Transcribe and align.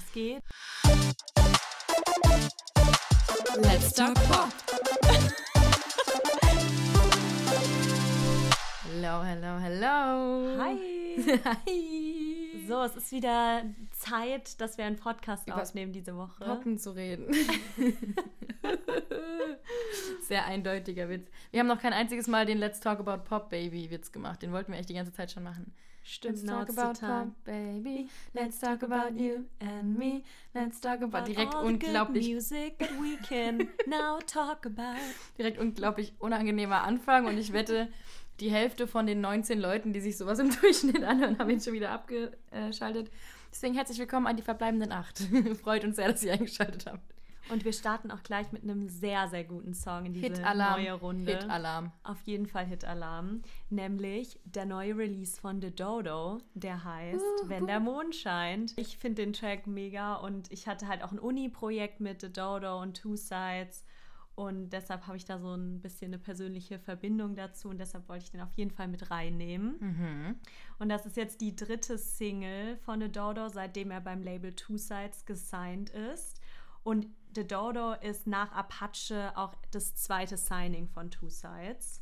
Was 0.00 0.12
geht? 0.12 0.42
Let's 3.56 3.92
talk 3.92 4.14
Pop. 4.14 4.48
hello, 8.84 9.22
hello, 9.22 9.58
hello. 9.58 10.56
Hi. 10.58 10.76
Hi. 11.44 12.66
So, 12.66 12.82
es 12.84 12.96
ist 12.96 13.12
wieder 13.12 13.62
Zeit, 14.10 14.60
dass 14.60 14.76
wir 14.78 14.84
einen 14.84 14.96
Podcast 14.96 15.46
Über 15.46 15.62
aufnehmen 15.62 15.92
diese 15.92 16.16
Woche. 16.16 16.44
Poppen 16.44 16.78
zu 16.78 16.90
reden. 16.94 17.32
Sehr 20.22 20.44
eindeutiger 20.46 21.08
Witz. 21.08 21.28
Wir 21.50 21.60
haben 21.60 21.66
noch 21.66 21.80
kein 21.80 21.92
einziges 21.92 22.26
Mal 22.26 22.46
den 22.46 22.58
Let's 22.58 22.80
Talk 22.80 23.00
About 23.00 23.24
Pop 23.24 23.50
Baby 23.50 23.90
Witz 23.90 24.12
gemacht. 24.12 24.42
Den 24.42 24.52
wollten 24.52 24.72
wir 24.72 24.78
echt 24.78 24.88
die 24.88 24.94
ganze 24.94 25.12
Zeit 25.12 25.30
schon 25.30 25.42
machen. 25.42 25.72
Stimmt, 26.02 26.42
Let's 26.42 26.46
talk 26.46 26.70
about 26.70 26.98
time. 26.98 27.26
Pop 27.26 27.44
Baby. 27.44 28.08
Let's 28.32 28.58
talk 28.58 28.82
about 28.82 29.14
you 29.16 29.44
and 29.60 29.98
me. 29.98 30.22
Let's 30.54 30.80
talk 30.80 31.02
about 31.02 31.24
direkt 31.26 31.54
all 31.54 31.66
the 31.66 31.72
good 31.72 31.84
unglaublich 31.84 32.28
music 32.28 32.78
that 32.78 32.90
we 33.00 33.16
can 33.28 33.68
now 33.86 34.18
talk 34.26 34.66
about. 34.66 34.98
direkt 35.38 35.58
unglaublich 35.58 36.14
unangenehmer 36.18 36.82
Anfang 36.82 37.26
und 37.26 37.38
ich 37.38 37.52
wette, 37.52 37.88
die 38.40 38.50
Hälfte 38.50 38.86
von 38.86 39.06
den 39.06 39.20
19 39.20 39.60
Leuten, 39.60 39.92
die 39.92 40.00
sich 40.00 40.16
sowas 40.16 40.38
im 40.38 40.50
Durchschnitt 40.60 41.04
anhören, 41.04 41.38
haben 41.38 41.50
ihn 41.50 41.60
schon 41.60 41.74
wieder 41.74 41.90
abgeschaltet. 41.90 43.10
Deswegen 43.50 43.74
herzlich 43.74 43.98
willkommen 43.98 44.26
an 44.26 44.36
die 44.36 44.42
verbleibenden 44.42 44.92
acht. 44.92 45.18
Freut 45.62 45.84
uns 45.84 45.96
sehr, 45.96 46.08
dass 46.08 46.22
ihr 46.22 46.32
eingeschaltet 46.32 46.86
habt. 46.86 47.14
Und 47.50 47.64
wir 47.64 47.72
starten 47.72 48.12
auch 48.12 48.22
gleich 48.22 48.52
mit 48.52 48.62
einem 48.62 48.88
sehr, 48.88 49.28
sehr 49.28 49.42
guten 49.42 49.74
Song 49.74 50.06
in 50.06 50.12
diese 50.12 50.30
neue 50.40 50.92
Runde. 50.92 51.32
Hit-Alarm. 51.32 51.90
Auf 52.04 52.22
jeden 52.22 52.46
Fall 52.46 52.64
Hit-Alarm. 52.64 53.42
Nämlich 53.70 54.38
der 54.44 54.66
neue 54.66 54.96
Release 54.96 55.40
von 55.40 55.60
The 55.60 55.74
Dodo, 55.74 56.38
der 56.54 56.84
heißt 56.84 57.24
Wenn 57.46 57.66
der 57.66 57.80
Mond 57.80 58.14
scheint. 58.14 58.74
Ich 58.76 58.98
finde 58.98 59.22
den 59.22 59.32
Track 59.32 59.66
mega 59.66 60.14
und 60.14 60.52
ich 60.52 60.68
hatte 60.68 60.86
halt 60.86 61.02
auch 61.02 61.10
ein 61.10 61.18
Uni-Projekt 61.18 62.00
mit 62.00 62.20
The 62.20 62.32
Dodo 62.32 62.80
und 62.80 62.96
Two 62.96 63.16
Sides. 63.16 63.84
Und 64.40 64.70
deshalb 64.70 65.06
habe 65.06 65.18
ich 65.18 65.26
da 65.26 65.38
so 65.38 65.54
ein 65.54 65.82
bisschen 65.82 66.14
eine 66.14 66.18
persönliche 66.18 66.78
Verbindung 66.78 67.34
dazu 67.34 67.68
und 67.68 67.76
deshalb 67.76 68.08
wollte 68.08 68.24
ich 68.24 68.30
den 68.30 68.40
auf 68.40 68.54
jeden 68.56 68.70
Fall 68.70 68.88
mit 68.88 69.10
reinnehmen. 69.10 69.76
Mhm. 69.78 70.36
Und 70.78 70.88
das 70.88 71.04
ist 71.04 71.18
jetzt 71.18 71.42
die 71.42 71.54
dritte 71.54 71.98
Single 71.98 72.78
von 72.78 73.02
The 73.02 73.12
Dodo, 73.12 73.50
seitdem 73.50 73.90
er 73.90 74.00
beim 74.00 74.22
Label 74.22 74.54
Two 74.54 74.78
Sides 74.78 75.26
gesigned 75.26 75.90
ist. 75.90 76.40
Und 76.84 77.08
The 77.34 77.46
Dodo 77.46 77.92
ist 77.92 78.26
nach 78.26 78.50
Apache 78.52 79.36
auch 79.36 79.54
das 79.72 79.94
zweite 79.96 80.38
Signing 80.38 80.88
von 80.88 81.10
Two 81.10 81.28
Sides. 81.28 82.00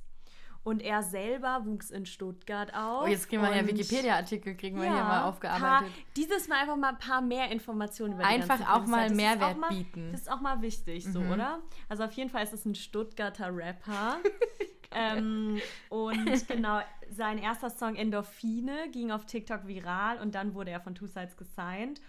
Und 0.68 0.82
er 0.82 1.02
selber 1.02 1.62
wuchs 1.64 1.90
in 1.90 2.04
Stuttgart 2.04 2.74
auf. 2.74 3.04
Oh, 3.04 3.06
jetzt 3.06 3.26
kriegen 3.26 3.40
wir 3.40 3.56
ja 3.56 3.66
Wikipedia-Artikel, 3.66 4.54
kriegen 4.54 4.76
wir 4.76 4.84
ja, 4.84 4.94
hier 4.94 5.02
mal 5.02 5.22
aufgearbeitet. 5.24 5.62
Paar, 5.62 5.84
dieses 6.14 6.46
Mal 6.46 6.56
einfach 6.60 6.76
mal 6.76 6.90
ein 6.90 6.98
paar 6.98 7.22
mehr 7.22 7.50
Informationen 7.50 8.12
über 8.12 8.22
die 8.22 8.28
Einfach 8.28 8.60
auch 8.74 8.84
mal. 8.84 9.08
Das 9.08 9.16
Mehrwert 9.16 9.54
auch 9.54 9.56
mal, 9.56 9.70
bieten. 9.70 10.12
Das 10.12 10.20
ist 10.20 10.30
auch 10.30 10.42
mal 10.42 10.60
wichtig, 10.60 11.06
so, 11.10 11.20
Mhm. 11.20 11.30
oder? 11.32 11.60
Also 11.88 12.04
auf 12.04 12.12
jeden 12.12 12.28
Fall 12.28 12.44
ist 12.44 12.52
es 12.52 12.66
ein 12.66 12.74
Stuttgarter 12.74 13.48
Rapper. 13.50 14.18
ähm, 14.94 15.58
und 15.88 16.48
genau, 16.48 16.80
sein 17.10 17.38
erster 17.38 17.70
Song 17.70 17.96
Endorphine 17.96 18.90
ging 18.92 19.10
auf 19.10 19.24
TikTok 19.24 19.66
viral 19.66 20.18
und 20.20 20.34
dann 20.34 20.54
wurde 20.54 20.70
er 20.70 20.80
von 20.80 20.94
Two 20.94 21.06
Sides 21.06 21.36
gesigned. 21.38 22.00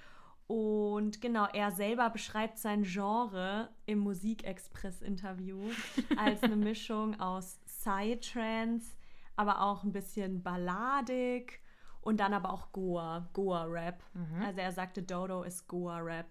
Und 0.48 1.22
genau, 1.22 1.46
er 1.54 1.70
selber 1.72 2.10
beschreibt 2.10 2.58
sein 2.58 2.82
Genre 2.82 3.70
im 3.86 4.00
Musikexpress-Interview 4.00 5.60
als 6.18 6.42
eine 6.42 6.56
Mischung 6.56 7.20
aus 7.20 7.60
Psytrance, 7.80 8.96
aber 9.36 9.62
auch 9.62 9.84
ein 9.84 9.92
bisschen 9.94 10.44
balladig 10.44 11.62
und 12.02 12.20
dann 12.20 12.34
aber 12.34 12.52
auch 12.52 12.72
Goa, 12.72 13.30
Goa-Rap. 13.34 14.04
Also 14.44 14.60
er 14.60 14.72
sagte, 14.72 15.02
Dodo 15.02 15.44
ist 15.44 15.68
Goa-Rap. 15.68 16.28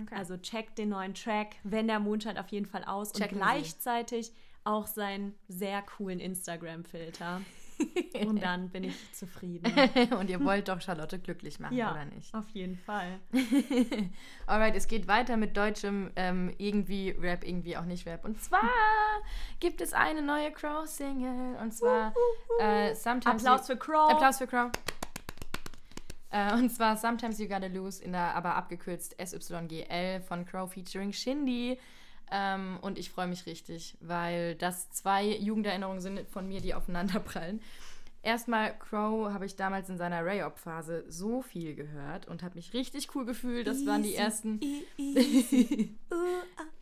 Okay. 0.00 0.14
Also 0.14 0.36
checkt 0.36 0.78
den 0.78 0.90
neuen 0.90 1.14
Track, 1.14 1.56
wenn 1.62 1.88
der 1.88 2.00
Mond 2.00 2.22
scheint, 2.22 2.38
auf 2.38 2.48
jeden 2.48 2.66
Fall 2.66 2.84
aus. 2.84 3.12
Checken 3.12 3.38
und 3.38 3.44
Sie. 3.44 3.50
gleichzeitig 3.50 4.32
auch 4.64 4.86
seinen 4.86 5.34
sehr 5.48 5.82
coolen 5.82 6.20
Instagram-Filter. 6.20 7.40
und 8.26 8.42
dann 8.42 8.68
bin 8.70 8.84
ich 8.84 9.12
zufrieden. 9.12 9.72
und 10.18 10.30
ihr 10.30 10.44
wollt 10.44 10.68
doch 10.68 10.80
Charlotte 10.80 11.18
glücklich 11.18 11.58
machen, 11.60 11.76
Ja, 11.76 11.92
oder 11.92 12.04
nicht? 12.04 12.34
auf 12.34 12.48
jeden 12.50 12.76
Fall. 12.76 13.18
Alright, 14.46 14.76
es 14.76 14.88
geht 14.88 15.08
weiter 15.08 15.36
mit 15.36 15.56
deutschem 15.56 16.10
ähm, 16.16 16.54
irgendwie 16.58 17.10
Rap, 17.10 17.44
irgendwie 17.44 17.76
auch 17.76 17.84
nicht 17.84 18.06
Rap. 18.06 18.24
Und 18.24 18.40
zwar 18.42 18.68
gibt 19.60 19.80
es 19.80 19.92
eine 19.92 20.22
neue 20.22 20.50
Crow-Single. 20.52 21.56
Und 21.60 21.72
zwar 21.72 22.14
äh, 22.60 22.94
Sometimes 22.94 23.44
Applaus 23.44 23.66
für 23.66 23.76
Crow. 23.76 24.10
Applaus 24.10 24.38
für 24.38 24.46
Crow. 24.46 24.70
Äh, 26.30 26.54
und 26.54 26.70
zwar 26.70 26.96
Sometimes 26.96 27.38
You 27.38 27.48
Gotta 27.48 27.66
Lose, 27.66 28.02
in 28.02 28.12
der 28.12 28.34
aber 28.34 28.54
abgekürzt 28.54 29.16
SYGL 29.18 30.20
von 30.22 30.44
Crow 30.46 30.72
featuring 30.72 31.12
Shindy. 31.12 31.78
Ähm, 32.30 32.78
und 32.80 32.98
ich 32.98 33.10
freue 33.10 33.26
mich 33.26 33.46
richtig, 33.46 33.96
weil 34.00 34.54
das 34.54 34.90
zwei 34.90 35.26
Jugenderinnerungen 35.26 36.00
sind 36.00 36.28
von 36.28 36.46
mir, 36.46 36.60
die 36.60 36.74
aufeinanderprallen. 36.74 37.60
Erstmal, 38.22 38.78
Crow 38.78 39.32
habe 39.32 39.46
ich 39.46 39.56
damals 39.56 39.88
in 39.88 39.96
seiner 39.96 40.22
Ray-Op-Phase 40.22 41.04
so 41.08 41.40
viel 41.40 41.74
gehört 41.74 42.28
und 42.28 42.42
habe 42.42 42.56
mich 42.56 42.74
richtig 42.74 43.14
cool 43.14 43.24
gefühlt. 43.24 43.66
Das 43.66 43.86
waren 43.86 44.02
die 44.02 44.14
ersten. 44.14 44.60
e- 44.62 44.82
easy. 44.98 45.96
Uh, 46.12 46.16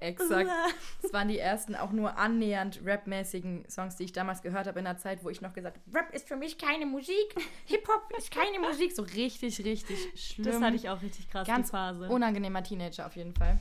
Exakt. 0.01 0.49
uh, 0.49 0.51
ah. 0.51 0.67
Das 1.01 1.13
waren 1.13 1.29
die 1.29 1.39
ersten 1.39 1.77
auch 1.77 1.93
nur 1.93 2.19
annähernd 2.19 2.81
rapmäßigen 2.85 3.67
Songs, 3.71 3.95
die 3.95 4.05
ich 4.05 4.13
damals 4.13 4.43
gehört 4.43 4.67
habe 4.67 4.81
in 4.81 4.87
einer 4.89 4.99
Zeit, 4.99 5.23
wo 5.23 5.31
ich 5.31 5.41
noch 5.41 5.53
gesagt 5.53 5.79
habe, 5.79 5.97
Rap 5.97 6.13
ist 6.13 6.27
für 6.27 6.37
mich 6.37 6.59
keine 6.59 6.87
Musik, 6.87 7.37
Hip-Hop 7.67 8.13
ist 8.19 8.33
keine 8.33 8.59
Musik. 8.59 8.91
So 8.93 9.03
richtig, 9.03 9.65
richtig 9.65 9.97
schlimm. 10.21 10.45
Das 10.45 10.61
hatte 10.61 10.75
ich 10.75 10.89
auch 10.89 11.01
richtig 11.03 11.31
krass, 11.31 11.47
Ganz 11.47 11.71
Phase. 11.71 12.09
unangenehmer 12.09 12.65
Teenager 12.65 13.07
auf 13.07 13.15
jeden 13.15 13.33
Fall. 13.33 13.61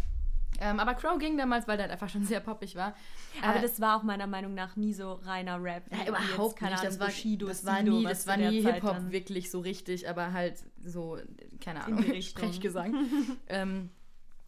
Ähm, 0.60 0.80
aber 0.80 0.94
Crow 0.96 1.18
ging 1.20 1.38
damals, 1.38 1.68
weil 1.68 1.78
der 1.78 1.90
einfach 1.92 2.10
schon 2.10 2.24
sehr 2.24 2.40
poppig 2.40 2.76
war. 2.76 2.96
Aber 3.42 3.60
Äh, 3.60 3.62
das 3.62 3.80
war 3.80 3.98
auch 3.98 4.04
meiner 4.04 4.28
Meinung 4.28 4.54
nach 4.54 4.76
nie 4.76 4.94
so 4.94 5.14
reiner 5.14 5.62
Rap. 5.62 5.84
ja, 5.92 6.08
überhaupt 6.08 6.54
jetzt, 6.54 6.60
keine 6.60 6.72
nicht. 6.72 6.84
Das 6.84 6.96
Ahnung, 6.96 7.00
war, 7.00 7.08
Bushido, 7.08 7.48
das 7.48 7.66
war 7.66 7.84
nie, 7.84 8.04
das 8.04 8.28
war 8.28 8.38
nie 8.38 8.62
Hip-Hop 8.62 9.12
wirklich 9.12 9.52
so 9.52 9.60
richtig, 9.60 10.10
aber 10.10 10.34
halt 10.34 10.56
so, 10.84 11.18
keine 11.60 11.80
In 11.88 11.98
Ahnung. 11.98 12.22
Sprechgesang. 12.22 12.96
ähm, 13.50 13.90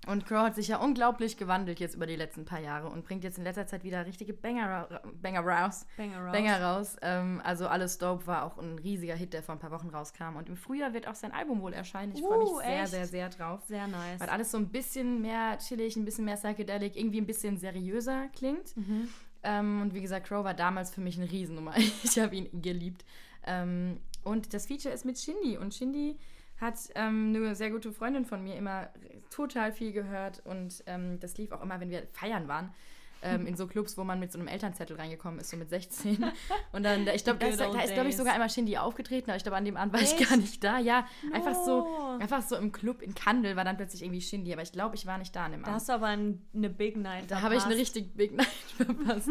und 0.07 0.25
Crow 0.25 0.39
hat 0.39 0.55
sich 0.55 0.69
ja 0.69 0.77
unglaublich 0.77 1.35
gewandelt 1.37 1.79
jetzt 1.79 1.95
über 1.95 2.05
die 2.07 2.15
letzten 2.15 2.45
paar 2.45 2.61
Jahre 2.61 2.87
und 2.87 3.03
bringt 3.03 3.23
jetzt 3.23 3.37
in 3.37 3.43
letzter 3.43 3.67
Zeit 3.67 3.83
wieder 3.83 4.05
richtige 4.05 4.33
Banger, 4.33 5.01
Banger 5.21 5.41
raus. 5.41 5.85
Banger 5.97 6.19
raus. 6.25 6.31
Banger 6.31 6.61
raus. 6.61 6.95
Ähm, 7.01 7.41
also 7.43 7.67
Alles 7.67 7.97
Dope 7.97 8.25
war 8.25 8.43
auch 8.43 8.57
ein 8.57 8.79
riesiger 8.79 9.15
Hit, 9.15 9.33
der 9.33 9.43
vor 9.43 9.55
ein 9.55 9.59
paar 9.59 9.71
Wochen 9.71 9.89
rauskam. 9.89 10.37
Und 10.37 10.47
im 10.47 10.55
Frühjahr 10.55 10.93
wird 10.93 11.07
auch 11.07 11.15
sein 11.15 11.31
Album 11.33 11.61
wohl 11.61 11.73
erscheinen. 11.73 12.13
Ich 12.15 12.21
freue 12.21 12.39
mich 12.39 12.49
Uh, 12.49 12.59
sehr, 12.59 12.81
echt? 12.81 12.91
sehr, 12.91 13.07
sehr 13.07 13.29
drauf. 13.29 13.61
Sehr 13.67 13.87
nice. 13.87 14.19
Weil 14.19 14.29
alles 14.29 14.51
so 14.51 14.57
ein 14.57 14.69
bisschen 14.69 15.21
mehr 15.21 15.57
chillig, 15.59 15.95
ein 15.97 16.05
bisschen 16.05 16.25
mehr 16.25 16.37
psychedelic, 16.37 16.95
irgendwie 16.95 17.19
ein 17.19 17.27
bisschen 17.27 17.57
seriöser 17.57 18.29
klingt. 18.29 18.75
Mhm. 18.77 19.09
Ähm, 19.43 19.81
und 19.81 19.93
wie 19.93 20.01
gesagt, 20.01 20.27
Crow 20.27 20.43
war 20.43 20.53
damals 20.53 20.91
für 20.91 21.01
mich 21.01 21.17
eine 21.17 21.29
Riesennummer. 21.29 21.73
Ich 22.03 22.17
habe 22.17 22.35
ihn 22.35 22.61
geliebt. 22.61 23.03
Ähm, 23.45 23.99
und 24.23 24.53
das 24.53 24.65
Feature 24.65 24.93
ist 24.93 25.05
mit 25.05 25.19
Shindy. 25.19 25.57
Und 25.57 25.73
Shindy 25.73 26.17
hat 26.59 26.75
ähm, 26.95 27.33
eine 27.35 27.55
sehr 27.55 27.69
gute 27.71 27.91
Freundin 27.91 28.25
von 28.25 28.43
mir 28.43 28.55
immer 28.55 28.89
total 29.29 29.71
viel 29.71 29.91
gehört. 29.91 30.41
Und 30.45 30.83
ähm, 30.87 31.19
das 31.19 31.37
lief 31.37 31.51
auch 31.51 31.61
immer, 31.61 31.79
wenn 31.79 31.89
wir 31.89 32.03
feiern 32.13 32.47
waren. 32.47 32.73
Ähm, 33.21 33.45
in 33.47 33.57
so 33.57 33.67
Clubs, 33.67 33.97
wo 33.97 34.05
man 34.05 34.17
mit 34.21 34.31
so 34.31 34.39
einem 34.39 34.47
Elternzettel 34.47 34.95
reingekommen 34.95 35.41
ist, 35.41 35.49
so 35.49 35.57
mit 35.57 35.69
16. 35.69 36.23
Und 36.71 36.83
dann, 36.83 37.05
da- 37.05 37.13
ich 37.13 37.25
glaube, 37.25 37.37
da 37.39 37.47
ist, 37.47 37.59
da 37.59 37.65
ist 37.81 37.93
glaube 37.93 38.07
ich, 38.07 38.15
sogar 38.15 38.31
einmal 38.33 38.49
Shindy 38.49 38.77
aufgetreten, 38.77 39.29
aber 39.29 39.35
ich 39.35 39.43
glaube, 39.43 39.57
an 39.57 39.65
dem 39.65 39.75
Abend 39.75 39.91
war 39.91 39.99
ich 40.01 40.13
Echt? 40.17 40.29
gar 40.29 40.37
nicht 40.37 40.63
da. 40.63 40.79
Ja, 40.79 41.05
einfach 41.33 41.53
so, 41.53 41.81
No. 41.81 42.17
einfach 42.21 42.41
so 42.41 42.55
im 42.55 42.71
Club 42.71 43.01
in 43.01 43.13
Kandel 43.15 43.57
war 43.57 43.65
dann 43.65 43.75
plötzlich 43.75 44.03
irgendwie 44.03 44.21
Shindy, 44.21 44.53
aber 44.53 44.61
ich 44.61 44.71
glaube, 44.71 44.95
ich 44.95 45.05
war 45.05 45.17
nicht 45.17 45.35
da 45.35 45.43
an 45.47 45.51
dem 45.51 45.63
Da 45.63 45.67
Abend. 45.67 45.75
hast 45.75 45.89
du 45.89 45.93
aber 45.93 46.05
ein, 46.05 46.41
eine 46.55 46.69
Big 46.69 46.95
Night 46.95 47.25
Da 47.29 47.41
habe 47.41 47.55
ich 47.55 47.63
eine 47.65 47.75
verpasst. 47.75 47.95
richtig 47.97 48.15
Big 48.15 48.33
Night 48.37 48.47
verpasst. 48.77 49.27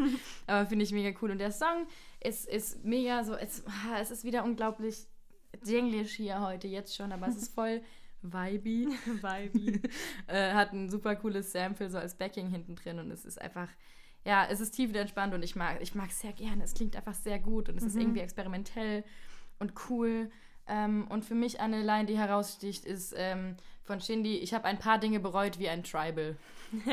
Aber 0.47 0.67
finde 0.67 0.85
ich 0.85 0.93
mega 0.93 1.19
cool. 1.23 1.31
Und 1.31 1.39
der 1.39 1.53
Song 1.53 1.87
ist, 2.21 2.47
ist 2.47 2.85
mega 2.85 3.25
so, 3.25 3.37
es, 3.37 3.65
es 4.03 4.11
ist 4.11 4.23
wieder 4.25 4.45
unglaublich 4.45 5.07
Englisch 5.67 6.13
hier 6.13 6.41
heute 6.41 6.69
jetzt 6.69 6.97
schon, 6.97 7.13
aber 7.13 7.29
es 7.29 7.37
ist 7.37 7.55
voll 7.55 7.83
vibey. 8.23 8.89
Vibe. 9.07 9.89
äh, 10.27 10.53
hat 10.53 10.73
ein 10.73 10.89
super 10.89 11.17
cooles 11.17 11.53
Sample 11.53 11.91
so 11.91 11.99
als 11.99 12.15
Backing 12.15 12.51
hinten 12.51 12.77
drin 12.77 12.99
und 12.99 13.11
es 13.11 13.25
ist 13.25 13.41
einfach, 13.41 13.69
ja, 14.25 14.47
es 14.49 14.61
ist 14.61 14.73
tiefenentspannt 14.73 15.35
und 15.35 15.43
ich 15.43 15.57
mag 15.57 15.81
ich 15.81 15.95
mag 15.95 16.11
es 16.11 16.21
sehr 16.21 16.33
gerne. 16.33 16.65
Es 16.65 16.75
klingt 16.75 16.97
einfach 16.97 17.15
sehr 17.15 17.39
gut 17.39 17.69
und 17.69 17.77
es 17.77 17.85
ist 17.85 17.97
irgendwie 17.97 18.21
experimentell 18.21 19.05
und 19.59 19.73
cool. 19.89 20.31
Ähm, 20.67 21.07
und 21.09 21.25
für 21.25 21.35
mich 21.35 21.61
eine 21.61 21.83
Line, 21.83 22.07
die 22.07 22.19
heraussticht, 22.19 22.85
ist 22.85 23.15
ähm, 23.17 23.57
von 23.89 24.01
Shindy, 24.01 24.37
ich 24.37 24.55
habe 24.55 24.67
ein 24.67 24.79
paar 24.79 24.99
Dinge 24.99 25.19
bereut 25.19 25.59
wie 25.59 25.69
ein 25.69 25.83
Tribal. 25.83 26.37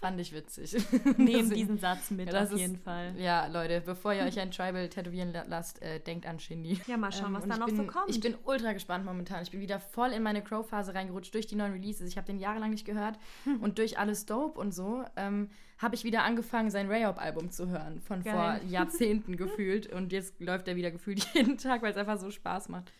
Fand 0.00 0.18
ich 0.20 0.32
witzig. 0.32 0.72
Nehmen 1.04 1.16
Deswegen- 1.26 1.50
diesen 1.54 1.78
Satz 1.78 2.10
mit, 2.10 2.26
Ja, 2.26 2.32
das 2.32 2.48
auf 2.48 2.54
ist- 2.54 2.60
jeden 2.60 2.78
Fall. 2.78 3.14
Ja, 3.18 3.46
Leute, 3.46 3.80
bevor 3.82 4.12
ihr 4.14 4.22
euch 4.24 4.38
ein 4.40 4.50
Tribal 4.50 4.88
tätowieren 4.88 5.32
la- 5.32 5.44
lasst, 5.46 5.80
äh, 5.82 6.00
denkt 6.00 6.26
an 6.26 6.38
Shindy. 6.40 6.80
Ja, 6.86 6.96
mal 6.96 7.12
schauen, 7.12 7.34
was 7.34 7.44
und 7.44 7.50
da 7.50 7.58
noch 7.58 7.66
bin, 7.66 7.76
so 7.76 7.84
kommt. 7.84 8.08
Ich 8.08 8.20
bin 8.20 8.34
ultra 8.44 8.72
gespannt 8.72 9.04
momentan. 9.04 9.42
Ich 9.42 9.50
bin 9.50 9.60
wieder 9.60 9.78
voll 9.78 10.10
in 10.10 10.22
meine 10.22 10.42
Crow-Phase 10.42 10.94
reingerutscht 10.94 11.34
durch 11.34 11.46
die 11.46 11.56
neuen 11.56 11.72
Releases. 11.72 12.08
Ich 12.08 12.16
habe 12.16 12.26
den 12.26 12.38
jahrelang 12.38 12.70
nicht 12.70 12.86
gehört. 12.86 13.18
und 13.60 13.78
durch 13.78 13.98
alles 13.98 14.26
Dope 14.26 14.58
und 14.58 14.72
so 14.72 15.04
ähm, 15.16 15.50
habe 15.78 15.94
ich 15.94 16.04
wieder 16.04 16.22
angefangen, 16.22 16.70
sein 16.70 16.90
Ray-Up-Album 16.90 17.50
zu 17.50 17.68
hören. 17.68 18.00
Von 18.00 18.22
Geil. 18.22 18.32
vor 18.60 18.68
Jahrzehnten 18.68 19.36
gefühlt. 19.36 19.86
Und 19.92 20.12
jetzt 20.12 20.40
läuft 20.40 20.68
er 20.68 20.76
wieder 20.76 20.90
gefühlt 20.90 21.26
jeden 21.34 21.58
Tag, 21.58 21.82
weil 21.82 21.90
es 21.92 21.96
einfach 21.98 22.18
so 22.18 22.30
Spaß 22.30 22.68
macht. 22.70 22.90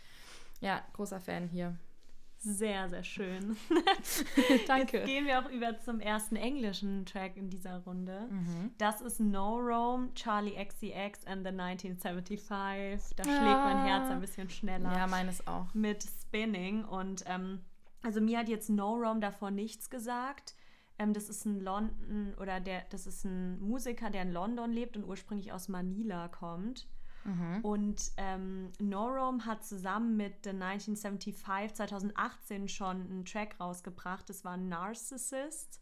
Ja, 0.60 0.82
großer 0.94 1.20
Fan 1.20 1.48
hier. 1.48 1.76
Sehr, 2.44 2.90
sehr 2.90 3.02
schön. 3.04 3.56
Danke. 4.66 4.98
Jetzt 4.98 5.06
gehen 5.06 5.26
wir 5.26 5.38
auch 5.40 5.50
über 5.50 5.80
zum 5.80 5.98
ersten 5.98 6.36
englischen 6.36 7.06
Track 7.06 7.38
in 7.38 7.48
dieser 7.48 7.78
Runde. 7.78 8.28
Mhm. 8.28 8.72
Das 8.76 9.00
ist 9.00 9.18
No 9.18 9.56
Rome, 9.56 10.12
Charlie 10.14 10.52
XCX 10.52 11.26
and 11.26 11.46
the 11.46 11.58
1975. 11.58 13.16
Da 13.16 13.24
schlägt 13.24 13.40
mein 13.40 13.84
Herz 13.84 14.10
ein 14.10 14.20
bisschen 14.20 14.50
schneller. 14.50 14.92
Ja, 14.92 15.06
meines 15.06 15.46
auch. 15.46 15.72
Mit 15.72 16.02
Spinning. 16.02 16.84
Und 16.84 17.24
ähm, 17.26 17.60
also 18.02 18.20
mir 18.20 18.40
hat 18.40 18.50
jetzt 18.50 18.68
No 18.68 18.92
Rome 18.94 19.20
davor 19.20 19.50
nichts 19.50 19.88
gesagt. 19.88 20.54
Ähm, 20.98 21.14
das 21.14 21.30
ist 21.30 21.46
ein 21.46 21.60
London 21.60 22.34
oder 22.38 22.60
der, 22.60 22.82
das 22.90 23.06
ist 23.06 23.24
ein 23.24 23.58
Musiker, 23.58 24.10
der 24.10 24.22
in 24.22 24.32
London 24.32 24.70
lebt 24.70 24.98
und 24.98 25.04
ursprünglich 25.04 25.50
aus 25.50 25.68
Manila 25.68 26.28
kommt. 26.28 26.86
Und 27.62 28.12
ähm, 28.16 28.70
Norom 28.78 29.46
hat 29.46 29.64
zusammen 29.64 30.16
mit 30.16 30.44
The 30.44 30.50
1975 30.50 31.74
2018 31.74 32.68
schon 32.68 33.00
einen 33.00 33.24
Track 33.24 33.58
rausgebracht. 33.58 34.28
Das 34.28 34.44
war 34.44 34.56
Narcissist. 34.56 35.80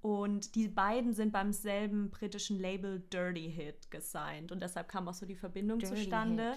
Und 0.00 0.54
die 0.54 0.68
beiden 0.68 1.12
sind 1.12 1.32
beim 1.32 1.52
selben 1.52 2.10
britischen 2.10 2.58
Label 2.58 3.00
Dirty 3.12 3.50
Hit 3.50 3.90
gesigned. 3.90 4.50
Und 4.52 4.62
deshalb 4.62 4.88
kam 4.88 5.08
auch 5.08 5.14
so 5.14 5.26
die 5.26 5.36
Verbindung 5.36 5.78
Dirty 5.78 5.94
zustande. 5.94 6.56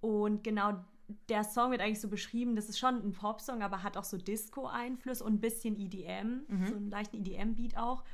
Und 0.00 0.42
genau 0.42 0.84
der 1.28 1.44
Song 1.44 1.70
wird 1.70 1.82
eigentlich 1.82 2.00
so 2.00 2.08
beschrieben, 2.08 2.56
das 2.56 2.68
ist 2.70 2.78
schon 2.78 2.94
ein 2.96 3.12
Popsong, 3.12 3.62
aber 3.62 3.82
hat 3.82 3.98
auch 3.98 4.04
so 4.04 4.16
Disco-Einfluss 4.16 5.20
und 5.20 5.34
ein 5.34 5.40
bisschen 5.40 5.78
EDM, 5.78 6.46
so 6.66 6.76
einen 6.76 6.90
leichten 6.90 7.16
EDM-Beat 7.18 7.76
auch. 7.76 8.04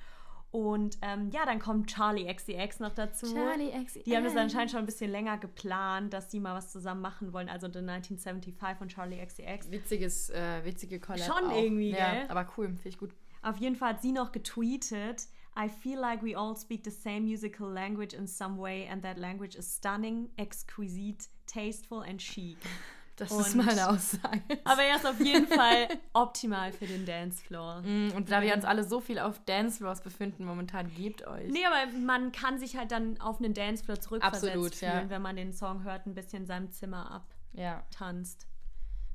Und 0.52 0.99
ähm, 1.02 1.31
ja, 1.31 1.47
dann 1.47 1.61
kommt 1.61 1.91
Charlie 1.91 2.32
XCX 2.32 2.81
noch 2.81 2.93
dazu. 2.93 3.32
Charlie 3.32 3.70
XCX. 3.70 4.05
Die 4.05 4.17
haben 4.17 4.25
das 4.25 4.37
anscheinend 4.37 4.73
schon 4.73 4.81
ein 4.81 4.87
bisschen 4.87 5.11
länger 5.11 5.38
geplant, 5.38 6.12
dass 6.12 6.29
die 6.29 6.41
mal 6.41 6.55
was 6.56 6.73
zusammen 6.73 7.00
machen 7.00 7.32
wollen. 7.32 7.49
Also 7.49 7.69
The 7.69 7.79
1975 7.79 8.76
von 8.76 8.88
Charlie 8.88 9.25
XCX. 9.25 9.70
Witziges, 9.70 10.31
äh, 10.31 10.64
witzige 10.64 10.99
Collab 10.99 11.26
Schon 11.26 11.50
auch. 11.50 11.56
irgendwie, 11.56 11.91
ja, 11.91 12.14
gell? 12.14 12.26
Aber 12.29 12.49
cool, 12.56 12.67
finde 12.69 12.88
ich 12.88 12.99
gut. 12.99 13.11
Auf 13.43 13.58
jeden 13.58 13.76
Fall 13.76 13.91
hat 13.91 14.02
sie 14.02 14.12
noch 14.12 14.32
getweetet. 14.32 15.29
I 15.56 15.69
feel 15.69 15.99
like 15.99 16.23
we 16.23 16.37
all 16.37 16.56
speak 16.56 16.85
the 16.85 16.91
same 16.91 17.20
musical 17.20 17.69
language 17.69 18.14
in 18.14 18.26
some 18.26 18.58
way, 18.58 18.88
and 18.88 19.03
that 19.03 19.19
language 19.19 19.56
is 19.56 19.76
stunning, 19.76 20.31
exquisite, 20.37 21.29
tasteful 21.46 22.03
and 22.03 22.20
chic. 22.20 22.58
Das 23.20 23.31
Und- 23.32 23.40
ist 23.46 23.55
meine 23.55 23.88
Aussage. 23.90 24.40
Aber 24.64 24.82
er 24.82 24.96
ist 24.96 25.06
auf 25.06 25.20
jeden 25.20 25.46
Fall 25.46 25.88
optimal 26.14 26.72
für 26.72 26.87
den 26.87 27.05
Dancefloor. 27.05 27.82
Mm, 27.84 28.12
Und 28.17 28.31
da 28.31 28.40
wir 28.40 28.55
uns 28.55 28.64
alle 28.64 28.82
so 28.82 29.00
viel 29.00 29.19
auf 29.19 29.38
Dancefloors 29.44 30.00
befinden 30.00 30.44
momentan, 30.44 30.93
gebt 30.94 31.26
euch. 31.26 31.50
Nee, 31.50 31.64
aber 31.67 31.93
man 31.99 32.32
kann 32.32 32.58
sich 32.58 32.76
halt 32.76 32.90
dann 32.93 33.20
auf 33.20 33.38
einen 33.38 33.52
Dancefloor 33.52 34.00
zurückversetzt 34.00 34.44
Absolut, 34.44 34.75
fühlen, 34.75 34.93
ja. 35.05 35.11
wenn 35.11 35.20
man 35.22 35.37
den 35.37 35.52
Song 35.52 35.84
hört, 35.84 36.06
ein 36.06 36.14
bisschen 36.14 36.40
in 36.43 36.46
seinem 36.46 36.70
Zimmer 36.72 37.25
Ja, 37.52 37.76
abtanzt. 37.78 38.46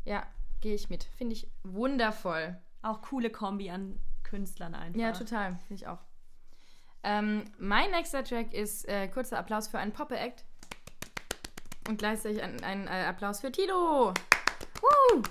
ja, 0.04 0.24
gehe 0.62 0.76
ich 0.76 0.90
mit. 0.90 1.04
Finde 1.18 1.34
ich 1.34 1.50
wundervoll. 1.64 2.58
Auch 2.84 3.02
coole 3.02 3.32
Kombi 3.32 3.72
an 3.72 4.00
Künstlern 4.24 4.76
einfach. 4.76 5.00
Ja, 5.00 5.12
total. 5.14 5.58
Finde 5.68 5.82
ich 5.82 5.88
auch. 5.88 6.00
Ähm, 7.04 7.46
mein 7.58 7.90
nächster 7.92 8.24
Track 8.24 8.54
ist 8.54 8.88
äh, 8.88 9.08
kurzer 9.08 9.38
Applaus 9.40 9.68
für 9.68 9.80
einen 9.80 9.92
Poppe-Act. 9.94 10.44
Und 11.88 11.98
gleichzeitig 11.98 12.42
ein, 12.42 12.64
ein 12.64 12.88
äh, 12.88 13.06
Applaus 13.06 13.42
für 13.42 13.52
Tilo. 13.52 14.14
Woo! 14.82 15.22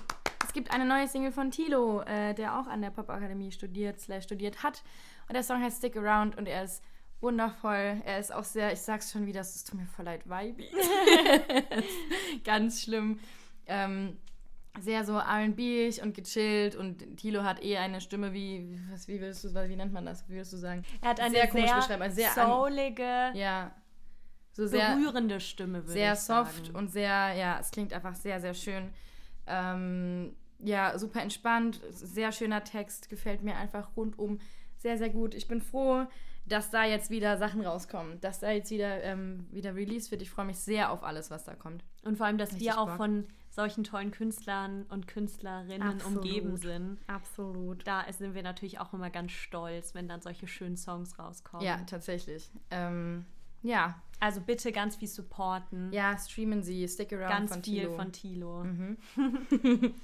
Es 0.43 0.53
gibt 0.53 0.71
eine 0.71 0.85
neue 0.85 1.07
Single 1.07 1.31
von 1.31 1.51
Tilo, 1.51 2.01
äh, 2.01 2.33
der 2.33 2.57
auch 2.57 2.67
an 2.67 2.81
der 2.81 2.91
Popakademie 2.91 3.51
studiert, 3.51 3.99
slash 3.99 4.23
studiert 4.23 4.63
hat. 4.63 4.83
Und 5.27 5.33
der 5.33 5.43
Song 5.43 5.61
heißt 5.61 5.79
Stick 5.79 5.97
Around 5.97 6.37
und 6.37 6.47
er 6.47 6.63
ist 6.63 6.81
wundervoll. 7.19 8.01
Er 8.05 8.19
ist 8.19 8.33
auch 8.33 8.43
sehr, 8.43 8.71
ich 8.71 8.79
sag's 8.79 9.11
schon 9.11 9.25
wieder, 9.25 9.41
es 9.41 9.63
tut 9.65 9.79
mir 9.79 9.87
voll 9.87 10.05
leid, 10.05 10.21
vibey. 10.25 10.69
Ganz 12.45 12.83
schlimm. 12.83 13.19
Ähm, 13.65 14.17
sehr 14.79 15.05
so 15.05 15.17
R&B-ig 15.17 16.01
und 16.01 16.13
gechillt 16.13 16.75
und 16.75 17.17
Tilo 17.17 17.43
hat 17.43 17.63
eh 17.63 17.77
eine 17.77 18.01
Stimme 18.01 18.33
wie, 18.33 18.79
was, 18.91 19.07
wie 19.07 19.19
willst 19.21 19.43
du, 19.43 19.53
wie 19.53 19.75
nennt 19.75 19.93
man 19.93 20.05
das, 20.05 20.27
wie 20.27 20.33
würdest 20.33 20.53
du 20.53 20.57
sagen? 20.57 20.83
Er 21.01 21.09
hat 21.09 21.19
eine 21.19 21.31
Sehr 21.31 21.41
sehr, 21.43 21.51
komisch 21.51 21.71
beschreiben, 21.71 22.01
also 22.01 22.15
sehr 22.15 22.31
soulige, 22.31 23.31
Ja, 23.33 23.71
so 24.55 24.67
sehr, 24.67 24.95
berührende 24.95 25.39
Stimme, 25.39 25.79
würde 25.79 25.91
sehr 25.91 26.13
ich 26.13 26.19
soft 26.19 26.67
sagen. 26.67 26.77
und 26.77 26.91
sehr, 26.91 27.33
ja, 27.33 27.59
es 27.59 27.71
klingt 27.71 27.91
einfach 27.93 28.15
sehr, 28.15 28.39
sehr 28.39 28.53
schön. 28.53 28.89
Ähm, 29.47 30.33
ja, 30.59 30.97
super 30.97 31.21
entspannt, 31.21 31.81
sehr 31.89 32.31
schöner 32.31 32.63
Text, 32.63 33.09
gefällt 33.09 33.43
mir 33.43 33.57
einfach 33.57 33.95
rundum 33.97 34.39
sehr, 34.77 34.97
sehr 34.97 35.09
gut. 35.09 35.33
Ich 35.33 35.47
bin 35.47 35.61
froh, 35.61 36.05
dass 36.45 36.69
da 36.69 36.85
jetzt 36.85 37.09
wieder 37.09 37.37
Sachen 37.37 37.65
rauskommen, 37.65 38.21
dass 38.21 38.39
da 38.39 38.51
jetzt 38.51 38.69
wieder, 38.71 39.03
ähm, 39.03 39.47
wieder 39.51 39.75
Release 39.75 40.11
wird. 40.11 40.21
Ich 40.21 40.29
freue 40.29 40.45
mich 40.45 40.59
sehr 40.59 40.91
auf 40.91 41.03
alles, 41.03 41.31
was 41.31 41.43
da 41.43 41.55
kommt. 41.55 41.83
Und 42.03 42.17
vor 42.17 42.27
allem, 42.27 42.37
dass 42.37 42.51
Richtig 42.51 42.67
wir 42.67 42.79
auch 42.79 42.87
Bock. 42.87 42.97
von 42.97 43.25
solchen 43.49 43.83
tollen 43.83 44.11
Künstlern 44.11 44.83
und 44.89 45.07
Künstlerinnen 45.07 45.81
Absolut. 45.81 46.17
umgeben 46.23 46.57
sind. 46.57 46.99
Absolut. 47.07 47.87
Da 47.87 48.05
sind 48.11 48.35
wir 48.35 48.43
natürlich 48.43 48.79
auch 48.79 48.93
immer 48.93 49.09
ganz 49.09 49.31
stolz, 49.31 49.95
wenn 49.95 50.07
dann 50.07 50.21
solche 50.21 50.47
schönen 50.47 50.77
Songs 50.77 51.17
rauskommen. 51.17 51.65
Ja, 51.65 51.77
tatsächlich. 51.87 52.51
Ähm, 52.69 53.25
ja, 53.65 54.01
Also 54.19 54.41
bitte 54.41 54.71
ganz 54.71 54.95
viel 54.95 55.07
supporten. 55.07 55.91
ja, 55.91 56.17
streamen 56.17 56.63
Sie, 56.63 56.87
Stick 56.87 57.11
Around 57.13 57.29
ganz 57.29 57.51
von 57.53 57.63
viel 57.63 57.79
Tilo. 57.81 57.95
von 57.95 58.11
Tilo. 58.11 58.63
Mhm. 58.63 58.97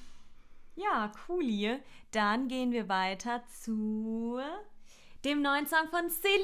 Ja, 0.75 1.11
cooli. 1.27 1.77
Dann 2.11 2.47
gehen 2.47 2.71
wir 2.71 2.87
weiter 2.87 3.43
zu 3.61 4.39
dem 5.25 5.41
neuen 5.41 5.67
Song 5.67 5.87
von 5.89 6.09
Celine. 6.09 6.43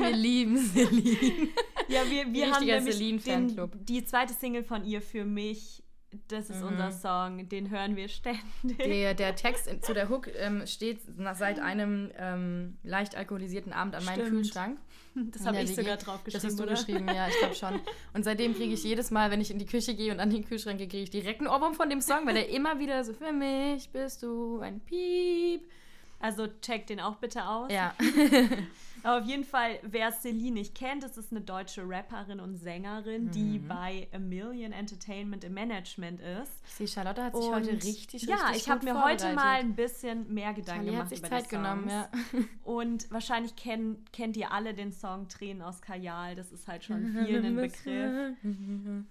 Wir 0.00 0.16
lieben 0.16 0.56
Celine. 0.72 1.48
Ja, 1.88 2.00
wir, 2.10 2.32
wir 2.32 2.50
haben 2.52 2.64
nämlich 2.64 3.22
den, 3.24 3.70
die 3.84 4.04
zweite 4.04 4.32
Single 4.34 4.64
von 4.64 4.84
ihr 4.84 5.02
für 5.02 5.24
mich. 5.24 5.82
Das 6.28 6.48
ist 6.48 6.62
Mhm. 6.62 6.68
unser 6.68 6.90
Song, 6.90 7.48
den 7.50 7.68
hören 7.68 7.94
wir 7.94 8.08
ständig. 8.08 8.78
Der, 8.78 9.12
der 9.12 9.36
Text 9.36 9.68
zu 9.84 9.92
der 9.92 10.08
Hook 10.08 10.28
ähm, 10.34 10.66
steht 10.66 11.00
seit 11.34 11.60
einem 11.60 12.10
ähm, 12.16 12.78
leicht 12.82 13.14
alkoholisierten 13.14 13.74
Abend 13.74 13.94
an 13.94 14.04
meinem. 14.06 14.26
Kühlschrank. 14.30 14.78
Das 15.32 15.46
habe 15.46 15.60
ich 15.60 15.74
sogar 15.74 15.96
drauf 15.96 16.20
Das 16.24 16.34
geschrieben, 16.34 16.46
hast 16.48 16.58
du 16.58 16.62
oder? 16.62 16.72
geschrieben, 16.72 17.06
ja, 17.08 17.28
ich 17.28 17.38
glaube 17.38 17.54
schon. 17.54 17.80
Und 18.14 18.24
seitdem 18.24 18.54
kriege 18.54 18.74
ich 18.74 18.82
jedes 18.84 19.10
Mal, 19.10 19.30
wenn 19.30 19.40
ich 19.40 19.50
in 19.50 19.58
die 19.58 19.66
Küche 19.66 19.94
gehe 19.94 20.12
und 20.12 20.20
an 20.20 20.30
den 20.30 20.44
Kühlschrank 20.44 20.78
gehe, 20.78 20.88
kriege 20.88 21.02
ich 21.04 21.10
direkt 21.10 21.40
einen 21.40 21.48
Ohrwurm 21.48 21.74
von 21.74 21.88
dem 21.90 22.00
Song, 22.00 22.26
weil 22.26 22.34
der 22.34 22.48
immer 22.50 22.78
wieder 22.78 23.04
so, 23.04 23.12
für 23.12 23.32
mich 23.32 23.88
bist 23.90 24.22
du 24.22 24.60
ein 24.60 24.80
Piep. 24.80 25.62
Also 26.20 26.48
check 26.62 26.86
den 26.86 27.00
auch 27.00 27.16
bitte 27.16 27.46
aus. 27.46 27.70
Ja, 27.72 27.94
Aber 29.02 29.18
auf 29.22 29.24
jeden 29.26 29.44
Fall, 29.44 29.78
wer 29.82 30.12
Celine 30.12 30.52
nicht 30.60 30.74
kennt, 30.74 31.02
das 31.02 31.16
ist 31.16 31.30
eine 31.30 31.40
deutsche 31.40 31.82
Rapperin 31.88 32.40
und 32.40 32.56
Sängerin, 32.56 33.30
die 33.30 33.58
Mhm. 33.58 33.68
bei 33.68 34.08
A 34.12 34.18
Million 34.18 34.72
Entertainment 34.72 35.44
im 35.44 35.54
Management 35.54 36.20
ist. 36.20 36.52
ich 36.66 36.74
sehe, 36.74 36.88
Charlotte 36.88 37.22
hat 37.22 37.36
sich 37.36 37.44
Und 37.44 37.54
heute 37.54 37.72
richtig, 37.72 38.22
Ja, 38.22 38.36
richtig 38.36 38.56
ich 38.62 38.68
habe 38.70 38.84
mir 38.84 39.02
heute 39.04 39.32
mal 39.34 39.56
ein 39.60 39.74
bisschen 39.74 40.32
mehr 40.32 40.52
Gedanken 40.52 40.86
Charlie 40.86 40.90
gemacht 40.90 41.02
hat 41.02 41.08
sich 41.10 41.18
über 41.20 41.28
Zeit 41.28 41.44
die 41.44 41.48
genommen, 41.48 41.88
ja. 41.88 42.08
Und 42.64 43.10
wahrscheinlich 43.10 43.54
kenn, 43.56 44.04
kennt 44.12 44.36
ihr 44.36 44.52
alle 44.52 44.74
den 44.74 44.92
Song 44.92 45.28
Tränen 45.28 45.62
aus 45.62 45.80
Kajal. 45.80 46.34
Das 46.34 46.50
ist 46.52 46.66
halt 46.68 46.84
schon 46.84 47.06
vielen 47.26 47.44
ein 47.44 47.56
Begriff. 47.56 48.36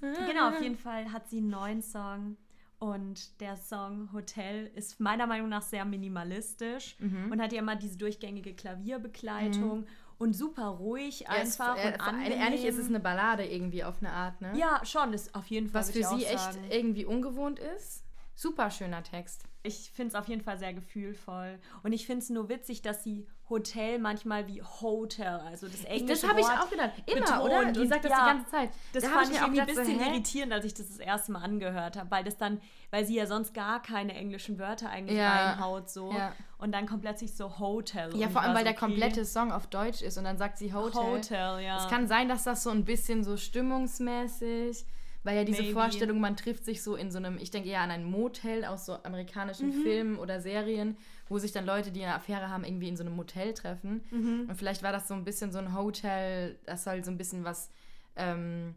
Genau, 0.01 0.49
auf 0.49 0.61
jeden 0.61 0.77
Fall 0.77 1.11
hat 1.11 1.29
sie 1.29 1.37
einen 1.37 1.49
neuen 1.49 1.81
Song. 1.81 2.37
Und 2.79 3.41
der 3.41 3.57
Song 3.57 4.09
Hotel 4.13 4.69
ist 4.75 4.99
meiner 4.99 5.25
Meinung 5.25 5.49
nach 5.49 5.63
sehr 5.63 5.83
minimalistisch 5.83 6.95
Mhm. 6.99 7.31
und 7.31 7.41
hat 7.41 7.51
ja 7.51 7.59
immer 7.59 7.75
diese 7.75 7.97
durchgängige 7.97 8.53
Klavierbegleitung 8.53 9.85
und 10.19 10.33
super 10.35 10.67
ruhig 10.67 11.21
Ja, 11.21 11.37
es- 11.37 11.59
einfach 11.59 11.77
äh, 11.77 11.87
und 11.93 12.01
angenehm. 12.01 12.39
Ehrlich 12.39 12.65
ist 12.65 12.77
es 12.77 12.87
eine 12.87 12.99
Ballade 12.99 13.45
irgendwie 13.45 13.83
auf 13.83 13.95
eine 14.01 14.11
Art, 14.11 14.41
ne? 14.41 14.53
Ja, 14.55 14.81
schon, 14.85 15.13
ist 15.13 15.33
auf 15.35 15.47
jeden 15.47 15.69
Fall. 15.69 15.81
Was 15.81 15.91
für 15.91 16.03
sie 16.03 16.25
echt 16.25 16.59
irgendwie 16.69 17.05
ungewohnt 17.05 17.59
ist. 17.59 18.03
Super 18.39 18.69
schöner 18.69 19.01
Text. 19.01 19.45
Ich 19.63 19.91
finde 19.91 20.09
es 20.09 20.15
auf 20.15 20.27
jeden 20.27 20.43
Fall 20.43 20.59
sehr 20.59 20.71
gefühlvoll. 20.71 21.57
Und 21.81 21.91
ich 21.91 22.05
finde 22.05 22.21
es 22.21 22.29
nur 22.29 22.49
witzig, 22.49 22.83
dass 22.83 23.03
sie 23.03 23.27
Hotel 23.49 23.97
manchmal 23.97 24.47
wie 24.47 24.61
Hotel, 24.61 25.39
also 25.39 25.67
das 25.67 25.83
englische 25.85 26.21
Das 26.21 26.29
habe 26.29 26.41
ich 26.41 26.45
auch 26.45 26.69
gedacht. 26.69 26.91
Immer, 27.07 27.21
betont. 27.21 27.41
oder? 27.43 27.71
Die 27.71 27.87
sagt 27.87 28.05
das 28.05 28.11
ja, 28.11 28.19
die 28.19 28.29
ganze 28.37 28.51
Zeit. 28.51 28.69
Das 28.93 29.03
Da 29.03 29.09
fand 29.09 29.31
ich 29.31 29.41
irgendwie 29.41 29.61
ein 29.61 29.67
so, 29.67 29.73
bisschen 29.81 29.99
hä? 29.99 30.09
irritierend, 30.11 30.53
als 30.53 30.65
ich 30.65 30.75
das 30.75 30.87
das 30.89 30.99
erste 30.99 31.31
Mal 31.31 31.41
angehört 31.41 31.97
habe, 31.97 32.11
weil 32.11 32.23
das 32.23 32.37
dann, 32.37 32.61
weil 32.91 33.05
sie 33.05 33.15
ja 33.15 33.25
sonst 33.25 33.55
gar 33.55 33.81
keine 33.81 34.13
englischen 34.13 34.59
Wörter 34.59 34.91
eigentlich 34.91 35.17
Ja, 35.17 35.31
reinhaut 35.53 35.89
so 35.89 36.11
ja. 36.11 36.31
und 36.59 36.73
dann 36.73 36.85
kommt 36.85 37.01
plötzlich 37.01 37.35
so 37.35 37.57
Hotel. 37.57 38.15
Ja, 38.17 38.29
vor 38.29 38.41
allem, 38.41 38.51
ich 38.51 38.57
weil 38.57 38.63
der 38.65 38.73
so, 38.73 38.85
okay, 38.85 38.93
komplette 38.93 39.25
Song 39.25 39.51
auf 39.51 39.65
Deutsch 39.65 40.03
ist 40.03 40.19
und 40.19 40.25
dann 40.25 40.37
sagt 40.37 40.59
sie 40.59 40.75
Hotel. 40.75 41.01
Hotel, 41.01 41.63
ja. 41.63 41.83
Es 41.83 41.89
kann 41.89 42.07
sein, 42.07 42.29
dass 42.29 42.43
das 42.43 42.61
so 42.61 42.69
ein 42.69 42.85
bisschen 42.85 43.23
so 43.23 43.35
stimmungsmäßig, 43.35 44.85
weil 45.27 45.35
ja 45.35 45.43
diese 45.43 45.61
Maybe. 45.61 45.73
Vorstellung, 45.73 46.19
man 46.21 46.37
trifft 46.37 46.63
sich 46.63 46.81
so 46.81 46.95
in 46.95 47.11
so 47.11 47.17
einem, 47.17 47.37
ich 47.37 47.51
denke 47.51 47.67
eher 47.69 47.81
an 47.81 47.91
ein 47.91 48.05
Motel 48.05 48.63
aus 48.63 48.85
so 48.85 48.93
amerikanischen 49.03 49.67
Mhm. 49.77 49.81
Filmen 49.83 50.17
oder 50.17 50.39
Serien, 50.39 50.95
wo 51.27 51.37
sich 51.37 51.51
dann 51.51 51.65
Leute, 51.65 51.91
die 51.91 52.01
eine 52.01 52.15
Affäre 52.15 52.49
haben, 52.49 52.63
irgendwie 52.63 52.87
in 52.87 52.95
so 52.95 53.03
einem 53.03 53.15
Motel 53.15 53.53
treffen. 53.53 54.01
Mhm. 54.09 54.45
Und 54.47 54.55
vielleicht 54.55 54.83
war 54.83 54.93
das 54.93 55.07
so 55.09 55.13
ein 55.13 55.25
bisschen 55.25 55.51
so 55.51 55.59
ein 55.59 55.75
Hotel, 55.75 56.57
das 56.65 56.85
soll 56.85 57.03
so 57.03 57.11
ein 57.11 57.17
bisschen 57.17 57.43
was 57.43 57.69
ähm, 58.15 58.73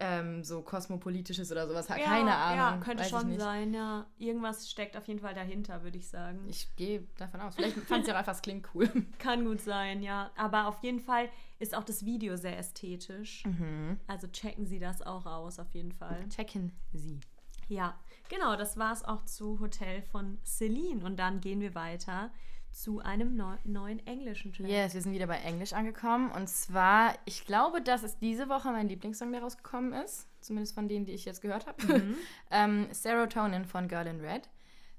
ähm, 0.00 0.42
so 0.42 0.62
kosmopolitisches 0.62 1.52
oder 1.52 1.68
sowas. 1.68 1.88
ja, 1.88 1.96
Keine 1.96 2.34
Ahnung. 2.34 2.58
Ja, 2.58 2.84
könnte 2.84 3.04
schon 3.04 3.38
sein, 3.38 3.72
ja. 3.72 4.06
Irgendwas 4.18 4.70
steckt 4.70 4.96
auf 4.96 5.06
jeden 5.06 5.20
Fall 5.20 5.34
dahinter, 5.34 5.82
würde 5.82 5.98
ich 5.98 6.08
sagen. 6.08 6.40
Ich 6.48 6.74
gehe 6.76 7.06
davon 7.16 7.40
aus. 7.40 7.54
Vielleicht 7.54 7.76
fand 7.78 8.04
sie 8.04 8.12
auch 8.12 8.16
einfach, 8.16 8.34
es 8.34 8.42
klingt 8.42 8.68
cool. 8.74 8.88
Kann 9.18 9.44
gut 9.44 9.60
sein, 9.60 10.02
ja. 10.02 10.30
Aber 10.36 10.66
auf 10.66 10.82
jeden 10.82 11.00
Fall 11.00 11.28
ist 11.58 11.76
auch 11.76 11.84
das 11.84 12.04
Video 12.04 12.36
sehr 12.36 12.58
ästhetisch. 12.58 13.44
Mhm. 13.44 13.98
Also 14.06 14.26
checken 14.26 14.66
Sie 14.66 14.78
das 14.78 15.00
auch 15.00 15.26
aus, 15.26 15.58
auf 15.58 15.72
jeden 15.74 15.92
Fall. 15.92 16.28
Checken 16.28 16.72
Sie. 16.92 17.20
Ja, 17.68 17.98
genau, 18.28 18.56
das 18.56 18.76
war 18.76 18.92
es 18.92 19.04
auch 19.04 19.24
zu 19.24 19.60
Hotel 19.60 20.02
von 20.02 20.38
Celine. 20.44 21.04
Und 21.04 21.18
dann 21.18 21.40
gehen 21.40 21.60
wir 21.60 21.74
weiter 21.74 22.30
zu 22.74 22.98
einem 22.98 23.36
neu 23.36 23.54
neuen 23.64 24.04
englischen 24.04 24.52
Track. 24.52 24.66
Yes, 24.68 24.94
wir 24.94 25.00
sind 25.00 25.12
wieder 25.12 25.28
bei 25.28 25.38
Englisch 25.38 25.72
angekommen. 25.72 26.30
Und 26.32 26.48
zwar, 26.48 27.14
ich 27.24 27.46
glaube, 27.46 27.80
dass 27.80 28.02
es 28.02 28.18
diese 28.18 28.48
Woche 28.48 28.72
mein 28.72 28.88
Lieblingssong, 28.88 29.30
der 29.30 29.42
rausgekommen 29.42 29.92
ist. 29.92 30.28
Zumindest 30.40 30.74
von 30.74 30.88
denen, 30.88 31.06
die 31.06 31.12
ich 31.12 31.24
jetzt 31.24 31.40
gehört 31.40 31.66
habe. 31.66 31.86
Mhm. 31.86 32.16
ähm, 32.50 32.86
Serotonin 32.90 33.64
von 33.64 33.86
Girl 33.86 34.06
in 34.08 34.20
Red. 34.20 34.48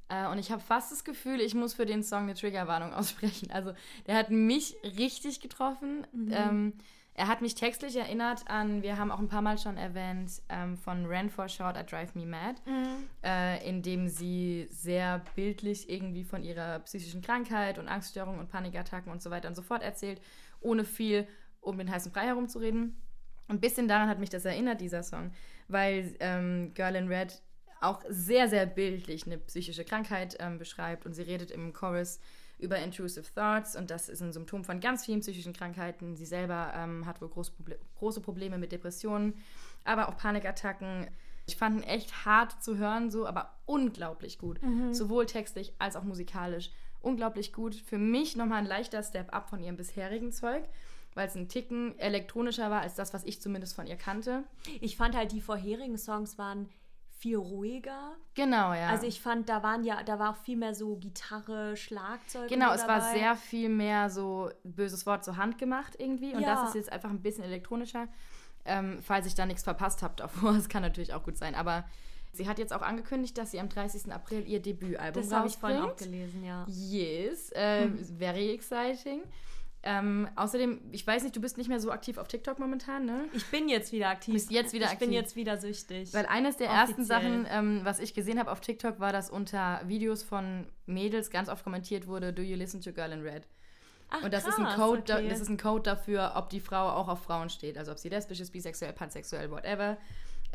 Äh, 0.07 0.27
und 0.27 0.39
ich 0.39 0.51
habe 0.51 0.61
fast 0.61 0.91
das 0.91 1.03
Gefühl, 1.03 1.41
ich 1.41 1.53
muss 1.53 1.73
für 1.73 1.85
den 1.85 2.01
Song 2.01 2.23
eine 2.23 2.33
Triggerwarnung 2.33 2.93
aussprechen. 2.93 3.51
Also, 3.51 3.73
der 4.07 4.15
hat 4.15 4.31
mich 4.31 4.77
richtig 4.83 5.41
getroffen. 5.41 6.07
Mhm. 6.13 6.31
Ähm, 6.31 6.73
er 7.17 7.27
hat 7.29 7.41
mich 7.41 7.55
textlich 7.55 7.95
erinnert 7.95 8.47
an, 8.49 8.83
wir 8.83 8.97
haben 8.97 9.09
auch 9.09 9.19
ein 9.19 9.29
paar 9.29 9.41
Mal 9.41 9.57
schon 9.57 9.77
erwähnt, 9.77 10.41
ähm, 10.49 10.77
von 10.77 11.05
Ran 11.05 11.29
for 11.29 11.47
Short, 11.47 11.77
I 11.77 11.85
Drive 11.85 12.13
Me 12.13 12.25
Mad, 12.25 12.59
mhm. 12.65 13.07
äh, 13.23 13.67
in 13.67 13.81
dem 13.81 14.09
sie 14.09 14.67
sehr 14.69 15.21
bildlich 15.33 15.89
irgendwie 15.89 16.25
von 16.25 16.43
ihrer 16.43 16.79
psychischen 16.79 17.21
Krankheit 17.21 17.79
und 17.79 17.87
Angststörungen 17.87 18.39
und 18.41 18.49
Panikattacken 18.49 19.11
und 19.11 19.21
so 19.21 19.31
weiter 19.31 19.47
und 19.47 19.55
so 19.55 19.61
fort 19.61 19.81
erzählt, 19.81 20.19
ohne 20.59 20.83
viel 20.83 21.25
um 21.61 21.77
den 21.77 21.89
heißen 21.89 22.11
Brei 22.11 22.25
herumzureden. 22.25 23.01
Ein 23.47 23.61
bisschen 23.61 23.87
daran 23.87 24.09
hat 24.09 24.19
mich 24.19 24.29
das 24.29 24.43
erinnert, 24.43 24.81
dieser 24.81 25.01
Song, 25.01 25.31
weil 25.69 26.15
ähm, 26.19 26.73
Girl 26.73 26.95
in 26.95 27.07
Red 27.07 27.41
auch 27.79 28.03
sehr, 28.09 28.49
sehr 28.49 28.65
bildlich 28.65 29.25
eine 29.25 29.37
psychische 29.37 29.85
Krankheit 29.85 30.35
ähm, 30.39 30.57
beschreibt 30.57 31.05
und 31.05 31.13
sie 31.13 31.21
redet 31.21 31.51
im 31.51 31.71
Chorus 31.71 32.19
über 32.57 32.77
Intrusive 32.79 33.25
Thoughts 33.33 33.75
und 33.75 33.91
das 33.91 34.09
ist 34.09 34.21
ein 34.21 34.33
Symptom 34.33 34.63
von 34.63 34.79
ganz 34.79 35.05
vielen 35.05 35.19
psychischen 35.19 35.53
Krankheiten. 35.53 36.15
Sie 36.15 36.25
selber 36.25 36.71
ähm, 36.75 37.05
hat 37.05 37.21
wohl 37.21 37.29
groß 37.29 37.51
Proble 37.51 37.79
große 37.97 38.21
Probleme 38.21 38.57
mit 38.57 38.71
Depressionen, 38.71 39.33
aber 39.83 40.09
auch 40.09 40.17
Panikattacken. 40.17 41.07
Ich 41.47 41.57
fand 41.57 41.77
ihn 41.77 41.83
echt 41.83 42.25
hart 42.25 42.63
zu 42.63 42.77
hören, 42.77 43.11
so, 43.11 43.27
aber 43.27 43.53
unglaublich 43.65 44.39
gut. 44.39 44.61
Mhm. 44.63 44.93
Sowohl 44.93 45.25
textlich 45.25 45.73
als 45.77 45.95
auch 45.95 46.03
musikalisch. 46.03 46.71
Unglaublich 47.01 47.53
gut. 47.53 47.75
Für 47.75 47.99
mich 47.99 48.35
nochmal 48.35 48.59
ein 48.59 48.65
leichter 48.65 49.03
Step-up 49.03 49.49
von 49.49 49.61
ihrem 49.61 49.77
bisherigen 49.77 50.31
Zeug 50.31 50.63
weil 51.15 51.27
es 51.27 51.35
ein 51.35 51.47
Ticken 51.47 51.97
elektronischer 51.97 52.69
war 52.69 52.81
als 52.81 52.95
das, 52.95 53.13
was 53.13 53.23
ich 53.23 53.41
zumindest 53.41 53.73
von 53.75 53.87
ihr 53.87 53.95
kannte. 53.95 54.43
Ich 54.81 54.97
fand 54.97 55.15
halt, 55.15 55.31
die 55.31 55.41
vorherigen 55.41 55.97
Songs 55.97 56.37
waren 56.37 56.69
viel 57.17 57.37
ruhiger. 57.37 58.15
Genau, 58.33 58.73
ja. 58.73 58.89
Also 58.89 59.07
ich 59.07 59.21
fand, 59.21 59.47
da 59.49 59.63
waren 59.63 59.83
ja, 59.83 60.03
da 60.03 60.19
war 60.19 60.31
auch 60.31 60.37
viel 60.37 60.57
mehr 60.57 60.75
so 60.75 60.97
Gitarre, 60.97 61.77
Schlagzeug. 61.77 62.49
Genau, 62.49 62.73
es 62.73 62.81
dabei. 62.81 62.93
war 62.93 63.13
sehr 63.13 63.35
viel 63.35 63.69
mehr 63.69 64.09
so 64.09 64.49
böses 64.63 65.05
Wort 65.05 65.23
so 65.23 65.37
handgemacht 65.37 65.99
irgendwie. 65.99 66.33
Und 66.33 66.41
ja. 66.41 66.55
das 66.55 66.69
ist 66.69 66.75
jetzt 66.75 66.91
einfach 66.91 67.09
ein 67.09 67.21
bisschen 67.21 67.43
elektronischer. 67.43 68.07
Ähm, 68.65 68.99
falls 69.01 69.27
ich 69.27 69.35
da 69.35 69.45
nichts 69.45 69.63
verpasst 69.63 70.03
habe 70.03 70.15
davor, 70.17 70.53
das 70.55 70.67
kann 70.69 70.81
natürlich 70.81 71.13
auch 71.13 71.23
gut 71.23 71.37
sein. 71.37 71.55
Aber 71.55 71.85
sie 72.33 72.49
hat 72.49 72.59
jetzt 72.59 72.73
auch 72.73 72.81
angekündigt, 72.81 73.37
dass 73.37 73.51
sie 73.51 73.59
am 73.59 73.69
30. 73.69 74.11
April 74.11 74.45
ihr 74.45 74.61
Debütalbum 74.61 75.21
Das 75.21 75.31
habe 75.31 75.47
ich 75.47 75.57
vorhin 75.57 75.81
auch 75.81 75.95
gelesen, 75.95 76.43
ja. 76.43 76.65
Yes, 76.67 77.51
äh, 77.51 77.83
hm. 77.83 78.17
very 78.17 78.51
exciting. 78.51 79.21
Ähm, 79.87 80.27
außerdem, 80.35 80.81
ich 80.91 81.05
weiß 81.05 81.21
nicht, 81.21 81.35
du 81.35 81.41
bist 81.41 81.57
nicht 81.59 81.67
mehr 81.67 81.79
so 81.79 81.91
aktiv 81.91 82.17
auf 82.17 82.27
TikTok 82.27 82.57
momentan, 82.57 83.05
ne? 83.05 83.25
Ich 83.33 83.45
bin 83.45 83.69
jetzt 83.69 83.91
wieder 83.91 84.09
aktiv. 84.09 84.33
Bist 84.33 84.49
jetzt 84.49 84.73
wieder 84.73 84.85
ich 84.85 84.93
aktiv. 84.93 85.07
bin 85.07 85.13
jetzt 85.13 85.35
wieder 85.35 85.57
süchtig. 85.57 86.11
Weil 86.11 86.25
eines 86.25 86.57
der 86.57 86.69
Offiziell. 86.69 86.87
ersten 86.87 87.05
Sachen, 87.05 87.47
ähm, 87.49 87.81
was 87.83 87.99
ich 87.99 88.15
gesehen 88.15 88.39
habe 88.39 88.51
auf 88.51 88.61
TikTok, 88.61 88.99
war, 88.99 89.13
dass 89.13 89.29
unter 89.29 89.81
Videos 89.85 90.23
von 90.23 90.65
Mädels 90.87 91.29
ganz 91.29 91.49
oft 91.49 91.63
kommentiert 91.63 92.07
wurde, 92.07 92.33
Do 92.33 92.41
you 92.41 92.55
listen 92.55 92.81
to 92.81 92.91
Girl 92.91 93.11
in 93.11 93.21
Red? 93.21 93.43
Ach, 94.09 94.23
und 94.23 94.33
das 94.33 94.43
krass, 94.43 94.57
ist 94.57 94.65
ein 94.65 94.75
Code, 94.75 95.01
okay. 95.01 95.29
das 95.29 95.39
ist 95.39 95.49
ein 95.49 95.57
Code 95.57 95.83
dafür, 95.83 96.33
ob 96.35 96.49
die 96.49 96.59
Frau 96.59 96.89
auch 96.89 97.07
auf 97.07 97.23
Frauen 97.23 97.49
steht, 97.49 97.77
also 97.77 97.91
ob 97.91 97.99
sie 97.99 98.09
lesbisch 98.09 98.39
ist, 98.39 98.51
bisexuell, 98.51 98.93
pansexuell, 98.93 99.51
whatever. 99.51 99.97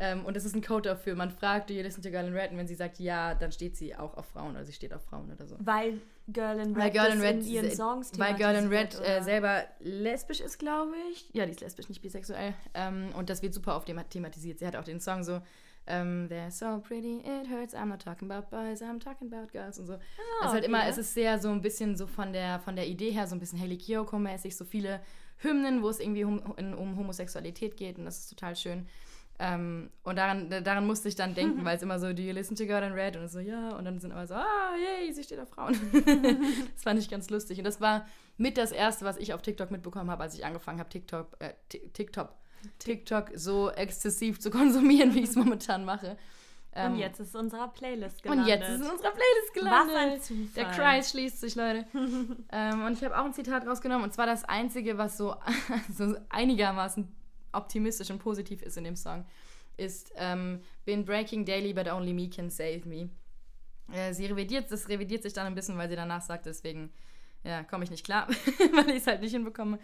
Ähm, 0.03 0.25
und 0.25 0.35
das 0.35 0.45
ist 0.45 0.55
ein 0.55 0.63
Code 0.63 0.89
dafür. 0.89 1.13
Man 1.13 1.29
fragt, 1.29 1.69
do 1.69 1.75
you 1.75 1.83
listen 1.83 2.01
to 2.01 2.09
Girl 2.09 2.25
in 2.25 2.33
Red? 2.33 2.49
Und 2.49 2.57
wenn 2.57 2.67
sie 2.67 2.73
sagt 2.73 2.97
ja, 2.97 3.35
dann 3.35 3.51
steht 3.51 3.77
sie 3.77 3.95
auch 3.95 4.17
auf 4.17 4.25
Frauen 4.25 4.55
oder 4.55 4.65
sie 4.65 4.73
steht 4.73 4.95
auf 4.95 5.03
Frauen 5.03 5.31
oder 5.31 5.45
so. 5.45 5.55
Weil 5.59 6.01
Girl 6.27 6.57
in 6.59 6.73
Red, 6.73 6.77
weil 6.77 6.89
Girl 6.89 7.11
in, 7.11 7.21
Red 7.21 7.35
in 7.35 7.45
ihren 7.45 7.71
Songs 7.71 8.11
Weil 8.17 8.33
Girl 8.33 8.55
in 8.55 8.67
Red 8.69 8.99
äh, 8.99 9.21
selber 9.21 9.63
lesbisch 9.79 10.41
ist, 10.41 10.57
glaube 10.57 10.93
ich. 11.11 11.29
Ja, 11.33 11.45
die 11.45 11.51
ist 11.51 11.61
lesbisch, 11.61 11.87
nicht 11.87 12.01
bisexuell. 12.01 12.55
Ähm, 12.73 13.09
und 13.15 13.29
das 13.29 13.43
wird 13.43 13.53
super 13.53 13.75
oft 13.75 13.87
thematisiert. 14.09 14.57
Sie 14.57 14.65
hat 14.65 14.75
auch 14.75 14.83
den 14.83 14.99
Song 14.99 15.23
so, 15.23 15.35
um, 15.35 15.43
ähm, 15.85 16.27
They're 16.31 16.49
so 16.49 16.79
pretty, 16.79 17.19
it 17.19 17.47
hurts, 17.47 17.75
I'm 17.75 17.85
not 17.85 18.01
talking 18.01 18.31
about 18.31 18.49
boys, 18.49 18.81
I'm 18.81 18.99
talking 18.99 19.31
about 19.31 19.51
girls 19.51 19.77
und 19.77 19.85
so. 19.85 19.93
Ah, 19.93 19.97
es 19.97 20.45
ist 20.45 20.51
halt 20.53 20.63
okay. 20.63 20.65
immer, 20.65 20.87
es 20.87 20.97
ist 20.97 21.13
sehr 21.13 21.37
so 21.37 21.49
ein 21.49 21.61
bisschen 21.61 21.95
so 21.95 22.07
von 22.07 22.33
der, 22.33 22.59
von 22.59 22.75
der 22.75 22.87
Idee 22.87 23.11
her 23.11 23.27
so 23.27 23.35
ein 23.35 23.39
bisschen 23.39 23.59
Haley 23.59 23.77
Kiyoko-mäßig, 23.77 24.55
so 24.55 24.65
viele 24.65 25.01
Hymnen, 25.37 25.81
wo 25.83 25.89
es 25.89 25.99
irgendwie 25.99 26.23
um, 26.23 26.39
um 26.39 26.97
Homosexualität 26.97 27.77
geht 27.77 27.97
und 27.97 28.05
das 28.05 28.19
ist 28.19 28.29
total 28.29 28.55
schön. 28.55 28.87
Ähm, 29.43 29.89
und 30.03 30.17
daran, 30.17 30.51
daran 30.63 30.85
musste 30.85 31.07
ich 31.07 31.15
dann 31.15 31.33
denken, 31.33 31.65
weil 31.65 31.75
es 31.75 31.81
immer 31.81 31.99
so, 31.99 32.13
do 32.13 32.21
you 32.21 32.31
listen 32.31 32.55
to 32.55 32.65
God 32.65 32.83
in 32.83 32.93
Red? 32.93 33.17
Und 33.17 33.27
so, 33.27 33.39
ja. 33.39 33.75
Und 33.75 33.85
dann 33.85 33.99
sind 33.99 34.11
immer 34.11 34.27
so, 34.27 34.35
ah, 34.35 34.75
yay, 34.77 35.11
sie 35.11 35.23
steht 35.23 35.39
auf 35.39 35.49
Frauen. 35.49 35.73
das 36.73 36.83
fand 36.83 36.99
ich 36.99 37.09
ganz 37.09 37.29
lustig. 37.31 37.57
Und 37.57 37.63
das 37.63 37.81
war 37.81 38.05
mit 38.37 38.57
das 38.57 38.71
Erste, 38.71 39.03
was 39.03 39.17
ich 39.17 39.33
auf 39.33 39.41
TikTok 39.41 39.71
mitbekommen 39.71 40.11
habe, 40.11 40.21
als 40.21 40.35
ich 40.35 40.45
angefangen 40.45 40.79
habe, 40.79 40.89
TikTok, 40.89 41.35
äh, 41.39 41.53
TikTok, 41.93 42.29
TikTok 42.77 43.31
so 43.33 43.71
exzessiv 43.71 44.39
zu 44.39 44.51
konsumieren, 44.51 45.15
wie 45.15 45.21
ich 45.21 45.29
es 45.29 45.35
momentan 45.35 45.85
mache. 45.85 46.17
Ähm, 46.73 46.93
und 46.93 46.99
jetzt 46.99 47.19
ist 47.19 47.35
unsere 47.35 47.67
Playlist 47.69 48.21
gelandet. 48.21 48.45
Und 48.45 48.49
jetzt 48.49 48.69
ist 48.69 48.75
in 48.75 48.91
unserer 48.91 49.11
Playlist 49.11 49.53
gelandet. 49.55 49.95
Was 49.95 49.95
ein 49.95 50.21
Zufall. 50.21 50.63
Der 50.63 50.65
Kreis 50.71 51.09
schließt 51.09 51.41
sich, 51.41 51.55
Leute. 51.55 51.85
ähm, 52.51 52.85
und 52.85 52.93
ich 52.93 53.03
habe 53.03 53.17
auch 53.17 53.25
ein 53.25 53.33
Zitat 53.33 53.65
rausgenommen. 53.65 54.03
Und 54.03 54.13
zwar 54.13 54.27
das 54.27 54.45
einzige, 54.45 54.99
was 54.99 55.17
so, 55.17 55.35
so 55.97 56.15
einigermaßen 56.29 57.11
optimistisch 57.53 58.09
und 58.11 58.19
positiv 58.19 58.61
ist 58.61 58.77
in 58.77 58.83
dem 58.83 58.95
Song, 58.95 59.25
ist 59.77 60.11
ähm, 60.15 60.61
Been 60.85 61.05
breaking 61.05 61.45
daily, 61.45 61.73
but 61.73 61.87
only 61.87 62.13
me 62.13 62.29
can 62.29 62.49
save 62.49 62.81
me. 62.85 63.09
Äh, 63.91 64.13
sie 64.13 64.25
revidiert, 64.25 64.71
das 64.71 64.87
revidiert 64.89 65.23
sich 65.23 65.33
dann 65.33 65.47
ein 65.47 65.55
bisschen, 65.55 65.77
weil 65.77 65.89
sie 65.89 65.95
danach 65.95 66.21
sagt, 66.21 66.45
deswegen 66.45 66.91
ja, 67.43 67.63
komme 67.63 67.83
ich 67.83 67.91
nicht 67.91 68.05
klar, 68.05 68.27
weil 68.73 68.89
ich 68.89 68.97
es 68.97 69.07
halt 69.07 69.21
nicht 69.21 69.31
hinbekomme. 69.31 69.79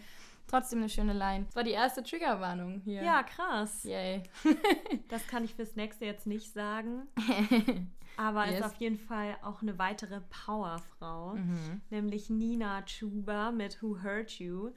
Trotzdem 0.46 0.78
eine 0.78 0.88
schöne 0.88 1.12
Line. 1.12 1.44
Das 1.44 1.56
war 1.56 1.62
die 1.62 1.72
erste 1.72 2.02
Triggerwarnung 2.02 2.80
hier. 2.80 3.02
Ja, 3.02 3.22
krass. 3.22 3.84
Yay. 3.84 4.22
das 5.08 5.26
kann 5.26 5.44
ich 5.44 5.54
fürs 5.54 5.76
nächste 5.76 6.06
jetzt 6.06 6.26
nicht 6.26 6.52
sagen. 6.54 7.06
Aber 8.16 8.46
yes. 8.46 8.60
ist 8.60 8.64
auf 8.64 8.74
jeden 8.76 8.98
Fall 8.98 9.36
auch 9.42 9.60
eine 9.60 9.78
weitere 9.78 10.20
Powerfrau, 10.46 11.34
mhm. 11.34 11.82
nämlich 11.90 12.30
Nina 12.30 12.82
Chuba 12.82 13.52
mit 13.52 13.82
Who 13.82 14.02
Hurt 14.02 14.38
You. 14.38 14.70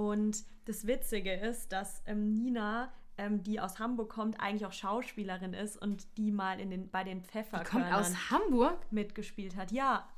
Und 0.00 0.44
das 0.64 0.86
Witzige 0.86 1.30
ist, 1.30 1.72
dass 1.72 2.02
ähm, 2.06 2.32
Nina, 2.32 2.90
ähm, 3.18 3.42
die 3.42 3.60
aus 3.60 3.78
Hamburg 3.78 4.08
kommt, 4.08 4.40
eigentlich 4.40 4.64
auch 4.64 4.72
Schauspielerin 4.72 5.52
ist 5.52 5.76
und 5.76 6.06
die 6.16 6.30
mal 6.30 6.58
in 6.58 6.70
den, 6.70 6.88
bei 6.88 7.04
den 7.04 7.22
Pfefferkörnern 7.22 7.92
kommt 7.92 8.06
aus 8.06 8.30
Hamburg? 8.30 8.78
mitgespielt 8.90 9.56
hat. 9.56 9.72
Ja, 9.72 10.08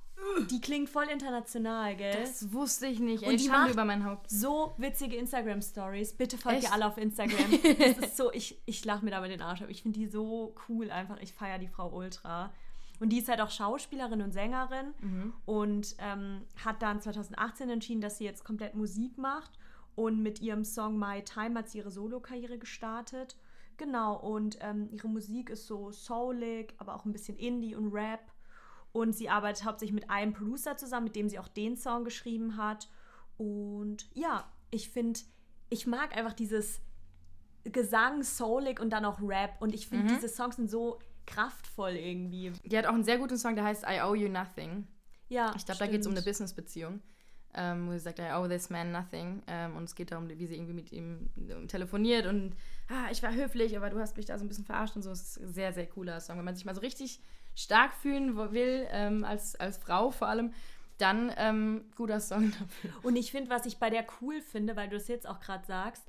die 0.52 0.60
klingt 0.60 0.88
voll 0.88 1.06
international, 1.06 1.96
gell? 1.96 2.14
Das 2.14 2.52
wusste 2.52 2.86
ich 2.86 3.00
nicht. 3.00 3.24
Ey, 3.24 3.30
und 3.30 3.40
die 3.40 3.48
macht 3.48 3.72
über 3.72 3.84
mein 3.84 4.04
Haupt. 4.04 4.30
So 4.30 4.72
witzige 4.78 5.16
Instagram-Stories. 5.16 6.12
Bitte 6.12 6.38
folgt 6.38 6.62
ihr 6.62 6.72
alle 6.72 6.86
auf 6.86 6.96
Instagram. 6.96 7.50
das 7.78 7.98
ist 7.98 8.16
so, 8.16 8.32
ich, 8.32 8.62
ich 8.64 8.84
lache 8.84 9.04
mir 9.04 9.10
da 9.10 9.20
mit 9.20 9.32
den 9.32 9.42
Arsch 9.42 9.62
ab. 9.62 9.68
Ich 9.68 9.82
finde 9.82 9.98
die 9.98 10.06
so 10.06 10.54
cool 10.68 10.92
einfach. 10.92 11.18
Ich 11.20 11.32
feiere 11.32 11.58
die 11.58 11.66
Frau 11.66 11.88
ultra. 11.92 12.52
Und 13.00 13.08
die 13.08 13.18
ist 13.18 13.28
halt 13.28 13.40
auch 13.40 13.50
Schauspielerin 13.50 14.22
und 14.22 14.30
Sängerin 14.30 14.94
mhm. 15.00 15.32
und 15.44 15.96
ähm, 15.98 16.42
hat 16.64 16.82
dann 16.82 17.00
2018 17.00 17.68
entschieden, 17.68 18.00
dass 18.00 18.18
sie 18.18 18.24
jetzt 18.24 18.44
komplett 18.44 18.76
Musik 18.76 19.18
macht 19.18 19.58
und 19.94 20.22
mit 20.22 20.40
ihrem 20.40 20.64
Song 20.64 20.98
My 20.98 21.22
Time 21.22 21.58
hat 21.58 21.68
sie 21.68 21.78
ihre 21.78 21.90
Solo-Karriere 21.90 22.58
gestartet. 22.58 23.36
Genau, 23.76 24.16
und 24.16 24.58
ähm, 24.60 24.88
ihre 24.90 25.08
Musik 25.08 25.50
ist 25.50 25.66
so 25.66 25.90
soulig, 25.92 26.74
aber 26.78 26.94
auch 26.94 27.04
ein 27.04 27.12
bisschen 27.12 27.36
Indie 27.36 27.74
und 27.74 27.92
Rap. 27.92 28.20
Und 28.92 29.14
sie 29.14 29.28
arbeitet 29.28 29.64
hauptsächlich 29.64 29.94
mit 29.94 30.10
einem 30.10 30.34
Producer 30.34 30.76
zusammen, 30.76 31.04
mit 31.04 31.16
dem 31.16 31.28
sie 31.28 31.38
auch 31.38 31.48
den 31.48 31.76
Song 31.76 32.04
geschrieben 32.04 32.56
hat. 32.56 32.88
Und 33.38 34.08
ja, 34.14 34.50
ich 34.70 34.90
finde, 34.90 35.20
ich 35.70 35.86
mag 35.86 36.16
einfach 36.16 36.34
dieses 36.34 36.80
Gesang, 37.64 38.22
soulig 38.22 38.80
und 38.80 38.90
dann 38.90 39.04
auch 39.04 39.20
Rap. 39.22 39.60
Und 39.60 39.74
ich 39.74 39.88
finde, 39.88 40.04
mhm. 40.04 40.16
diese 40.16 40.28
Songs 40.28 40.56
sind 40.56 40.70
so 40.70 40.98
kraftvoll 41.26 41.92
irgendwie. 41.92 42.52
Die 42.64 42.76
hat 42.76 42.86
auch 42.86 42.94
einen 42.94 43.04
sehr 43.04 43.18
guten 43.18 43.38
Song, 43.38 43.54
der 43.54 43.64
heißt 43.64 43.84
I 43.84 44.00
Owe 44.02 44.16
You 44.16 44.28
Nothing. 44.28 44.86
Ja. 45.28 45.52
Ich 45.56 45.64
glaube, 45.64 45.78
da 45.78 45.86
geht 45.86 46.00
es 46.02 46.06
um 46.06 46.12
eine 46.12 46.22
Business-Beziehung 46.22 47.00
ähm, 47.54 47.88
wo 47.88 47.92
sie 47.92 47.98
sagt, 47.98 48.20
owe 48.20 48.48
this 48.48 48.70
man 48.70 48.92
nothing. 48.92 49.42
Ähm, 49.46 49.76
und 49.76 49.84
es 49.84 49.94
geht 49.94 50.10
darum, 50.10 50.28
wie 50.28 50.46
sie 50.46 50.54
irgendwie 50.54 50.72
mit 50.72 50.92
ihm 50.92 51.30
ähm, 51.36 51.68
telefoniert 51.68 52.26
und 52.26 52.54
ah, 52.88 53.10
ich 53.10 53.22
war 53.22 53.32
höflich, 53.32 53.76
aber 53.76 53.90
du 53.90 53.98
hast 53.98 54.16
mich 54.16 54.26
da 54.26 54.38
so 54.38 54.44
ein 54.44 54.48
bisschen 54.48 54.64
verarscht 54.64 54.96
und 54.96 55.02
so. 55.02 55.10
Es 55.10 55.22
ist 55.22 55.40
ein 55.40 55.52
sehr, 55.52 55.72
sehr 55.72 55.86
cooler 55.86 56.20
Song. 56.20 56.38
Wenn 56.38 56.44
man 56.44 56.56
sich 56.56 56.64
mal 56.64 56.74
so 56.74 56.80
richtig 56.80 57.20
stark 57.54 57.92
fühlen 57.94 58.36
will, 58.36 58.86
ähm, 58.90 59.24
als, 59.24 59.54
als 59.56 59.76
Frau 59.78 60.10
vor 60.10 60.28
allem, 60.28 60.52
dann 60.98 61.32
ähm, 61.36 61.84
guter 61.96 62.20
Song 62.20 62.52
dafür. 62.58 62.92
Und 63.02 63.16
ich 63.16 63.30
finde, 63.30 63.50
was 63.50 63.66
ich 63.66 63.78
bei 63.78 63.90
der 63.90 64.06
cool 64.20 64.40
finde, 64.40 64.76
weil 64.76 64.88
du 64.88 64.96
es 64.96 65.08
jetzt 65.08 65.28
auch 65.28 65.40
gerade 65.40 65.66
sagst, 65.66 66.04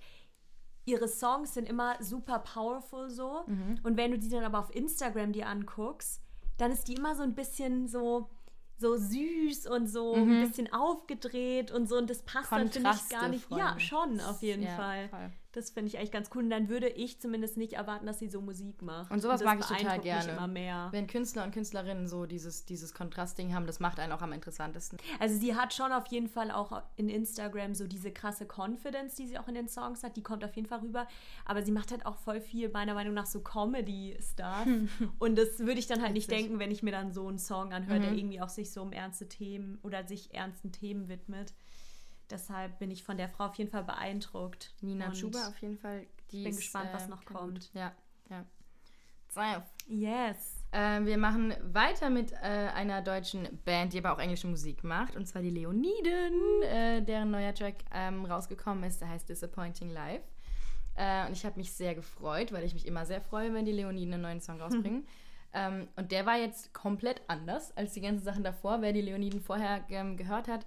ihre 0.85 1.07
Songs 1.07 1.53
sind 1.53 1.67
immer 1.67 1.95
super 2.01 2.39
powerful 2.39 3.09
so. 3.09 3.43
Mhm. 3.47 3.79
Und 3.83 3.97
wenn 3.97 4.12
du 4.12 4.19
die 4.19 4.29
dann 4.29 4.43
aber 4.43 4.59
auf 4.59 4.73
Instagram 4.75 5.31
dir 5.31 5.47
anguckst, 5.47 6.21
dann 6.57 6.71
ist 6.71 6.88
die 6.88 6.95
immer 6.95 7.15
so 7.15 7.23
ein 7.23 7.33
bisschen 7.33 7.88
so 7.88 8.29
so 8.77 8.95
süß 8.95 9.67
und 9.67 9.87
so 9.87 10.15
mhm. 10.15 10.31
ein 10.31 10.47
bisschen 10.47 10.71
aufgedreht 10.73 11.71
und 11.71 11.87
so 11.87 11.97
und 11.97 12.09
das 12.09 12.21
passt 12.23 12.51
dann 12.51 12.69
finde 12.69 12.91
ich 12.91 13.09
gar 13.09 13.27
nicht. 13.29 13.49
Ja, 13.51 13.79
schon 13.79 14.19
auf 14.19 14.41
jeden 14.41 14.63
ja, 14.63 14.75
Fall. 14.75 15.09
Voll. 15.09 15.31
Das 15.53 15.69
finde 15.69 15.88
ich 15.88 15.98
eigentlich 15.98 16.12
ganz 16.12 16.29
cool. 16.33 16.43
Und 16.43 16.50
dann 16.50 16.67
würde 16.67 16.89
ich 16.89 17.22
zumindest 17.22 17.57
nicht 17.57 17.74
erwarten, 17.74 18.05
dass 18.07 18.19
sie 18.19 18.27
so 18.27 18.41
Musik 18.41 18.81
macht. 18.81 19.12
Und 19.12 19.22
sowas 19.22 19.39
das 19.39 19.45
mag 19.45 19.60
ich 19.60 19.65
total 19.65 20.00
gerne. 20.00 20.31
Immer 20.31 20.48
mehr. 20.48 20.88
Wenn 20.91 21.05
Künstler 21.07 21.43
und 21.43 21.51
Künstlerinnen 21.51 22.07
so 22.07 22.25
dieses, 22.25 22.65
dieses 22.65 22.93
Kontrastding 22.93 23.53
haben, 23.53 23.67
das 23.67 23.79
macht 23.79 24.00
einen 24.00 24.12
auch 24.13 24.22
am 24.24 24.33
interessantesten. 24.33 24.98
Also 25.19 25.38
sie 25.39 25.55
hat 25.55 25.74
schon 25.74 25.91
auf 25.91 26.07
jeden 26.07 26.27
Fall 26.27 26.50
auch 26.51 26.81
in 26.95 27.07
Instagram 27.07 27.75
so 27.75 27.86
diese 27.88 28.12
krasse 28.12 28.45
Confidence, 28.48 29.15
die 29.15 29.27
sie 29.27 29.38
auch 29.38 29.48
in 29.48 29.53
den 29.53 29.67
Songs 29.69 30.03
hat. 30.03 30.17
Die 30.17 30.24
kommt 30.24 30.43
auf 30.43 30.55
jeden 30.55 30.67
Fall 30.67 30.79
rüber. 30.79 31.07
Aber 31.45 31.62
sie 31.63 31.72
macht 31.72 31.91
halt 31.91 32.05
auch 32.05 32.17
voll 32.17 32.41
viel, 32.41 32.69
meiner 32.69 32.95
Meinung 32.95 33.13
nach, 33.13 33.27
so 33.27 33.39
Comedy-Stuff. 33.41 34.67
und 35.19 35.38
das 35.38 35.60
würde 35.60 35.79
ich 35.79 35.88
dann 35.88 36.01
halt 36.01 36.13
nicht 36.13 36.31
denken, 36.31 36.57
wenn 36.60 36.72
ich 36.72 36.83
mir 36.83 36.91
dann 36.91 37.12
so 37.13 37.27
einen 37.27 37.38
Song 37.39 37.74
anhöre, 37.74 38.00
der 38.00 38.12
Mhm. 38.12 38.17
irgendwie 38.17 38.41
auch 38.41 38.50
sich 38.50 38.72
so 38.72 38.81
um 38.81 38.91
ernste 38.91 39.29
Themen 39.29 39.77
oder 39.83 40.03
sich 40.07 40.33
ernsten 40.33 40.72
Themen 40.72 41.10
widmet. 41.10 41.53
Deshalb 42.33 42.79
bin 42.79 42.89
ich 42.89 43.03
von 43.03 43.15
der 43.15 43.29
Frau 43.29 43.45
auf 43.45 43.55
jeden 43.55 43.69
Fall 43.69 43.83
beeindruckt. 43.83 44.73
Nina 44.81 45.07
Und 45.07 45.13
Chuba 45.13 45.47
auf 45.47 45.61
jeden 45.61 45.77
Fall. 45.77 46.07
Die 46.31 46.43
bin 46.43 46.55
gespannt, 46.55 46.89
was 46.91 47.05
äh, 47.05 47.09
noch 47.09 47.23
kommt. 47.25 47.53
Gut. 47.53 47.69
Ja, 47.73 47.93
ja. 48.29 48.43
Safe. 49.29 49.63
Yes. 49.87 50.63
Äh, 50.71 51.05
wir 51.05 51.19
machen 51.19 51.53
weiter 51.61 52.09
mit 52.09 52.31
äh, 52.31 52.37
einer 52.73 53.03
deutschen 53.03 53.59
Band, 53.65 53.93
die 53.93 53.99
aber 53.99 54.13
auch 54.13 54.19
englische 54.19 54.47
Musik 54.47 54.83
macht, 54.83 55.15
und 55.15 55.27
zwar 55.27 55.43
die 55.43 55.51
Leoniden, 55.51 56.63
äh, 56.63 57.03
deren 57.03 57.29
neuer 57.29 57.53
Track 57.53 57.75
ähm, 57.93 58.25
rausgekommen 58.25 58.83
ist, 58.83 58.99
der 58.99 59.09
heißt 59.09 59.29
Disappointing 59.29 59.91
Life. 59.91 60.25
Äh, 60.95 61.27
und 61.27 61.33
ich 61.33 61.45
habe 61.45 61.57
mich 61.57 61.71
sehr 61.73 61.93
gefreut, 61.93 62.51
weil 62.51 62.63
ich 62.63 62.73
mich 62.73 62.87
immer 62.87 63.05
sehr 63.05 63.21
freue, 63.21 63.53
wenn 63.53 63.65
die 63.65 63.71
Leoniden 63.71 64.15
einen 64.15 64.23
neuen 64.23 64.41
Song 64.41 64.59
rausbringen. 64.61 65.05
ähm, 65.53 65.87
und 65.95 66.11
der 66.11 66.25
war 66.25 66.37
jetzt 66.37 66.73
komplett 66.73 67.21
anders 67.27 67.77
als 67.77 67.93
die 67.93 68.01
ganzen 68.01 68.23
Sachen 68.23 68.43
davor. 68.43 68.81
Wer 68.81 68.93
die 68.93 69.01
Leoniden 69.01 69.41
vorher 69.41 69.85
ähm, 69.89 70.17
gehört 70.17 70.47
hat, 70.47 70.65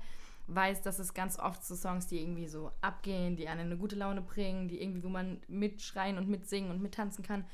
weiß, 0.48 0.82
dass 0.82 0.98
es 0.98 1.12
ganz 1.14 1.38
oft 1.38 1.64
so 1.64 1.74
Songs, 1.74 2.06
die 2.06 2.20
irgendwie 2.20 2.46
so 2.46 2.70
abgehen, 2.80 3.36
die 3.36 3.48
einen 3.48 3.62
eine 3.62 3.76
gute 3.76 3.96
Laune 3.96 4.20
bringen, 4.22 4.68
die 4.68 4.80
irgendwie, 4.80 5.02
wo 5.02 5.08
man 5.08 5.40
mitschreien 5.48 6.18
und 6.18 6.28
mitsingen 6.28 6.70
und 6.70 6.80
mittanzen 6.82 7.24
kann. 7.24 7.44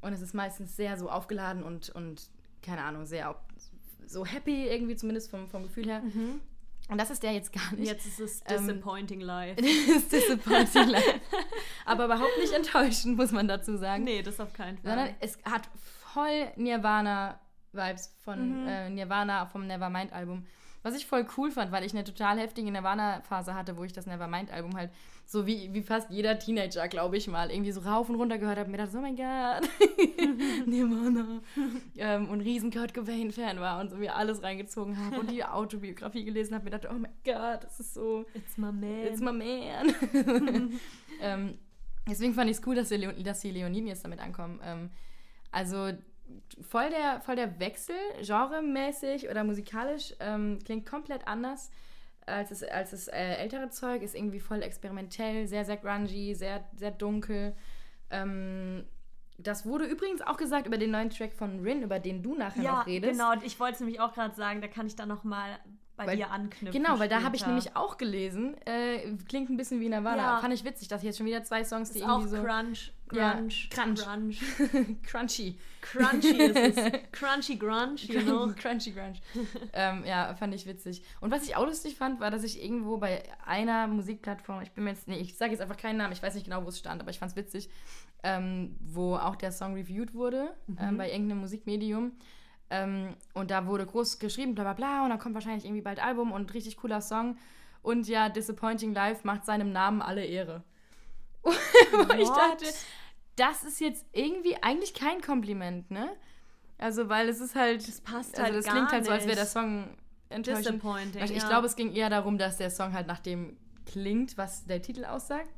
Und 0.00 0.12
es 0.12 0.20
ist 0.22 0.34
meistens 0.34 0.76
sehr 0.76 0.96
so 0.96 1.10
aufgeladen 1.10 1.62
und, 1.62 1.90
und 1.90 2.30
keine 2.62 2.82
Ahnung, 2.82 3.04
sehr 3.04 3.34
so 4.06 4.24
happy 4.24 4.66
irgendwie, 4.68 4.96
zumindest 4.96 5.30
vom, 5.30 5.48
vom 5.48 5.64
Gefühl 5.64 5.86
her. 5.86 6.02
Und 6.90 6.96
das 6.98 7.10
ist 7.10 7.22
der 7.22 7.32
jetzt 7.32 7.52
gar 7.52 7.70
nicht. 7.74 7.86
Jetzt 7.86 8.06
ist 8.06 8.18
es 8.20 8.40
Ähm, 8.46 8.66
Disappointing 8.66 9.20
Life. 9.34 9.56
Das 9.60 9.66
ist 9.96 10.10
disappointing 10.12 10.88
live. 10.88 11.20
Aber 11.84 12.06
überhaupt 12.06 12.38
nicht 12.40 12.52
enttäuschend, 12.54 13.18
muss 13.18 13.30
man 13.32 13.46
dazu 13.46 13.76
sagen. 13.76 14.04
Nee, 14.04 14.22
das 14.22 14.40
auf 14.40 14.54
keinen 14.54 14.78
Fall. 14.78 14.90
Sondern 14.96 15.14
es 15.20 15.36
hat 15.44 15.68
voll 16.14 16.46
Nirvana-Vibes 16.56 18.14
von 18.24 18.62
Mhm. 18.62 18.68
äh, 18.68 18.90
Nirvana 18.90 19.46
vom 19.46 19.66
Nevermind-Album. 19.66 20.46
Was 20.82 20.94
ich 20.96 21.06
voll 21.06 21.26
cool 21.36 21.50
fand, 21.50 21.72
weil 21.72 21.84
ich 21.84 21.92
eine 21.92 22.04
total 22.04 22.38
heftige 22.38 22.70
Nirvana-Phase 22.70 23.54
hatte, 23.54 23.76
wo 23.76 23.84
ich 23.84 23.92
das 23.92 24.06
Nevermind-Album 24.06 24.76
halt 24.76 24.90
so 25.26 25.46
wie, 25.46 25.74
wie 25.74 25.82
fast 25.82 26.10
jeder 26.10 26.38
Teenager, 26.38 26.88
glaube 26.88 27.18
ich 27.18 27.28
mal, 27.28 27.50
irgendwie 27.50 27.72
so 27.72 27.80
rauf 27.80 28.08
und 28.08 28.14
runter 28.14 28.38
gehört 28.38 28.58
habe 28.58 28.66
und 28.66 28.72
mir 28.72 28.78
dachte, 28.78 28.96
oh 28.96 29.00
mein 29.00 29.14
Gott, 29.14 29.68
Nirvana. 30.66 31.42
ähm, 31.96 32.30
und 32.30 32.40
riesen 32.40 32.70
Kurt 32.70 32.94
Cobain-Fan 32.94 33.60
war 33.60 33.80
und 33.80 33.90
so 33.90 33.96
mir 33.96 34.16
alles 34.16 34.42
reingezogen 34.42 34.96
habe 34.96 35.20
und 35.20 35.30
die 35.30 35.44
Autobiografie 35.44 36.24
gelesen 36.24 36.54
habe, 36.54 36.64
mir 36.64 36.70
dachte, 36.70 36.88
oh 36.90 36.98
mein 36.98 37.12
Gott, 37.24 37.64
das 37.64 37.78
ist 37.78 37.92
so, 37.92 38.24
It's 38.32 38.56
my 38.56 38.72
man. 38.72 39.06
It's 39.06 39.20
my 39.20 39.32
man. 39.32 39.94
ähm, 41.20 41.58
deswegen 42.08 42.32
fand 42.32 42.50
ich 42.50 42.56
es 42.56 42.66
cool, 42.66 42.76
dass 42.76 42.88
die, 42.88 42.96
Leon 42.96 43.22
dass 43.22 43.40
die 43.40 43.50
Leoniden 43.50 43.88
jetzt 43.88 44.04
damit 44.04 44.20
ankommen. 44.20 44.60
Ähm, 44.64 44.90
also 45.50 45.92
voll 46.60 46.90
der, 46.90 47.20
voll 47.20 47.36
der 47.36 47.58
Wechsel, 47.60 47.96
genremäßig 48.20 49.28
oder 49.28 49.44
musikalisch, 49.44 50.14
ähm, 50.20 50.58
klingt 50.64 50.86
komplett 50.86 51.26
anders 51.26 51.70
als 52.28 52.50
das, 52.50 52.62
als 52.62 52.90
das 52.90 53.08
äh, 53.08 53.34
ältere 53.36 53.70
Zeug, 53.70 54.02
ist 54.02 54.14
irgendwie 54.14 54.40
voll 54.40 54.62
experimentell, 54.62 55.46
sehr, 55.46 55.64
sehr 55.64 55.76
grungy, 55.76 56.34
sehr, 56.34 56.64
sehr 56.76 56.90
dunkel. 56.90 57.54
Ähm, 58.10 58.84
das 59.38 59.64
wurde 59.64 59.84
übrigens 59.84 60.20
auch 60.20 60.36
gesagt 60.36 60.66
über 60.66 60.78
den 60.78 60.90
neuen 60.90 61.10
Track 61.10 61.32
von 61.32 61.60
Rin, 61.60 61.82
über 61.82 62.00
den 62.00 62.22
du 62.22 62.34
nachher 62.34 62.62
ja, 62.62 62.72
noch 62.72 62.86
redest. 62.86 63.12
genau. 63.12 63.32
Und 63.32 63.44
ich 63.44 63.58
wollte 63.60 63.74
es 63.74 63.80
nämlich 63.80 64.00
auch 64.00 64.12
gerade 64.12 64.34
sagen, 64.34 64.60
da 64.60 64.68
kann 64.68 64.86
ich 64.86 64.96
dann 64.96 65.08
noch 65.08 65.24
mal 65.24 65.58
bei 65.98 66.06
Weil- 66.06 66.16
dir 66.16 66.30
anknüpfen. 66.30 66.70
Genau, 66.82 66.98
weil 66.98 67.08
da 67.08 67.22
habe 67.22 67.36
ich 67.36 67.40
später. 67.42 67.54
nämlich 67.54 67.76
auch 67.76 67.98
gelesen, 67.98 68.56
äh, 68.66 69.00
klingt 69.28 69.50
ein 69.50 69.56
bisschen 69.56 69.80
wie 69.80 69.88
Nirvana. 69.88 70.16
Ja. 70.16 70.38
Fand 70.40 70.54
ich 70.54 70.64
witzig, 70.64 70.88
dass 70.88 71.02
ich 71.02 71.06
jetzt 71.06 71.18
schon 71.18 71.26
wieder 71.26 71.44
zwei 71.44 71.64
Songs, 71.64 71.90
die 71.92 71.98
ist 71.98 72.04
auch 72.06 72.20
irgendwie 72.20 72.36
so 72.36 72.42
Crunch, 72.42 72.92
Ja, 73.12 73.32
Crunch, 73.32 73.68
Crunch. 73.70 74.00
Crunch. 74.06 75.02
crunchy. 75.02 75.58
Crunchy 75.80 76.28
ist 76.42 76.56
es. 76.78 76.92
Crunchy 77.12 77.56
Grunge, 77.56 77.96
you 77.96 78.20
know. 78.20 78.52
crunchy 78.56 78.92
Grunge. 78.92 79.14
ähm, 79.72 80.04
ja, 80.06 80.34
fand 80.34 80.54
ich 80.54 80.66
witzig. 80.66 81.02
Und 81.20 81.30
was 81.30 81.44
ich 81.44 81.56
auch 81.56 81.66
lustig 81.66 81.96
fand, 81.96 82.20
war, 82.20 82.30
dass 82.30 82.44
ich 82.44 82.62
irgendwo 82.62 82.96
bei 82.98 83.22
einer 83.46 83.86
Musikplattform, 83.86 84.62
ich 84.62 84.72
bin 84.72 84.84
mir 84.84 84.90
jetzt, 84.90 85.08
nee, 85.08 85.18
ich 85.18 85.36
sage 85.36 85.52
jetzt 85.52 85.60
einfach 85.60 85.76
keinen 85.76 85.96
Namen, 85.98 86.12
ich 86.12 86.22
weiß 86.22 86.34
nicht 86.34 86.44
genau, 86.44 86.64
wo 86.64 86.68
es 86.68 86.78
stand, 86.78 87.00
aber 87.00 87.10
ich 87.10 87.18
fand 87.18 87.30
es 87.32 87.36
witzig, 87.36 87.68
ähm, 88.22 88.76
wo 88.80 89.14
auch 89.16 89.36
der 89.36 89.52
Song 89.52 89.74
reviewed 89.74 90.14
wurde, 90.14 90.54
ähm, 90.80 90.96
bei 90.98 91.10
irgendeinem 91.10 91.40
Musikmedium. 91.40 92.12
Ähm, 92.70 93.16
und 93.34 93.50
da 93.50 93.66
wurde 93.66 93.86
groß 93.86 94.18
geschrieben, 94.18 94.54
bla 94.54 94.64
bla 94.64 94.72
bla, 94.74 95.04
und 95.04 95.10
dann 95.10 95.18
kommt 95.18 95.34
wahrscheinlich 95.34 95.64
irgendwie 95.64 95.82
bald 95.82 96.02
Album 96.02 96.32
und 96.32 96.52
richtig 96.54 96.76
cooler 96.76 97.00
Song. 97.00 97.36
Und 97.82 98.08
ja, 98.08 98.28
Disappointing 98.28 98.92
Life 98.92 99.26
macht 99.26 99.44
seinem 99.44 99.72
Namen 99.72 100.02
alle 100.02 100.24
Ehre. 100.24 100.62
Wo 101.42 102.12
ich 102.14 102.28
dachte, 102.28 102.66
das 103.36 103.64
ist 103.64 103.80
jetzt 103.80 104.04
irgendwie 104.12 104.62
eigentlich 104.62 104.92
kein 104.92 105.20
Kompliment, 105.20 105.90
ne? 105.90 106.10
Also, 106.76 107.08
weil 107.08 107.28
es 107.28 107.40
ist 107.40 107.54
halt. 107.54 107.86
Das 107.86 108.00
passt 108.00 108.34
also 108.34 108.42
halt 108.42 108.56
das 108.56 108.64
gar 108.64 108.74
klingt 108.74 108.92
halt 108.92 109.04
so, 109.04 109.12
als 109.12 109.24
wäre 109.24 109.36
der. 109.36 109.46
Song 109.46 109.88
enttäuschend. 110.28 110.66
Disappointing, 110.66 111.22
Ich 111.22 111.30
ja. 111.30 111.48
glaube, 111.48 111.66
es 111.66 111.76
ging 111.76 111.92
eher 111.92 112.10
darum, 112.10 112.38
dass 112.38 112.58
der 112.58 112.70
Song 112.70 112.92
halt 112.92 113.06
nach 113.06 113.20
dem 113.20 113.56
klingt, 113.86 114.36
was 114.36 114.66
der 114.66 114.82
Titel 114.82 115.04
aussagt. 115.04 115.50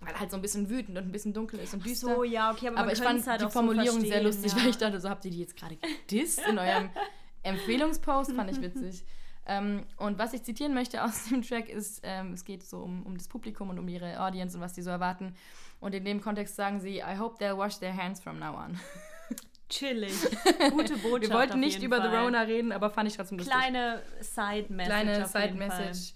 Weil 0.00 0.18
halt 0.18 0.30
so 0.30 0.36
ein 0.36 0.42
bisschen 0.42 0.70
wütend 0.70 0.96
und 0.96 1.04
ein 1.04 1.12
bisschen 1.12 1.32
dunkel 1.32 1.58
ist 1.58 1.74
und 1.74 1.84
düster. 1.84 2.14
So, 2.14 2.24
ja, 2.24 2.52
okay, 2.52 2.68
aber, 2.68 2.78
aber 2.78 2.92
ich 2.92 3.00
fand 3.00 3.26
halt 3.26 3.40
die 3.40 3.50
Formulierung 3.50 4.00
so 4.00 4.06
sehr 4.06 4.22
lustig, 4.22 4.52
ja. 4.52 4.58
weil 4.58 4.70
ich 4.70 4.78
dachte, 4.78 5.00
so 5.00 5.08
habt 5.08 5.24
ihr 5.24 5.30
die 5.30 5.40
jetzt 5.40 5.56
gerade 5.56 5.76
gedisst 5.76 6.40
in 6.48 6.58
eurem 6.58 6.90
Empfehlungspost, 7.42 8.32
fand 8.32 8.50
ich 8.50 8.60
witzig. 8.60 9.04
ähm, 9.46 9.84
und 9.96 10.18
was 10.18 10.34
ich 10.34 10.44
zitieren 10.44 10.74
möchte 10.74 11.02
aus 11.02 11.28
dem 11.28 11.42
Track 11.42 11.68
ist, 11.68 12.00
ähm, 12.04 12.32
es 12.32 12.44
geht 12.44 12.62
so 12.62 12.78
um, 12.78 13.04
um 13.04 13.16
das 13.16 13.26
Publikum 13.28 13.70
und 13.70 13.78
um 13.78 13.88
ihre 13.88 14.20
Audience 14.20 14.56
und 14.56 14.62
was 14.62 14.72
die 14.72 14.82
so 14.82 14.90
erwarten. 14.90 15.34
Und 15.80 15.94
in 15.94 16.04
dem 16.04 16.20
Kontext 16.20 16.56
sagen 16.56 16.80
sie, 16.80 16.98
I 16.98 17.18
hope 17.18 17.42
they'll 17.42 17.56
wash 17.56 17.78
their 17.78 17.96
hands 17.96 18.20
from 18.20 18.38
now 18.38 18.54
on. 18.54 18.78
Chillig. 19.68 20.12
Gute 20.70 20.96
Botschaft. 20.96 21.22
Wir 21.22 21.30
wollten 21.30 21.60
nicht 21.60 21.82
über 21.82 21.96
The 21.96 22.08
Fall. 22.08 22.24
Rona 22.24 22.42
reden, 22.42 22.72
aber 22.72 22.90
fand 22.90 23.08
ich 23.08 23.16
trotzdem 23.16 23.38
lustig. 23.38 23.54
Kleine 23.54 24.02
Side-Message. 24.20 24.86
Kleine. 24.86 25.26
Side-Message. 25.26 26.14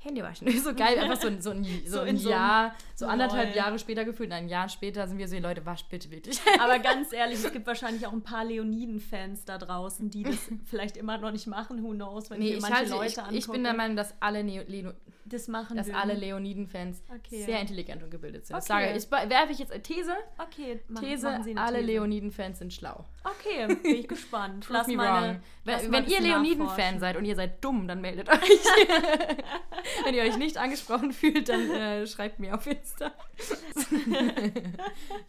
Hände 0.00 0.22
waschen. 0.22 0.48
So 0.62 0.74
geil, 0.74 0.98
einfach 0.98 1.20
so, 1.20 1.26
ein- 1.28 1.40
so 1.42 1.50
ein, 1.50 1.64
so 1.86 1.90
So 1.96 2.00
ein 2.00 2.08
in 2.08 2.16
so 2.18 2.30
Jahr, 2.30 2.74
so 2.94 3.06
anderthalb. 3.06 3.54
Jahre 3.54 3.78
später 3.78 4.04
gefühlt, 4.04 4.30
ein 4.32 4.48
Jahr 4.48 4.68
später 4.68 5.06
sind 5.08 5.18
wir 5.18 5.26
so, 5.28 5.36
Leute, 5.38 5.66
wascht 5.66 5.88
bitte 5.90 6.10
wirklich. 6.10 6.38
Aber 6.60 6.78
ganz 6.78 7.12
ehrlich, 7.12 7.42
es 7.44 7.52
gibt 7.52 7.66
wahrscheinlich 7.66 8.06
auch 8.06 8.12
ein 8.12 8.22
paar 8.22 8.44
Leoniden-Fans 8.44 9.44
da 9.44 9.58
draußen, 9.58 10.08
die 10.10 10.22
das 10.22 10.38
vielleicht 10.66 10.96
immer 10.96 11.18
noch 11.18 11.32
nicht 11.32 11.46
machen. 11.48 11.82
Who 11.82 11.90
knows, 11.94 12.30
wenn 12.30 12.38
Nee, 12.38 12.54
ich 12.54 12.60
manche 12.60 12.76
halte, 12.76 12.90
Leute 12.92 13.06
ich, 13.06 13.18
angucke. 13.18 13.36
ich 13.38 13.48
bin 13.48 13.64
der 13.64 13.74
Meinung, 13.74 13.96
dass 13.96 14.14
alle, 14.20 14.44
Neo, 14.44 14.62
Leno, 14.66 14.92
das 15.24 15.46
machen 15.48 15.76
dass 15.76 15.88
würden. 15.88 15.96
alle 15.98 16.14
Leoniden-Fans 16.14 17.02
Okay. 17.14 17.42
sehr 17.44 17.60
intelligent 17.60 18.02
und 18.02 18.10
gebildet 18.10 18.46
sind. 18.46 18.56
Okay. 18.56 18.64
sage 18.66 18.96
ich. 18.96 19.10
Werfe 19.10 19.52
ich 19.52 19.58
jetzt 19.58 19.72
eine 19.72 19.82
These. 19.82 20.12
Okay, 20.38 20.80
mach, 20.88 21.00
These, 21.02 21.26
machen 21.30 21.42
Sie 21.42 21.50
eine 21.50 21.60
alle. 21.62 21.80
Leoniden-Fans 21.82 22.58
sind 22.60 22.72
schlau. 22.72 23.04
Okay, 23.24 23.66
bin 23.82 23.94
ich 23.96 24.08
gespannt. 24.08 24.66
Prove 24.66 24.86
me 24.86 24.96
meine- 24.96 25.26
wrong. 25.28 25.40
lass 25.64 25.82
Wenn, 25.82 25.92
wenn 25.92 26.06
ihr 26.06 26.20
Leoniden-Fan 26.20 26.98
seid 27.00 27.16
und 27.16 27.24
ihr 27.26 27.34
seid 27.36 27.62
dumm, 27.62 27.86
dann 27.88 28.00
meldet 28.00 28.28
euch. 28.30 28.38
wenn 30.04 30.14
ihr 30.14 30.22
euch 30.22 30.36
nicht 30.36 30.56
angesprochen 30.56 31.12
fühlt, 31.12 31.48
dann 31.48 31.70
äh, 31.70 32.06
schreibt 32.06 32.38
mir 32.38 32.54
auf 32.54 32.66
Insta. 32.66 33.12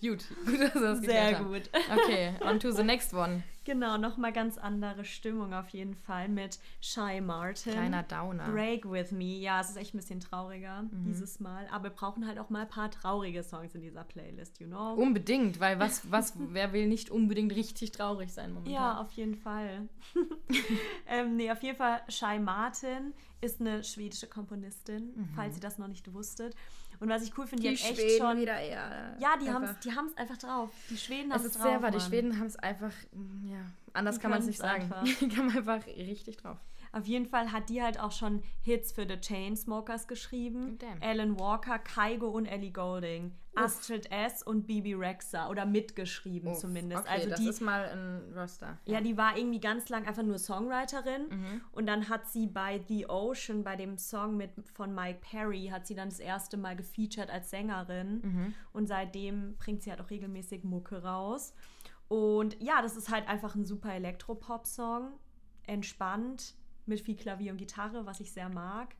gut, 0.02 0.26
gut, 0.46 0.62
dass 0.62 0.76
wir 0.76 0.82
das 0.82 1.00
Sehr 1.00 1.34
gut. 1.34 1.70
Okay, 1.92 2.34
on 2.42 2.60
to 2.60 2.72
the 2.72 2.84
next 2.84 3.14
one. 3.14 3.44
Genau, 3.70 3.98
nochmal 4.00 4.34
ganz 4.34 4.58
andere 4.58 5.06
Stimmung 5.06 5.54
auf 5.54 5.70
jeden 5.70 5.94
Fall 5.94 6.28
mit 6.28 6.58
Shy 6.82 7.22
Martin. 7.22 7.74
Kleiner 7.74 8.02
Downer. 8.02 8.50
Break 8.50 8.90
with 8.90 9.12
Me. 9.12 9.38
Ja, 9.38 9.62
es 9.62 9.70
ist 9.70 9.78
echt 9.78 9.94
ein 9.94 9.98
bisschen 10.00 10.20
trauriger 10.20 10.82
Mhm. 10.82 11.04
dieses 11.06 11.40
Mal. 11.40 11.68
Aber 11.72 11.84
wir 11.84 11.90
brauchen 11.92 12.26
halt 12.26 12.40
auch 12.40 12.50
mal 12.50 12.62
ein 12.64 12.68
paar 12.68 12.90
traurige 12.90 13.44
Songs 13.44 13.76
in 13.76 13.82
dieser 13.82 14.04
Playlist, 14.04 14.60
you 14.60 14.66
know? 14.66 14.96
Unbedingt, 14.96 15.60
weil 15.60 15.78
was, 15.80 16.02
was, 16.12 16.34
wer 16.36 16.74
will 16.74 16.88
nicht 16.88 17.12
unbedingt 17.12 17.54
richtig 17.56 17.92
traurig 17.92 18.34
sein 18.34 18.54
momentan? 18.54 18.74
Ja, 18.74 19.00
auf 19.02 19.12
jeden 19.12 19.36
Fall. 19.36 19.88
ähm, 21.08 21.36
nee, 21.36 21.52
auf 21.52 21.62
jeden 21.62 21.78
Fall, 21.78 22.02
Shai 22.08 22.40
Martin 22.40 23.14
ist 23.40 23.62
eine 23.62 23.84
schwedische 23.84 24.26
Komponistin, 24.26 25.30
falls 25.36 25.56
ihr 25.56 25.62
das 25.62 25.78
noch 25.78 25.88
nicht 25.88 26.12
wusstet. 26.12 26.56
Und 27.00 27.10
was 27.10 27.24
ich 27.24 27.38
cool 27.38 27.48
finde, 27.48 27.64
die, 27.64 27.76
die 27.76 27.82
hat 27.84 27.92
echt 27.92 28.00
Schweden 28.00 28.18
schon. 28.28 28.38
wieder 28.40 28.60
eher. 28.60 29.16
Ja, 29.20 29.38
die 29.42 29.50
haben 29.50 29.64
es 29.64 29.80
die 29.80 29.92
haben's 29.96 30.16
einfach 30.18 30.38
drauf. 30.38 30.70
Die 30.90 30.98
Schweden 30.98 31.34
haben 31.34 31.46
Es 31.46 31.54
drauf. 31.54 31.64
sehr 31.64 31.82
wahr, 31.82 31.92
die. 31.92 32.00
Schweden 32.00 32.38
haben 32.38 32.48
es 32.48 32.56
einfach, 32.58 32.92
mm, 33.14 33.48
ja, 33.50 33.60
anders 33.94 34.16
Die 34.16 34.22
kann 34.22 34.32
man 34.32 34.40
es 34.42 34.48
nicht 34.48 34.60
sagen. 34.60 34.84
einfach. 34.84 35.04
Die 35.20 35.38
haben 35.38 35.50
einfach 35.56 35.86
richtig 35.88 36.38
drauf. 36.38 36.58
Auf 36.92 37.06
jeden 37.06 37.28
Fall 37.28 37.52
hat 37.52 37.70
die 37.70 37.84
halt 37.84 38.00
auch 38.00 38.12
schon 38.12 38.42
Hits 38.64 38.92
für 38.92 39.08
The 39.08 39.18
Chainsmokers 39.22 40.08
geschrieben. 40.08 40.80
Damn. 40.80 41.02
Alan 41.04 41.40
Walker, 41.40 41.78
Kaigo 41.78 42.28
und 42.30 42.48
Ellie 42.48 42.72
Goulding. 42.72 43.32
Astrid 43.60 44.12
S. 44.12 44.44
und 44.44 44.68
Bibi 44.68 44.94
Rexa. 44.94 45.50
Oder 45.50 45.66
mitgeschrieben 45.66 46.52
Uff, 46.52 46.60
zumindest. 46.60 47.04
Okay, 47.04 47.12
also 47.12 47.30
das 47.30 47.40
die, 47.40 47.48
ist 47.48 47.62
mal 47.62 47.90
ein 47.90 48.34
Roster. 48.38 48.78
ja, 48.86 49.02
die 49.02 49.18
war 49.18 49.38
irgendwie 49.38 49.60
ganz 49.60 49.90
lang 49.90 50.08
einfach 50.08 50.24
nur 50.24 50.38
Songwriterin. 50.38 51.28
Mhm. 51.30 51.62
Und 51.72 51.86
dann 51.88 52.10
hat 52.10 52.28
sie 52.28 52.48
bei 52.48 52.84
The 52.88 53.08
Ocean, 53.08 53.64
bei 53.64 53.76
dem 53.76 53.98
Song 53.98 54.38
mit, 54.38 54.52
von 54.74 54.94
Mike 54.94 55.20
Perry, 55.22 55.70
hat 55.72 55.88
sie 55.88 55.96
dann 55.96 56.10
das 56.10 56.20
erste 56.20 56.58
Mal 56.58 56.76
gefeatured 56.76 57.30
als 57.30 57.50
Sängerin. 57.50 58.22
Mhm. 58.22 58.54
Und 58.74 58.88
seitdem 58.88 59.56
bringt 59.58 59.84
sie 59.84 59.92
halt 59.92 60.02
auch 60.02 60.10
regelmäßig 60.10 60.64
Mucke 60.64 61.04
raus. 61.04 61.54
Und 62.08 62.62
ja, 62.62 62.82
das 62.82 62.98
ist 62.98 63.10
halt 63.12 63.28
einfach 63.28 63.56
ein 63.56 63.66
super 63.66 63.94
Elektropop-Song. 63.94 65.12
Entspannt, 65.68 66.56
mit 66.88 67.02
viel 67.02 67.16
Klavier 67.16 67.52
und 67.52 67.58
Gitarre, 67.58 68.06
was 68.06 68.20
ich 68.20 68.32
sehr 68.32 68.50
mag. 68.50 68.96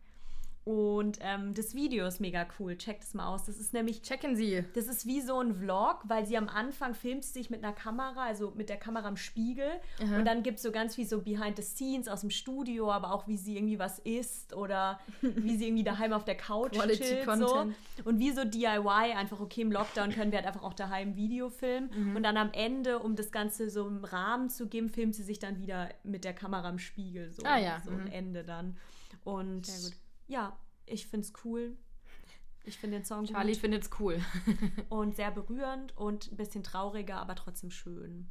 Und 0.66 1.18
ähm, 1.22 1.54
das 1.54 1.74
Video 1.74 2.06
ist 2.06 2.20
mega 2.20 2.46
cool. 2.60 2.78
Checkt 2.78 3.04
es 3.04 3.14
mal 3.14 3.28
aus. 3.28 3.46
Das 3.46 3.58
ist 3.58 3.74
nämlich 3.74 4.02
Checken 4.02 4.36
Sie. 4.36 4.64
das 4.76 4.88
ist 4.88 5.06
wie 5.06 5.22
so 5.22 5.40
ein 5.40 5.56
Vlog, 5.56 6.02
weil 6.04 6.26
sie 6.26 6.38
am 6.38 6.48
Anfang 6.48 6.94
filmt 6.94 7.24
sie 7.24 7.34
sich 7.34 7.50
mit 7.50 7.64
einer 7.64 7.74
Kamera, 7.74 8.26
also 8.26 8.52
mit 8.56 8.70
der 8.70 8.78
Kamera 8.78 9.08
im 9.08 9.18
Spiegel. 9.18 9.70
Und 10.00 10.26
dann 10.26 10.44
gibt 10.44 10.58
es 10.58 10.64
so 10.64 10.72
ganz 10.72 10.96
viel 10.96 11.08
so 11.08 11.22
Behind 11.22 11.56
the 11.56 11.64
Scenes 11.64 12.08
aus 12.08 12.22
dem 12.22 12.30
Studio, 12.30 12.92
aber 12.92 13.14
auch 13.14 13.28
wie 13.28 13.38
sie 13.38 13.58
irgendwie 13.58 13.80
was 13.80 14.00
isst 14.00 14.54
oder 14.54 15.00
wie 15.22 15.58
sie 15.58 15.68
irgendwie 15.68 15.84
daheim 15.84 16.14
auf 16.14 16.26
der 16.26 16.36
Couch 16.36 16.74
Quality 16.74 17.04
chillt. 17.04 17.26
Content. 17.26 17.76
So. 17.98 18.10
Und 18.10 18.20
wie 18.20 18.32
so 18.32 18.44
DIY, 18.44 19.14
einfach 19.16 19.40
okay, 19.40 19.62
im 19.62 19.72
Lockdown 19.72 20.12
können 20.12 20.32
wir 20.32 20.40
halt 20.40 20.48
einfach 20.48 20.64
auch 20.64 20.74
daheim 20.74 21.16
Video 21.16 21.50
filmen. 21.50 21.90
Mhm. 21.96 22.16
Und 22.16 22.24
dann 22.24 22.38
am 22.38 22.52
Ende, 22.54 23.00
um 23.00 23.16
das 23.16 23.32
Ganze 23.32 23.70
so 23.70 23.88
im 23.88 24.04
Rahmen 24.04 24.50
zu 24.50 24.68
geben, 24.68 24.90
filmt 24.90 25.16
sie 25.16 25.24
sich 25.24 25.40
dann 25.40 25.60
wieder 25.60 25.90
mit 26.04 26.24
der 26.26 26.34
Kamera 26.34 26.70
im 26.70 26.80
Spiegel. 26.80 27.32
So, 27.32 27.44
Ah 27.44 27.58
ja, 27.58 27.82
so 27.84 27.92
mhm. 27.92 28.02
ein 28.02 28.12
Ende 28.12 28.44
dann. 28.44 28.78
Und 29.24 29.66
Sehr 29.66 29.90
gut. 29.90 29.98
Ja, 30.30 30.58
ich 30.86 31.06
finde 31.08 31.26
es 31.28 31.34
cool. 31.44 31.76
Ich 32.64 32.78
finde 32.78 32.98
den 33.00 33.06
Song 33.06 33.26
Charlie 33.26 33.54
gut 33.54 33.62
findet's 33.62 33.90
cool. 34.00 34.22
und 34.90 35.16
sehr 35.16 35.32
berührend 35.32 35.96
und 35.98 36.32
ein 36.32 36.38
bisschen 36.38 36.64
trauriger, 36.64 37.18
aber 37.18 37.36
trotzdem 37.36 37.72
schön. 37.72 38.30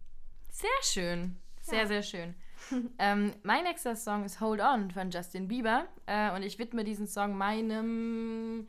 Sehr 0.50 0.68
schön. 0.82 1.36
Sehr, 1.60 1.80
Ja. 1.82 1.86
sehr 1.86 2.02
schön. 2.02 2.34
ähm, 2.98 3.32
mein 3.42 3.64
nächster 3.64 3.96
Song 3.96 4.24
ist 4.24 4.40
Hold 4.40 4.60
On 4.60 4.90
von 4.90 5.10
Justin 5.10 5.48
Bieber. 5.48 5.86
Äh, 6.06 6.34
und 6.34 6.42
ich 6.42 6.58
widme 6.58 6.84
diesen 6.84 7.06
Song 7.06 7.36
meinem, 7.36 8.68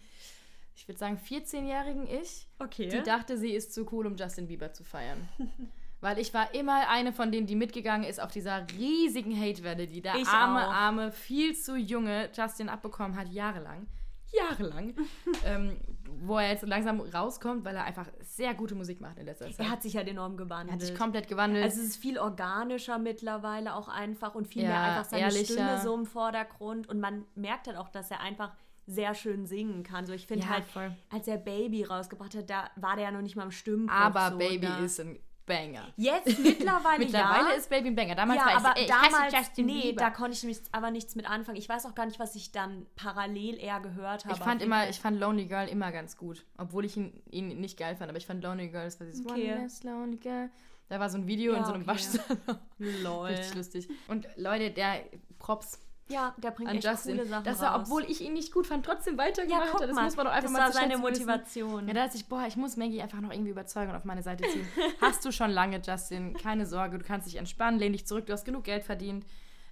ich 0.76 0.88
würde 0.88 0.98
sagen, 1.00 1.18
14-jährigen 1.18 2.08
Ich. 2.08 2.48
Okay. 2.60 2.90
Die 2.90 3.04
dachte, 3.04 3.38
sie 3.38 3.52
ist 3.54 3.74
zu 3.74 3.88
cool, 3.92 4.08
um 4.08 4.16
Justin 4.16 4.48
Bieber 4.48 4.74
zu 4.74 4.84
feiern. 4.84 5.28
Weil 6.02 6.18
ich 6.20 6.34
war 6.34 6.54
immer 6.54 6.88
eine 6.90 7.12
von 7.12 7.32
denen, 7.32 7.46
die 7.48 7.56
mitgegangen 7.56 8.08
ist 8.08 8.22
auf 8.22 8.32
dieser 8.32 8.66
riesigen 8.78 9.38
Hate-Welle, 9.40 9.86
die 9.88 10.02
der 10.02 10.16
Ich 10.16 10.28
arme, 10.28 10.68
auch. 10.68 10.72
arme, 10.74 11.12
viel 11.12 11.56
zu 11.56 11.76
junge 11.76 12.30
Justin 12.34 12.70
abbekommen 12.70 13.18
hat, 13.18 13.28
jahrelang. 13.30 13.88
Jahrelang. 14.32 14.94
ähm, 15.46 15.78
wo 16.22 16.38
er 16.38 16.50
jetzt 16.52 16.66
langsam 16.68 17.00
rauskommt, 17.02 17.66
weil 17.66 17.76
er 17.76 17.84
einfach 17.86 18.08
sehr 18.22 18.54
gute 18.54 18.76
Musik 18.76 19.02
macht 19.02 19.18
in 19.18 19.26
letzter 19.26 19.46
Zeit. 19.46 19.60
er 19.60 19.70
hat 19.72 19.82
sich 19.82 19.96
halt 19.98 20.08
enorm 20.08 20.34
Er 20.34 20.38
gewandelt. 20.38 20.74
hat 20.74 20.82
sich 20.82 20.96
komplett 20.96 21.28
gewandelt. 21.28 21.64
also 21.64 21.80
es 21.82 21.88
ist 21.88 21.98
viel 21.98 22.18
organischer 22.20 22.98
mittlerweile 23.00 23.76
auch 23.76 23.88
einfach 23.88 24.36
und 24.36 24.48
viel 24.48 24.64
Ja, 24.64 24.70
mehr 24.70 24.82
einfach 24.82 25.06
seine 25.06 25.24
ehrlicher. 25.24 25.54
Stimme 25.54 25.82
so 25.82 25.96
im 25.96 26.06
Vordergrund 26.06 26.88
und 26.88 27.00
man 27.00 27.26
merkt 27.36 27.68
halt 27.68 27.78
auch, 27.78 27.90
dass 27.90 28.12
er 28.12 28.22
einfach 28.22 28.54
sehr 28.86 29.14
schön 29.16 29.46
singen 29.46 29.84
kann. 29.84 30.06
So 30.06 30.14
ich 30.14 30.28
finde 30.28 30.46
Ja, 30.46 30.52
halt, 30.52 30.66
voll. 30.66 30.96
als 31.10 31.28
er 31.28 31.38
Baby 31.38 31.84
rausgebracht 31.84 32.36
hat, 32.36 32.50
da 32.50 32.70
war 32.76 32.96
der 32.96 33.06
ja 33.06 33.12
noch 33.12 33.22
nicht 33.22 33.36
mal 33.36 33.44
im 33.44 33.52
Stimmbruch. 33.52 33.94
aber 33.96 34.32
so, 34.32 34.38
Baby 34.38 34.68
da. 34.68 34.80
ist 34.80 35.00
ein 35.00 35.20
Banger. 35.50 35.94
Jetzt 35.98 36.40
mittlerweile, 36.44 37.00
Mittlerweile 37.00 37.50
ja. 37.50 37.56
ist 37.56 37.70
Baby 37.70 37.90
ein 37.90 37.96
Banger. 37.96 38.16
Damals 38.16 38.40
ja, 38.40 38.46
war 38.46 38.52
ich 38.52 38.58
aber 38.58 38.78
ey, 38.78 38.84
ich 38.84 38.90
damals, 38.90 39.34
Justin 39.34 39.66
nee, 39.66 39.82
Bieber. 39.82 40.02
da 40.02 40.10
konnte 40.12 40.32
ich 40.32 40.44
nämlich 40.44 40.62
aber 40.72 40.92
nichts 40.92 41.16
mit 41.16 41.30
anfangen. 41.30 41.58
Ich 41.58 41.68
weiß 41.68 41.86
auch 41.86 41.96
gar 41.96 42.06
nicht, 42.06 42.20
was 42.20 42.36
ich 42.36 42.54
dann 42.54 42.86
parallel 42.96 43.60
eher 43.60 43.82
gehört 43.82 44.24
habe. 44.24 44.36
ich 44.36 44.42
fand 44.42 44.62
immer, 44.62 44.88
ich 44.88 45.00
fand 45.00 45.20
Lonely 45.20 45.48
Girl 45.48 45.68
immer 45.68 45.92
ganz 45.92 46.16
gut. 46.16 46.46
Obwohl 46.58 46.86
ich 46.86 46.96
ihn, 46.96 47.22
ihn 47.30 47.60
nicht 47.60 47.78
geil 47.78 47.98
fand. 47.98 48.10
Aber 48.10 48.18
ich 48.18 48.26
fand 48.26 48.42
Lonely 48.44 48.70
Girl, 48.70 48.86
das 48.86 49.00
war 49.00 49.08
dieses 49.08 49.26
Okay. 49.26 49.52
One 49.52 49.64
less 49.64 49.84
Lonely 49.84 50.18
Girl. 50.18 50.50
Da 50.88 51.00
war 51.00 51.10
so 51.10 51.18
ein 51.18 51.28
Video 51.28 51.54
in 51.54 51.60
Ja, 51.60 51.66
so 51.66 51.74
einem 51.74 51.84
okay. 51.84 51.92
Waschsalon. 51.92 52.60
Lol. 53.04 53.28
Richtig 53.28 53.56
lustig. 53.56 53.90
Und 54.08 54.28
Leute, 54.38 54.72
der 54.72 55.04
Props 55.38 55.80
Ja, 56.12 56.34
der 56.38 56.52
bringt 56.52 56.70
an 56.70 56.78
echt 56.78 56.86
Justin, 56.86 57.18
coole 57.18 57.28
Sachen 57.28 57.44
dass 57.44 57.62
er, 57.62 57.70
raus. 57.70 57.82
obwohl 57.84 58.04
ich 58.06 58.22
ihn 58.22 58.34
nicht 58.34 58.52
gut 58.52 58.66
fand, 58.66 58.86
trotzdem 58.86 59.16
ja, 59.16 59.24
weitergemacht 59.24 59.68
guck 59.72 59.82
hat. 59.82 59.90
Das 59.90 59.96
mal, 59.96 60.06
muss 60.06 60.16
man 60.18 60.26
doch 60.26 60.34
einfach 60.34 60.44
das 60.44 60.52
mal 60.52 60.60
war 60.60 60.68
zu 60.68 60.74
seine 60.74 60.94
schätzen 60.94 61.04
wissen. 61.04 61.26
Motivation. 61.26 61.88
Ja, 61.88 61.94
da 61.94 62.04
dachte 62.06 62.18
ich, 62.18 62.26
boah, 62.28 62.46
ich 62.48 62.56
muss 62.56 62.78
Maggie 62.78 63.02
einfach 63.02 63.22
noch 63.22 63.32
irgendwie 63.32 63.52
überzeugen 63.52 63.92
und 63.92 63.96
auf 63.96 64.06
meine 64.06 64.24
Seite 64.24 64.44
ziehen. 64.50 64.68
Hast 65.02 65.24
du 65.24 65.32
schon 65.32 65.52
lange, 65.52 65.80
Justin. 65.86 66.34
Keine 66.34 66.66
Sorge, 66.66 66.98
du 66.98 67.06
kannst 67.06 67.28
dich 67.28 67.36
entspannen, 67.36 67.80
lehn 67.80 67.94
dich 67.94 68.08
zurück, 68.08 68.26
du 68.26 68.34
hast 68.34 68.44
genug 68.46 68.64
Geld 68.64 68.84
verdient. 68.84 69.26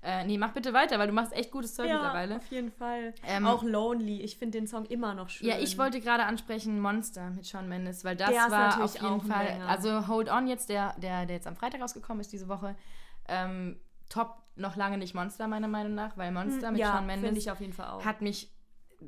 Äh, 0.03 0.25
nee, 0.25 0.37
mach 0.37 0.51
bitte 0.53 0.73
weiter, 0.73 0.99
weil 0.99 1.07
du 1.07 1.13
machst 1.13 1.33
echt 1.33 1.51
gutes 1.51 1.73
Zeug 1.73 1.87
ja, 1.87 1.95
mittlerweile. 1.95 2.35
auf 2.37 2.45
jeden 2.51 2.71
Fall. 2.71 3.15
Ähm, 3.25 3.47
auch 3.47 3.63
Lonely. 3.63 4.21
Ich 4.21 4.37
finde 4.37 4.59
den 4.59 4.67
Song 4.67 4.85
immer 4.85 5.15
noch 5.15 5.29
schön. 5.29 5.47
Ja, 5.47 5.57
ich 5.57 5.77
wollte 5.77 5.99
gerade 5.99 6.23
ansprechen 6.23 6.79
Monster 6.79 7.31
mit 7.31 7.47
Shawn 7.47 7.67
Mendes, 7.67 8.05
weil 8.05 8.15
das 8.15 8.29
Der 8.29 8.51
war 8.51 8.67
natürlich 8.77 9.01
auf 9.01 9.01
jeden 9.01 9.21
Fall, 9.21 9.45
Banger. 9.47 9.67
also 9.67 10.07
Hold 10.07 10.29
On 10.29 10.47
jetzt, 10.47 10.69
der, 10.69 10.93
der, 10.99 11.25
der 11.25 11.37
jetzt 11.37 11.47
am 11.47 11.55
Freitag 11.55 11.81
rausgekommen 11.81 12.21
ist 12.21 12.31
diese 12.31 12.47
Woche, 12.47 12.75
ähm, 13.27 13.79
top 14.09 14.43
noch 14.55 14.75
lange 14.75 14.97
nicht 14.97 15.13
Monster 15.13 15.47
meiner 15.47 15.67
Meinung 15.67 15.93
nach, 15.95 16.17
weil 16.17 16.31
Monster 16.31 16.71
mit 16.71 16.81
Hm, 16.81 16.87
ja, 16.87 16.93
Shawn 16.93 17.05
Mendes 17.05 17.37
ich 17.37 17.51
auf 17.51 17.59
jeden 17.61 17.73
Fall 17.73 17.89
auch. 17.89 18.03
hat 18.05 18.21
mich 18.21 18.51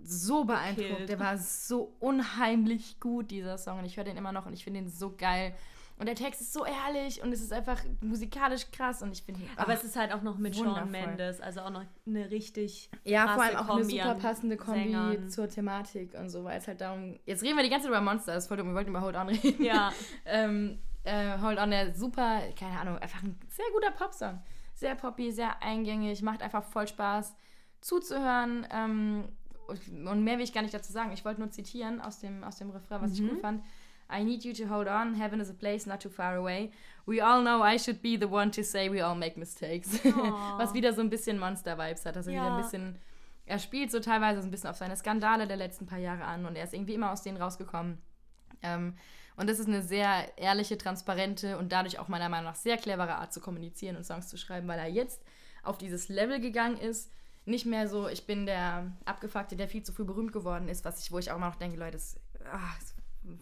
so 0.04 0.44
beeindruckt. 0.44 0.90
Gekillt. 0.90 1.10
Der 1.10 1.20
war 1.20 1.38
so 1.38 1.96
unheimlich 2.00 3.00
gut, 3.00 3.32
dieser 3.32 3.58
Song. 3.58 3.80
Und 3.80 3.86
ich 3.86 3.98
höre 3.98 4.04
den 4.04 4.18
immer 4.18 4.32
noch 4.32 4.46
und 4.46 4.54
ich 4.54 4.64
finde 4.64 4.82
ihn 4.82 4.90
so 4.90 5.16
geil. 5.16 5.56
Und 5.98 6.06
der 6.06 6.16
Text 6.16 6.40
ist 6.40 6.54
so 6.54 6.64
ehrlich 6.64 7.22
und 7.22 7.34
es 7.34 7.42
ist 7.42 7.52
einfach 7.52 7.78
musikalisch 8.00 8.72
krass 8.72 9.02
und 9.02 9.12
ich 9.12 9.24
finde 9.24 9.42
ihn. 9.42 9.50
aber 9.58 9.74
es 9.74 9.84
ist 9.84 9.98
halt 9.98 10.14
auch 10.14 10.22
noch 10.22 10.38
mit 10.38 10.56
Shawn 10.56 10.68
wundervoll. 10.68 10.92
Mendes, 10.92 11.42
also 11.42 11.60
auch 11.60 11.72
noch 11.72 11.84
eine 12.08 12.32
richtig 12.32 12.90
ja, 13.04 13.28
vor 13.28 13.44
allem 13.44 13.58
auch 13.58 13.70
eine 13.70 13.82
Kombi 13.82 13.98
super 13.98 14.12
an 14.12 14.20
passende 14.20 14.56
Kombi 14.56 14.80
Sängern. 14.80 15.30
zur 15.30 15.50
Thematik 15.50 16.14
und 16.14 16.30
so, 16.30 16.46
weil 16.46 16.58
es 16.58 16.68
halt 16.70 16.80
darum. 16.80 17.20
Jetzt 17.26 17.44
reden 17.44 17.58
wir 17.58 17.64
die 17.64 17.70
ganze 17.70 17.88
Zeit 17.88 17.90
über 17.92 18.00
Monster, 18.00 18.34
das 18.34 18.46
ist 18.46 18.48
voll 18.48 18.56
dumm, 18.56 18.68
wir 18.68 18.76
wollten 18.76 18.92
über 18.92 19.02
Hold 19.02 19.18
On 19.18 19.28
reden. 19.28 19.62
Ja, 19.62 19.92
ähm, 20.26 20.80
äh, 21.04 21.38
Hold 21.42 21.58
On, 21.60 21.70
der 21.70 21.94
super, 21.94 22.44
keine 22.58 22.80
Ahnung, 22.80 22.98
einfach 23.00 23.22
ein 23.22 23.38
sehr 23.50 23.66
guter 23.74 23.92
Popsong. 23.92 24.42
Sehr 24.80 24.96
poppy, 24.96 25.32
sehr 25.32 25.62
eingängig, 25.62 26.22
macht 26.22 26.42
einfach 26.42 26.64
voll 26.64 26.88
Spaß 26.88 27.36
zuzuhören. 27.82 28.66
Ähm, 28.72 29.26
und 29.68 30.24
mehr 30.24 30.38
will 30.38 30.44
ich 30.44 30.54
gar 30.54 30.62
nicht 30.62 30.74
dazu 30.74 30.92
sagen. 30.92 31.12
Ich 31.12 31.26
wollte 31.26 31.42
nur 31.42 31.52
zitieren 31.52 32.00
aus 32.02 32.20
dem, 32.20 32.44
aus 32.44 32.58
dem 32.58 32.70
Refrain, 32.72 33.02
was 33.02 33.14
ich 33.14 33.22
Mhm. 33.22 33.30
gut 33.30 33.42
fand. 33.42 33.64
I 34.12 34.24
need 34.24 34.44
you 34.44 34.54
to 34.54 34.74
hold 34.74 34.88
on. 34.88 35.14
Heaven 35.16 35.40
is 35.40 35.50
a 35.50 35.54
place 35.54 35.86
not 35.86 36.02
too 36.02 36.10
far 36.10 36.36
away. 36.36 36.72
We 37.06 37.22
all 37.24 37.42
know 37.42 37.64
I 37.64 37.78
should 37.78 38.02
be 38.02 38.18
the 38.18 38.26
one 38.28 38.50
to 38.52 38.64
say 38.64 38.90
we 38.90 39.06
all 39.06 39.16
make 39.16 39.38
mistakes. 39.38 40.00
Was 40.58 40.74
wieder 40.74 40.94
so 40.94 41.02
ein 41.02 41.10
bisschen 41.12 41.38
Monster-Vibes 41.38 42.06
hat. 42.06 42.18
Also 42.18 42.32
wieder 42.32 42.46
Ja. 42.46 42.56
ein 42.56 42.62
bisschen. 42.62 42.98
Er 43.46 43.60
spielt 43.60 43.92
so 43.92 44.00
teilweise 44.00 44.42
so 44.42 44.48
ein 44.48 44.52
bisschen 44.52 44.70
auf 44.70 44.78
seine 44.78 44.96
Skandale 44.96 45.46
der 45.46 45.58
letzten 45.58 45.86
paar 45.86 46.00
Jahre 46.00 46.24
an 46.24 46.46
und 46.46 46.56
er 46.56 46.64
ist 46.64 46.74
irgendwie 46.74 46.94
immer 46.96 47.12
aus 47.12 47.22
denen 47.22 47.38
rausgekommen. 47.38 48.00
Ähm, 48.62 48.96
und 49.40 49.50
das 49.50 49.60
ist 49.60 49.68
eine 49.68 49.82
sehr 49.82 50.38
ehrliche, 50.38 50.78
transparente 50.78 51.58
und 51.58 51.72
dadurch 51.72 51.98
auch 51.98 52.10
meiner 52.10 52.28
Meinung 52.28 52.52
nach 52.52 52.56
sehr 52.56 52.76
clevere 52.78 53.16
Art 53.16 53.34
zu 53.34 53.40
kommunizieren 53.40 53.96
und 53.96 54.04
Songs 54.04 54.28
zu 54.28 54.38
schreiben, 54.38 54.68
weil 54.68 54.80
er 54.80 54.90
jetzt 54.90 55.22
auf 55.64 55.78
dieses 55.78 56.10
Level 56.10 56.42
gegangen 56.42 56.78
ist. 56.78 57.10
Nicht 57.46 57.66
mehr 57.66 57.88
so, 57.88 58.10
ich 58.10 58.26
bin 58.26 58.46
der 58.46 58.92
Abgefuckte, 59.06 59.56
der 59.56 59.70
viel 59.70 59.82
zu 59.82 59.94
früh 59.94 60.04
berühmt 60.04 60.34
geworden 60.34 60.68
ist, 60.68 60.84
was 60.84 61.02
ich, 61.02 61.12
wo 61.12 61.20
ich 61.20 61.32
auch 61.32 61.38
immer 61.38 61.48
noch 61.48 61.56
denke, 61.56 61.78
Leute, 61.78 61.94
das 61.94 62.20
ah, 62.52 62.76
ist 62.78 62.96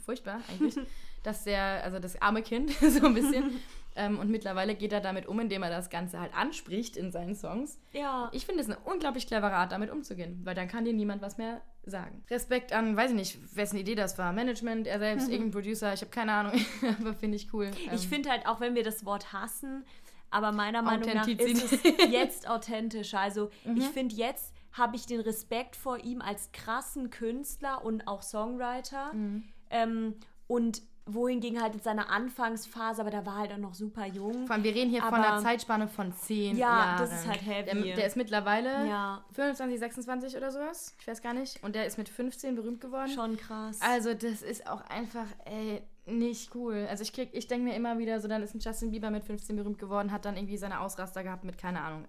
furchtbar 0.06 0.40
eigentlich, 0.50 0.76
dass 1.24 1.46
der, 1.46 1.84
also 1.84 1.98
das 1.98 2.22
arme 2.22 2.44
Kind, 2.44 2.72
so 2.80 3.06
ein 3.06 3.16
bisschen. 3.16 3.60
ähm, 3.96 4.20
und 4.20 4.30
mittlerweile 4.30 4.76
geht 4.76 4.94
er 4.94 5.02
damit 5.02 5.26
um, 5.26 5.40
indem 5.40 5.64
er 5.64 5.72
das 5.72 5.90
Ganze 5.90 6.20
halt 6.20 6.34
anspricht 6.36 6.96
in 6.96 7.12
seinen 7.12 7.36
Songs. 7.36 7.80
ja. 7.94 8.30
Ich 8.34 8.46
finde 8.46 8.62
es 8.62 8.70
eine 8.70 8.78
unglaublich 8.86 9.26
clevere 9.26 9.54
Art, 9.54 9.72
damit 9.72 9.90
umzugehen, 9.90 10.42
weil 10.44 10.54
dann 10.54 10.68
kann 10.68 10.86
dir 10.86 10.94
niemand 10.94 11.24
was 11.24 11.38
mehr 11.38 11.62
sagen. 11.90 12.24
Respekt 12.30 12.74
an, 12.74 12.96
weiß 12.96 13.12
ich 13.12 13.16
nicht, 13.16 13.56
wessen 13.56 13.78
Idee 13.78 13.96
das 13.96 14.18
war. 14.18 14.34
Management, 14.34 14.88
er 14.88 15.00
selbst, 15.00 15.30
irgendein 15.30 15.52
Producer, 15.52 15.94
ich 15.94 16.02
habe 16.02 16.12
keine 16.12 16.34
Ahnung, 16.34 16.54
aber 17.00 17.14
finde 17.14 17.36
ich 17.38 17.54
cool. 17.54 17.72
Ich 17.94 18.04
Ähm, 18.04 18.10
finde 18.10 18.30
halt, 18.30 18.46
auch 18.48 18.60
wenn 18.60 18.76
wir 18.76 18.84
das 18.84 19.06
Wort 19.06 19.34
hassen, 19.34 19.86
aber 20.30 20.52
meiner 20.52 20.82
Meinung 20.82 21.14
nach 21.14 21.28
ist 21.28 21.72
es 21.72 21.84
jetzt 22.12 22.50
authentischer. 22.50 23.20
Also 23.20 23.50
Mhm. 23.64 23.78
ich 23.78 23.86
finde, 23.86 24.16
jetzt 24.16 24.54
habe 24.74 24.96
ich 24.96 25.06
den 25.06 25.22
Respekt 25.22 25.76
vor 25.76 25.98
ihm 26.04 26.22
als 26.22 26.52
krassen 26.52 27.10
Künstler 27.10 27.84
und 27.84 28.08
auch 28.08 28.22
Songwriter. 28.22 29.14
Mhm. 29.14 29.44
Ähm, 29.70 30.16
und 30.48 30.82
wohingegen 31.08 31.62
halt 31.62 31.74
in 31.76 31.82
seiner 31.82 32.10
Anfangsphase, 32.10 33.02
aber 33.02 33.10
da 33.12 33.26
war 33.26 33.38
halt 33.38 33.52
auch 33.54 33.58
noch 33.58 33.74
super 33.74 34.06
jung. 34.06 34.46
vor 34.48 34.56
allem, 34.56 34.64
wir 34.64 34.76
reden 34.76 34.90
hier 34.90 35.02
von 35.02 35.14
aber- 35.14 35.28
einer 35.34 35.42
Zeitspanne 35.42 35.88
von 35.88 36.14
zehn 36.14 36.58
Ja, 36.58 36.68
Jahren. 36.68 36.98
das 37.00 37.12
ist 37.14 37.28
halt 37.28 37.42
heavy. 37.46 37.84
Der, 37.84 37.96
der 37.96 38.06
ist 38.08 38.16
mittlerweile 38.18 38.88
Ja, 38.88 39.24
25, 39.34 39.80
26 39.80 40.38
oder 40.38 40.52
sowas. 40.52 40.96
Ich 41.00 41.08
weiß 41.08 41.22
gar 41.22 41.34
nicht. 41.34 41.64
Und 41.64 41.76
der 41.76 41.86
ist 41.86 41.98
mit 41.98 42.10
15 42.10 42.56
berühmt 42.56 42.82
geworden. 42.82 43.10
schon 43.12 43.38
krass. 43.38 43.80
Also, 43.82 44.14
das 44.14 44.42
ist 44.42 44.68
auch 44.68 44.82
einfach, 44.90 45.26
ey, 45.46 45.82
nicht 46.06 46.54
cool. 46.56 46.88
Also, 46.90 47.04
ich 47.04 47.12
krieg, 47.14 47.30
ich 47.34 47.48
denke 47.48 47.66
mir 47.66 47.76
immer 47.76 47.98
wieder, 48.00 48.20
so 48.20 48.28
dann 48.28 48.44
ist 48.44 48.54
ein 48.56 48.60
Justin 48.60 48.92
Bieber 48.92 49.10
mit 49.10 49.24
15 49.26 49.56
berühmt 49.56 49.80
geworden, 49.80 50.12
hat 50.12 50.26
dann 50.26 50.36
irgendwie 50.38 50.58
seine 50.58 50.80
Ausraster 50.82 51.24
gehabt 51.24 51.44
mit, 51.44 51.58
keine 51.58 51.82
Ahnung, 51.82 52.06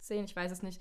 18, 0.00 0.24
ich 0.24 0.34
weiß 0.36 0.52
es 0.52 0.62
nicht. 0.62 0.80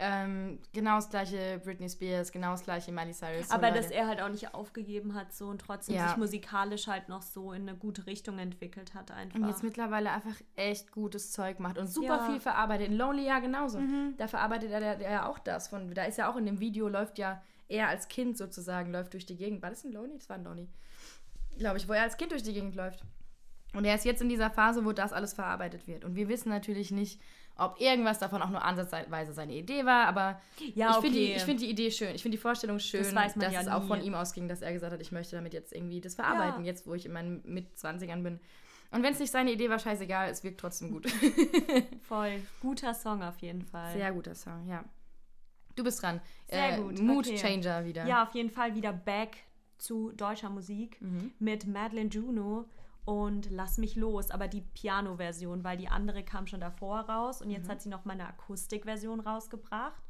Ähm, 0.00 0.58
genau 0.72 0.96
das 0.96 1.08
gleiche 1.08 1.60
Britney 1.62 1.88
Spears, 1.88 2.32
genau 2.32 2.50
das 2.50 2.64
gleiche 2.64 2.90
Miley 2.90 3.12
Cyrus. 3.12 3.50
Aber 3.50 3.70
dass 3.70 3.92
er 3.92 4.08
halt 4.08 4.20
auch 4.20 4.28
nicht 4.28 4.52
aufgegeben 4.52 5.14
hat 5.14 5.32
so 5.32 5.46
und 5.46 5.60
trotzdem 5.60 5.94
Ja. 5.94 6.08
sich 6.08 6.16
musikalisch 6.16 6.88
halt 6.88 7.08
noch 7.08 7.22
so 7.22 7.52
in 7.52 7.68
eine 7.68 7.78
gute 7.78 8.06
Richtung 8.06 8.40
entwickelt 8.40 8.92
hat 8.94 9.12
einfach. 9.12 9.38
Und 9.38 9.46
jetzt 9.46 9.62
mittlerweile 9.62 10.10
einfach 10.10 10.34
echt 10.56 10.90
gutes 10.90 11.30
Zeug 11.30 11.60
macht 11.60 11.78
und 11.78 11.86
super 11.86 12.16
Ja. 12.18 12.26
viel 12.30 12.40
verarbeitet. 12.40 12.88
In 12.88 12.96
Lonely 12.96 13.24
ja 13.24 13.38
genauso. 13.38 13.78
Da 14.18 14.26
verarbeitet 14.26 14.72
er 14.72 15.00
ja 15.00 15.28
auch 15.28 15.38
das. 15.38 15.68
Von, 15.68 15.94
da 15.94 16.04
ist 16.04 16.18
ja 16.18 16.28
auch 16.28 16.36
in 16.36 16.46
dem 16.46 16.58
Video, 16.58 16.88
läuft 16.88 17.18
ja 17.18 17.40
er 17.68 17.88
als 17.88 18.08
Kind 18.08 18.36
sozusagen, 18.36 18.90
läuft 18.90 19.12
durch 19.12 19.26
die 19.26 19.36
Gegend. 19.36 19.62
War 19.62 19.70
das 19.70 19.84
ein 19.84 19.92
Lonely? 19.92 20.16
Das 20.18 20.28
war 20.28 20.36
ein 20.36 20.44
Lonely. 20.44 20.68
Glaube 21.56 21.78
ich, 21.78 21.88
wo 21.88 21.92
er 21.92 22.02
als 22.02 22.16
Kind 22.16 22.32
durch 22.32 22.42
die 22.42 22.52
Gegend 22.52 22.74
läuft. 22.74 23.04
Und 23.74 23.84
er 23.84 23.94
ist 23.94 24.04
jetzt 24.04 24.22
in 24.22 24.28
dieser 24.28 24.50
Phase, 24.50 24.84
wo 24.84 24.92
das 24.92 25.12
alles 25.12 25.32
verarbeitet 25.34 25.86
wird. 25.88 26.04
Und 26.04 26.14
wir 26.14 26.28
wissen 26.28 26.48
natürlich 26.48 26.90
nicht, 26.90 27.20
ob 27.56 27.80
irgendwas 27.80 28.18
davon 28.18 28.42
auch 28.42 28.50
nur 28.50 28.62
ansatzweise 28.64 29.32
seine 29.32 29.54
Idee 29.54 29.84
war, 29.84 30.06
aber 30.06 30.40
Ja, 30.74 30.90
ich 30.90 30.96
finde 30.96 31.18
die, 31.18 31.24
okay. 31.26 31.34
ich 31.36 31.42
find 31.42 31.60
die 31.60 31.70
Idee 31.70 31.90
schön. 31.90 32.14
Ich 32.14 32.22
finde 32.22 32.36
die 32.36 32.42
Vorstellung 32.42 32.78
schön, 32.78 33.02
Das 33.14 33.34
dass 33.34 33.52
ja 33.52 33.60
es 33.60 33.68
auch 33.68 33.82
nie. 33.82 33.88
von 33.88 34.00
ihm 34.02 34.14
ausging, 34.14 34.48
dass 34.48 34.60
er 34.62 34.72
gesagt 34.72 34.92
hat, 34.92 35.00
ich 35.00 35.12
möchte 35.12 35.36
damit 35.36 35.52
jetzt 35.54 35.72
irgendwie 35.72 36.00
das 36.00 36.14
verarbeiten, 36.16 36.64
Ja. 36.64 36.72
jetzt 36.72 36.86
wo 36.86 36.94
ich 36.94 37.06
in 37.06 37.12
meinen 37.12 37.42
Mit-20ern 37.44 38.22
bin. 38.22 38.40
Und 38.90 39.02
wenn 39.02 39.12
es 39.12 39.18
nicht 39.18 39.30
seine 39.32 39.50
Idee 39.52 39.70
war, 39.70 39.78
scheißegal, 39.78 40.30
es 40.30 40.42
wirkt 40.44 40.60
trotzdem 40.60 40.90
gut. 40.92 41.06
Voll. 42.02 42.40
Guter 42.60 42.94
Song 42.94 43.22
auf 43.22 43.38
jeden 43.38 43.62
Fall. 43.62 43.92
Sehr 43.92 44.12
guter 44.12 44.34
Song, 44.34 44.66
ja. 44.68 44.84
Du 45.76 45.82
bist 45.82 46.02
dran. 46.02 46.20
Sehr 46.48 46.74
äh, 46.74 46.80
gut, 46.80 47.00
Mood 47.00 47.26
okay. 47.26 47.36
Changer 47.36 47.84
wieder. 47.84 48.06
Ja, 48.06 48.22
auf 48.22 48.34
jeden 48.34 48.50
Fall 48.50 48.74
wieder 48.76 48.92
back 48.92 49.38
zu 49.78 50.12
deutscher 50.12 50.48
Musik 50.50 51.00
Mhm. 51.00 51.32
mit 51.40 51.66
Madeleine 51.66 52.08
Juno 52.10 52.66
und 53.04 53.50
Lass 53.50 53.78
mich 53.78 53.96
los, 53.96 54.30
aber 54.30 54.48
die 54.48 54.62
Piano-Version, 54.62 55.62
weil 55.64 55.76
die 55.76 55.88
andere 55.88 56.22
kam 56.24 56.46
schon 56.46 56.60
davor 56.60 57.00
raus 57.00 57.40
und 57.42 57.48
Mhm. 57.48 57.54
jetzt 57.54 57.68
hat 57.68 57.82
sie 57.82 57.88
noch 57.90 58.04
mal 58.04 58.14
eine 58.14 58.26
Akustikversion 58.28 59.20
rausgebracht. 59.20 60.02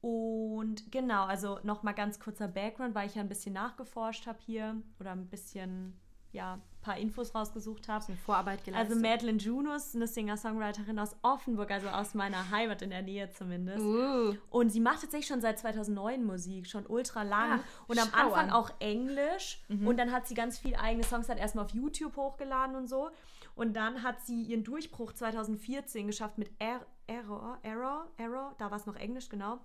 Und 0.00 0.90
genau, 0.92 1.24
also 1.24 1.58
noch 1.64 1.82
mal 1.82 1.92
ganz 1.92 2.20
kurzer 2.20 2.48
Background, 2.48 2.94
weil 2.94 3.08
ich 3.08 3.16
ja 3.16 3.22
ein 3.22 3.28
bisschen 3.28 3.54
nachgeforscht 3.54 4.26
habe 4.26 4.38
hier 4.40 4.80
oder 5.00 5.12
ein 5.12 5.26
bisschen 5.28 5.98
ja, 6.32 6.54
ein 6.54 6.62
paar 6.82 6.98
Infos 6.98 7.34
rausgesucht 7.34 7.88
habe. 7.88 8.12
Vorarbeit 8.24 8.64
geleistet. 8.64 8.90
Also 8.90 9.00
Madeleine 9.00 9.38
Juno 9.38 9.74
ist 9.74 9.94
eine 9.94 10.06
Singer-Songwriterin 10.06 10.98
aus 10.98 11.16
Offenburg, 11.22 11.70
also 11.70 11.88
aus 11.88 12.14
meiner 12.14 12.50
Heimat 12.50 12.82
in 12.82 12.90
der 12.90 13.02
Nähe 13.02 13.30
zumindest. 13.30 13.84
Uh. 13.84 14.34
Und 14.50 14.70
sie 14.70 14.80
macht 14.80 15.00
tatsächlich 15.00 15.26
schon 15.26 15.40
seit 15.40 15.58
2009 15.58 16.24
Musik, 16.24 16.66
schon 16.66 16.86
ultra 16.86 17.22
lang. 17.22 17.60
Ah, 17.60 17.64
und 17.86 17.98
am 17.98 18.08
Anfang 18.12 18.46
an. 18.46 18.50
auch 18.50 18.70
Englisch. 18.78 19.60
Und 19.68 19.96
dann 19.98 20.12
hat 20.12 20.26
sie 20.26 20.34
ganz 20.34 20.58
viele 20.58 20.78
eigene 20.78 21.04
Songs 21.04 21.28
halt 21.28 21.38
erstmal 21.38 21.64
auf 21.64 21.72
YouTube 21.72 22.16
hochgeladen 22.16 22.76
und 22.76 22.88
so. 22.88 23.10
Und 23.54 23.74
dann 23.74 24.02
hat 24.04 24.20
sie 24.20 24.42
ihren 24.42 24.62
Durchbruch 24.62 25.12
2014 25.12 26.06
geschafft 26.06 26.38
mit 26.38 26.50
Er- 26.60 26.86
Error, 27.08 27.58
Error, 27.62 28.06
Error, 28.18 28.54
da 28.58 28.70
war 28.70 28.76
es 28.76 28.86
noch 28.86 28.94
Englisch, 28.96 29.28
genau. 29.28 29.58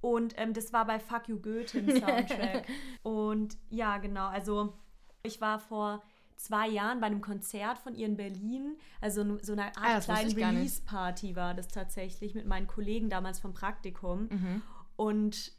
Und 0.00 0.34
ähm, 0.36 0.52
das 0.52 0.72
war 0.72 0.84
bei 0.84 0.98
Fuck 1.00 1.28
You 1.28 1.38
Goethe 1.40 1.78
im 1.78 1.88
Soundtrack. 1.88 2.66
und 3.02 3.56
ja, 3.70 3.98
genau, 3.98 4.26
also 4.28 4.74
ich 5.22 5.40
war 5.40 5.58
vor 5.58 6.02
zwei 6.36 6.68
Jahren 6.68 7.00
bei 7.00 7.06
einem 7.06 7.20
Konzert 7.20 7.78
von 7.78 7.94
ihr 7.94 8.06
in 8.06 8.16
Berlin, 8.16 8.76
also 9.00 9.38
so 9.42 9.52
eine 9.52 9.76
Art 9.76 10.08
Ah, 10.08 10.22
nicht. 10.24 10.36
Release-Party 10.36 11.36
war 11.36 11.54
das 11.54 11.68
tatsächlich 11.68 12.34
mit 12.34 12.46
meinen 12.46 12.66
Kollegen 12.66 13.08
damals 13.08 13.38
vom 13.38 13.54
Praktikum. 13.54 14.28
Mhm. 14.28 14.62
Und 14.96 15.52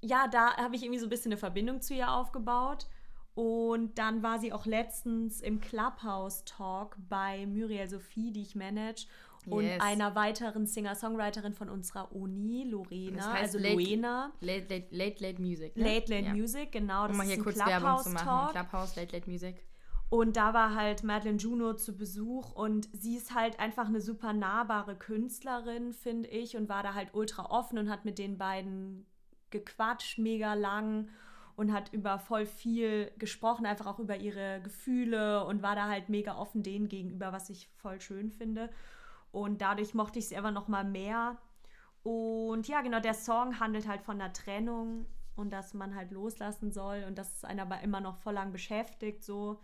ja, 0.00 0.28
da 0.28 0.56
habe 0.56 0.76
ich 0.76 0.82
irgendwie 0.82 1.00
so 1.00 1.06
ein 1.06 1.10
bisschen 1.10 1.32
eine 1.32 1.38
Verbindung 1.38 1.82
zu 1.82 1.94
ihr 1.94 2.10
aufgebaut. 2.10 2.86
Und 3.34 3.98
dann 3.98 4.22
war 4.22 4.38
sie 4.38 4.54
auch 4.54 4.64
letztens 4.64 5.42
im 5.42 5.60
Clubhouse-Talk 5.60 6.96
bei 7.10 7.44
Muriel 7.46 7.86
Sophie, 7.86 8.32
die 8.32 8.40
ich 8.40 8.54
manage, 8.54 9.06
und 9.46 9.64
Yes. 9.64 9.80
einer 9.80 10.14
weiteren 10.14 10.66
Singer-Songwriterin 10.66 11.54
von 11.54 11.68
unserer 11.68 12.12
Uni, 12.12 12.64
Lorena, 12.64 13.16
Das 13.16 13.26
heißt 13.28 13.42
also 13.54 13.58
Late- 13.58 13.74
Luena. 13.74 14.32
Late, 14.40 14.66
late, 14.74 14.86
late, 14.90 15.22
late 15.24 15.40
Music. 15.42 15.76
Ne? 15.76 15.84
Late 15.84 16.12
Late 16.12 16.26
ja. 16.26 16.34
Music, 16.34 16.72
genau. 16.72 17.02
Das 17.02 17.12
Um 17.12 17.16
mal 17.18 17.26
hier 17.26 17.36
ein 17.36 17.42
kurz 17.42 17.56
Werbung 17.58 17.98
zu 18.02 18.10
machen. 18.10 18.24
Clubhouse-Talk. 18.26 18.50
Clubhouse, 18.52 18.96
Late, 18.96 19.16
Late 19.16 19.30
Music. 19.30 19.64
Und 20.08 20.36
da 20.36 20.54
war 20.54 20.74
halt 20.76 21.02
Madeleine 21.02 21.38
Juno 21.38 21.74
zu 21.74 21.96
Besuch 21.96 22.52
und 22.52 22.88
sie 22.92 23.16
ist 23.16 23.34
halt 23.34 23.58
einfach 23.58 23.86
eine 23.86 24.00
super 24.00 24.32
nahbare 24.32 24.94
Künstlerin, 24.94 25.92
finde 25.92 26.28
ich, 26.28 26.56
und 26.56 26.68
war 26.68 26.84
da 26.84 26.94
halt 26.94 27.08
ultra 27.12 27.46
offen 27.50 27.76
und 27.78 27.90
hat 27.90 28.04
mit 28.04 28.18
den 28.18 28.38
beiden 28.38 29.04
gequatscht, 29.50 30.18
mega 30.18 30.54
lang 30.54 31.08
und 31.56 31.72
hat 31.72 31.92
über 31.92 32.18
voll 32.18 32.46
viel 32.46 33.10
gesprochen, 33.18 33.66
einfach 33.66 33.86
auch 33.86 33.98
über 33.98 34.16
ihre 34.16 34.60
Gefühle 34.62 35.44
und 35.44 35.62
war 35.62 35.74
da 35.74 35.88
halt 35.88 36.08
mega 36.08 36.36
offen 36.36 36.62
denen 36.62 36.88
gegenüber, 36.88 37.32
was 37.32 37.50
ich 37.50 37.68
voll 37.76 38.00
schön 38.00 38.30
finde. 38.30 38.70
Und 39.36 39.60
dadurch 39.60 39.92
mochte 39.92 40.18
ich 40.18 40.28
sie 40.28 40.36
einfach 40.38 40.50
noch 40.50 40.66
mal 40.66 40.82
mehr. 40.82 41.36
Und 42.02 42.68
ja, 42.68 42.80
genau, 42.80 43.00
der 43.00 43.12
Song 43.12 43.60
handelt 43.60 43.86
halt 43.86 44.00
von 44.00 44.18
einer 44.18 44.32
Trennung 44.32 45.04
und 45.34 45.52
dass 45.52 45.74
man 45.74 45.94
halt 45.94 46.10
loslassen 46.10 46.72
soll 46.72 47.04
und 47.06 47.18
dass 47.18 47.36
es 47.36 47.44
einen 47.44 47.60
aber 47.60 47.82
immer 47.82 48.00
noch 48.00 48.16
voll 48.16 48.32
lang 48.32 48.50
beschäftigt, 48.50 49.22
so. 49.22 49.60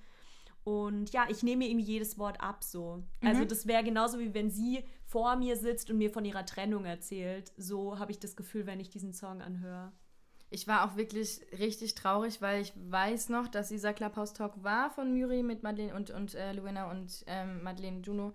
Und 0.62 1.11
ja, 1.14 1.24
ich 1.30 1.42
nehme 1.42 1.64
ihm 1.64 1.78
jedes 1.78 2.18
Wort 2.18 2.38
ab, 2.42 2.62
so. 2.62 3.02
Also, 3.24 3.46
das 3.46 3.66
wäre 3.66 3.82
genauso 3.82 4.18
wie 4.18 4.35
wenn 4.35 4.50
sie 4.50 4.85
vor 5.06 5.37
mir 5.37 5.56
sitzt 5.56 5.90
und 5.90 5.96
mir 5.96 6.11
von 6.11 6.26
ihrer 6.26 6.44
Trennung 6.44 6.85
erzählt. 6.85 7.50
So 7.56 7.98
habe 7.98 8.11
ich 8.11 8.18
das 8.18 8.37
Gefühl, 8.37 8.66
wenn 8.66 8.78
ich 8.78 8.90
diesen 8.90 9.14
Song 9.14 9.40
anhöre. 9.40 9.90
Ich 10.50 10.68
war 10.68 10.85
auch 10.85 10.96
wirklich 10.98 11.40
richtig 11.58 11.94
traurig, 11.94 12.42
weil 12.42 12.61
ich 12.61 12.74
weiß 12.76 13.30
noch, 13.30 13.48
dass 13.48 13.70
dieser 13.70 13.94
Clubhouse 13.94 14.35
Talk 14.35 14.62
war 14.62 14.90
von 14.90 15.18
Muri 15.18 15.42
mit 15.42 15.62
Madeleine 15.62 15.94
und, 15.94 16.11
und 16.11 16.35
äh, 16.35 16.52
Luena 16.52 16.90
und 16.90 17.24
ähm, 17.26 17.62
Madeleine 17.62 18.02
Juno. 18.02 18.35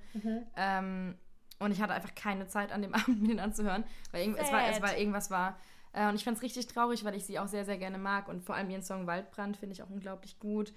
Ähm, 0.56 1.16
und 1.60 1.72
ich 1.72 1.82
hatte 1.82 1.94
einfach 1.94 2.14
keine 2.16 2.48
Zeit 2.48 2.72
an 2.72 2.82
dem 2.82 2.94
Abend, 2.96 3.22
mir 3.22 3.30
den 3.30 3.40
anzuhören, 3.40 3.84
weil 4.12 4.30
es, 4.36 4.52
war, 4.52 4.68
es 4.70 4.82
war 4.82 4.98
irgendwas 4.98 5.30
war. 5.32 5.60
Äh, 5.94 6.08
und 6.10 6.16
ich 6.16 6.24
fand 6.24 6.38
es 6.38 6.44
richtig 6.44 6.68
traurig, 6.68 7.04
weil 7.06 7.16
ich 7.16 7.26
sie 7.26 7.40
auch 7.40 7.48
sehr, 7.48 7.66
sehr 7.66 7.78
gerne 7.78 7.98
mag. 7.98 8.28
Und 8.28 8.44
vor 8.44 8.56
allem 8.56 8.70
ihren 8.70 8.84
Song 8.84 9.08
Waldbrand 9.08 9.58
finde 9.58 9.74
ich 9.74 9.82
auch 9.84 9.90
unglaublich 9.90 10.38
gut. 10.40 10.74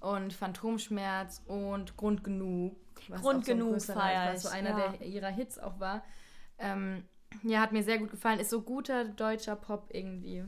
Und 0.00 0.32
Phantomschmerz 0.32 1.42
und 1.46 1.96
Grund 1.96 2.24
genug. 2.24 2.76
was 3.08 3.20
Grund 3.20 3.44
so 3.44 3.52
genug 3.52 3.76
größerer- 3.76 3.92
feier 3.94 4.32
Was 4.34 4.42
so 4.42 4.48
einer 4.48 4.70
ja. 4.70 4.88
der 4.90 5.06
ihrer 5.06 5.28
Hits 5.28 5.58
auch 5.58 5.78
war. 5.78 6.02
Ähm, 6.58 7.04
ja, 7.42 7.60
hat 7.60 7.72
mir 7.72 7.82
sehr 7.82 7.98
gut 7.98 8.10
gefallen. 8.10 8.40
Ist 8.40 8.50
so 8.50 8.62
guter 8.62 9.04
deutscher 9.04 9.56
Pop 9.56 9.88
irgendwie. 9.92 10.44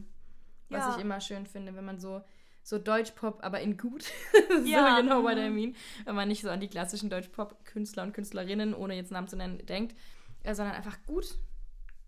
Was 0.70 0.80
Ja. 0.86 0.94
ich 0.96 1.02
immer 1.02 1.20
schön 1.20 1.46
finde, 1.46 1.74
wenn 1.76 1.84
man 1.84 1.98
so, 2.00 2.22
so 2.64 2.78
Deutschpop, 2.78 3.38
aber 3.44 3.60
in 3.60 3.76
gut. 3.76 4.04
Ja. 4.64 4.96
so 4.96 5.02
genau 5.02 5.22
what 5.22 5.36
I 5.36 5.50
mean. 5.50 5.76
Wenn 6.04 6.14
man 6.16 6.26
nicht 6.28 6.42
so 6.42 6.48
an 6.50 6.58
die 6.60 6.68
klassischen 6.68 7.10
Deutschpop-Künstler 7.10 8.02
und 8.02 8.12
Künstlerinnen, 8.14 8.74
ohne 8.74 8.94
jetzt 8.96 9.12
Namen 9.12 9.28
zu 9.28 9.36
nennen, 9.36 9.64
denkt, 9.66 9.94
äh, 10.42 10.54
sondern 10.54 10.74
einfach 10.74 10.96
gut. 11.06 11.38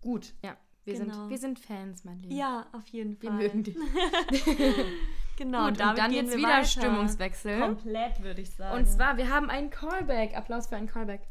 Gut, 0.01 0.33
ja. 0.43 0.57
Wir, 0.85 0.93
Genau. 0.95 1.13
sind, 1.13 1.29
wir 1.29 1.37
sind 1.37 1.59
Fans, 1.59 2.05
Madeleine. 2.05 2.33
Ja, 2.33 2.65
auf 2.71 2.87
jeden 2.87 3.21
Wir 3.21 3.29
Fall. 3.29 3.39
mögen 3.39 3.63
dich. 3.63 3.75
Genau, 5.37 5.67
Gut, 5.67 5.79
und, 5.79 5.87
und 5.89 5.97
dann 5.99 6.11
jetzt 6.11 6.31
wir 6.31 6.37
wieder 6.39 6.47
weiter. 6.49 6.65
Stimmungswechsel. 6.65 7.59
Komplett, 7.59 8.23
würde 8.23 8.41
ich 8.41 8.49
sagen. 8.49 8.75
Und 8.75 8.87
zwar, 8.87 9.17
wir 9.17 9.29
haben 9.29 9.51
einen 9.51 9.69
Callback. 9.69 10.35
Applaus 10.35 10.65
für 10.65 10.77
einen 10.77 10.87
Callback. 10.87 11.21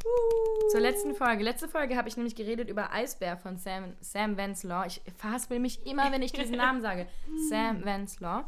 Zur 0.71 0.79
letzten 0.81 1.13
Folge. 1.17 1.43
Letzte 1.43 1.67
Folge 1.69 1.97
habe 1.97 2.09
ich 2.09 2.17
nämlich 2.17 2.37
geredet 2.37 2.71
über 2.71 2.93
Eisbär 2.93 3.37
von 3.37 3.57
Sam, 3.57 3.95
Sam 4.01 4.37
Venslaw. 4.37 4.87
Ich 4.87 5.03
verhaspel 5.17 5.59
mich 5.59 5.85
immer, 5.87 6.13
wenn 6.13 6.23
ich 6.23 6.31
diesen 6.33 6.57
Namen 6.57 6.83
sage. 6.83 7.09
Sam 7.51 7.85
Venslaw. 7.85 8.45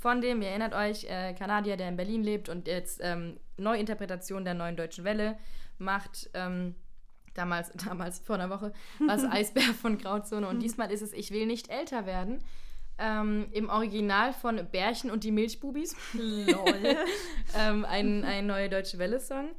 Von 0.00 0.22
dem, 0.22 0.40
ihr 0.40 0.48
erinnert 0.48 0.72
euch, 0.72 1.04
äh, 1.04 1.34
Kanadier, 1.34 1.76
der 1.76 1.90
in 1.90 1.96
Berlin 1.96 2.24
lebt 2.24 2.48
und 2.48 2.66
jetzt 2.66 3.00
ähm, 3.02 3.38
Neuinterpretation 3.58 4.46
der 4.46 4.54
neuen 4.54 4.74
deutschen 4.74 5.04
Welle 5.04 5.36
macht. 5.76 6.30
Ähm, 6.32 6.74
damals, 7.34 7.70
damals 7.86 8.18
vor 8.18 8.36
einer 8.36 8.48
Woche, 8.48 8.72
war 8.98 9.14
es 9.14 9.24
Eisbär 9.30 9.74
von 9.74 9.98
Grauzone. 9.98 10.48
Und 10.48 10.60
diesmal 10.60 10.90
ist 10.90 11.02
es 11.02 11.12
Ich 11.12 11.32
will 11.32 11.44
nicht 11.44 11.68
älter 11.68 12.06
werden. 12.06 12.42
Ähm, 12.96 13.48
Im 13.52 13.68
Original 13.68 14.32
von 14.32 14.66
Bärchen 14.72 15.10
und 15.10 15.22
die 15.22 15.32
Milchbubis. 15.32 15.94
Lol. 16.14 16.96
ähm, 17.58 17.84
ein, 17.84 18.24
ein 18.24 18.46
neue 18.46 18.70
Deutsche 18.70 18.98
Welle-Song. 18.98 19.50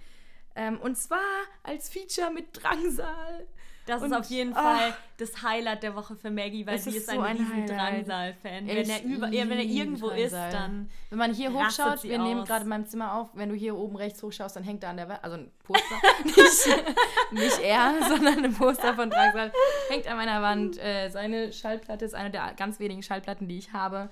Ähm, 0.56 0.80
und 0.82 0.98
zwar 0.98 1.20
als 1.64 1.90
Feature 1.90 2.32
mit 2.32 2.62
Drangsal. 2.62 3.48
Das 3.88 4.02
Und- 4.04 4.12
ist 4.12 4.18
auf 4.18 4.26
jeden 4.28 4.54
ah. 4.56 4.62
Fall 4.78 4.94
das 5.18 5.42
Highlight 5.42 5.82
der 5.82 5.96
Woche 5.96 6.16
für 6.16 6.30
Maggie, 6.30 6.66
weil 6.68 6.78
sie 6.78 6.92
ist 6.92 6.98
ist 6.98 7.10
so 7.10 7.20
ein 7.20 7.36
riesen. 7.38 7.66
Drangsal-Fan. 7.66 8.68
Wenn 8.68 8.90
er, 8.90 9.04
über, 9.04 9.28
ja, 9.30 9.42
wenn 9.50 9.58
er 9.58 9.64
irgendwo 9.64 10.10
Drangsal. 10.10 10.48
ist, 10.48 10.54
dann 10.54 10.90
Wenn 11.10 11.18
man 11.18 11.34
hier 11.34 11.52
hochschaut, 11.52 12.04
wir 12.04 12.20
nehmen 12.20 12.42
aus. 12.42 12.48
gerade 12.48 12.64
in 12.64 12.70
meinem 12.70 12.86
Zimmer 12.86 13.14
auf, 13.16 13.30
wenn 13.34 13.50
du 13.50 13.56
hier 13.56 13.76
oben 13.76 13.96
rechts 13.96 14.22
hochschaust, 14.22 14.56
dann 14.56 14.64
hängt 14.64 14.84
da 14.84 14.92
an 14.92 14.98
der 14.98 15.10
Wand, 15.10 15.24
also 15.24 15.38
ein 15.38 15.52
Poster, 15.64 15.96
nicht, 16.24 16.84
nicht 17.32 17.60
er, 17.60 17.94
sondern 18.08 18.46
ein 18.46 18.54
Poster 18.54 18.94
von 18.94 19.10
Drangsal, 19.10 19.52
hängt 19.90 20.08
an 20.08 20.18
meiner 20.18 20.42
Wand. 20.44 20.78
Äh, 20.78 21.10
seine 21.10 21.52
Schallplatte 21.52 22.06
ist 22.06 22.14
eine 22.14 22.30
der 22.30 22.54
ganz 22.56 22.80
wenigen 22.80 23.02
Schallplatten, 23.02 23.48
die 23.48 23.58
ich 23.58 23.74
habe. 23.74 24.10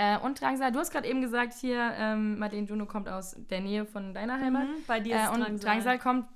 Äh, 0.00 0.16
und 0.18 0.40
Drangsal, 0.40 0.72
du 0.72 0.78
hast 0.78 0.90
gerade 0.92 1.06
eben 1.06 1.20
gesagt, 1.20 1.52
hier, 1.52 1.92
ähm, 1.98 2.38
Madeleine 2.38 2.66
Juno 2.66 2.86
kommt 2.86 3.06
aus 3.06 3.36
der 3.50 3.60
Nähe 3.60 3.84
von 3.84 4.14
deiner 4.14 4.40
Heimat. 4.40 4.66
Mhm, 4.66 4.84
bei 4.86 4.98
dir 4.98 5.16
ist 5.16 5.26
äh, 5.26 5.34
und 5.34 5.40
Drangsal. 5.40 5.58
Drangsal 5.58 5.98
kommt 5.98 6.26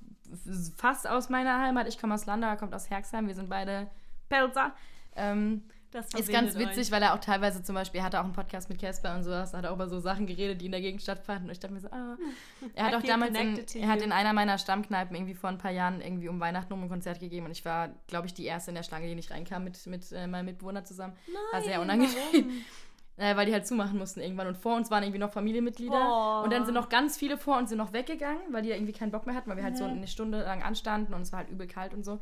fast 0.77 1.07
aus 1.09 1.29
meiner 1.29 1.59
Heimat. 1.59 1.87
Ich 1.87 1.97
komme 1.97 2.13
aus 2.13 2.27
Landau, 2.27 2.47
er 2.47 2.57
kommt 2.57 2.75
aus 2.75 2.91
Herxheim. 2.91 3.25
Wir 3.27 3.33
sind 3.33 3.49
beide 3.49 3.87
Pelzer. 4.29 4.71
Ähm, 5.15 5.63
Das 5.91 6.13
Ist 6.13 6.29
ganz 6.29 6.57
witzig, 6.57 6.91
weil 6.91 7.01
er 7.01 7.13
auch 7.13 7.19
teilweise 7.19 7.63
zum 7.63 7.73
Beispiel, 7.73 8.03
hatte 8.03 8.19
auch 8.19 8.25
einen 8.25 8.33
Podcast 8.33 8.69
mit 8.69 8.79
Casper 8.81 9.15
und 9.15 9.23
sowas, 9.23 9.53
hat 9.53 9.63
er 9.63 9.71
auch 9.71 9.75
über 9.75 9.87
so 9.87 9.99
Sachen 9.99 10.27
geredet, 10.27 10.59
die 10.59 10.65
in 10.65 10.71
der 10.73 10.81
Gegend 10.81 11.01
stattfanden. 11.01 11.45
Und 11.45 11.51
ich 11.53 11.59
dachte 11.59 11.73
mir 11.73 11.79
so, 11.79 11.89
ah. 11.89 12.17
Er 12.75 12.85
hat 12.87 12.95
auch 12.95 13.01
dameuch 13.01 13.29
in, 13.29 13.65
er 13.81 13.87
hat 13.87 14.01
in 14.01 14.11
einer 14.11 14.33
meiner 14.33 14.57
Stammkneipen 14.57 15.15
irgendwie 15.15 15.35
vor 15.35 15.49
ein 15.49 15.57
paar 15.57 15.71
Jahren 15.71 16.01
irgendwie 16.01 16.27
um 16.27 16.39
Weihnachten 16.39 16.73
um 16.73 16.83
ein 16.83 16.89
Konzert 16.89 17.19
gegeben 17.19 17.45
und 17.45 17.51
ich 17.53 17.63
war, 17.65 17.89
glaube 18.07 18.27
ich, 18.27 18.33
die 18.33 18.45
erste 18.45 18.71
in 18.71 18.75
der 18.75 18.83
Schlange, 18.83 19.07
die 19.07 19.15
nicht 19.15 19.31
reinkam 19.31 19.63
mit, 19.63 19.87
mit 19.87 20.11
äh, 20.11 20.27
meinem 20.27 20.47
Mitbewohner 20.47 20.83
zusammen. 20.83 21.13
war 21.51 21.61
sehr 21.61 21.79
Nein, 21.79 21.81
unangenehm. 21.81 22.13
warum? 22.33 22.51
Äh, 23.17 23.37
weil 23.37 23.45
die 23.45 23.53
halt 23.53 23.65
zumachen 23.65 23.97
mussten 23.97 24.19
irgendwann. 24.19 24.47
Und 24.47 24.57
vor 24.57 24.75
uns 24.75 24.91
waren 24.91 25.01
irgendwie 25.03 25.19
noch 25.19 25.31
Familienmitglieder. 25.31 25.93
Oh. 25.95 26.43
Und 26.43 26.51
dann 26.51 26.65
sind 26.65 26.73
noch 26.73 26.89
ganz 26.89 27.15
viele 27.17 27.37
vor 27.37 27.57
uns 27.57 27.69
sind 27.69 27.77
noch 27.77 27.93
weggegangen, 27.93 28.41
weil 28.51 28.61
die 28.61 28.71
irgendwie 28.71 28.91
keinen 28.91 29.11
Bock 29.11 29.25
mehr 29.25 29.35
hatten, 29.35 29.49
weil 29.49 29.55
wir 29.57 29.63
halt 29.63 29.75
Mhm. 29.75 29.79
so 29.79 29.85
eine 29.85 30.07
Stunde 30.07 30.41
lang 30.41 30.61
anstanden 30.63 31.13
und 31.13 31.21
es 31.21 31.31
war 31.31 31.39
halt 31.39 31.49
übel 31.49 31.65
kalt 31.65 31.93
und 31.93 32.03
so. 32.03 32.19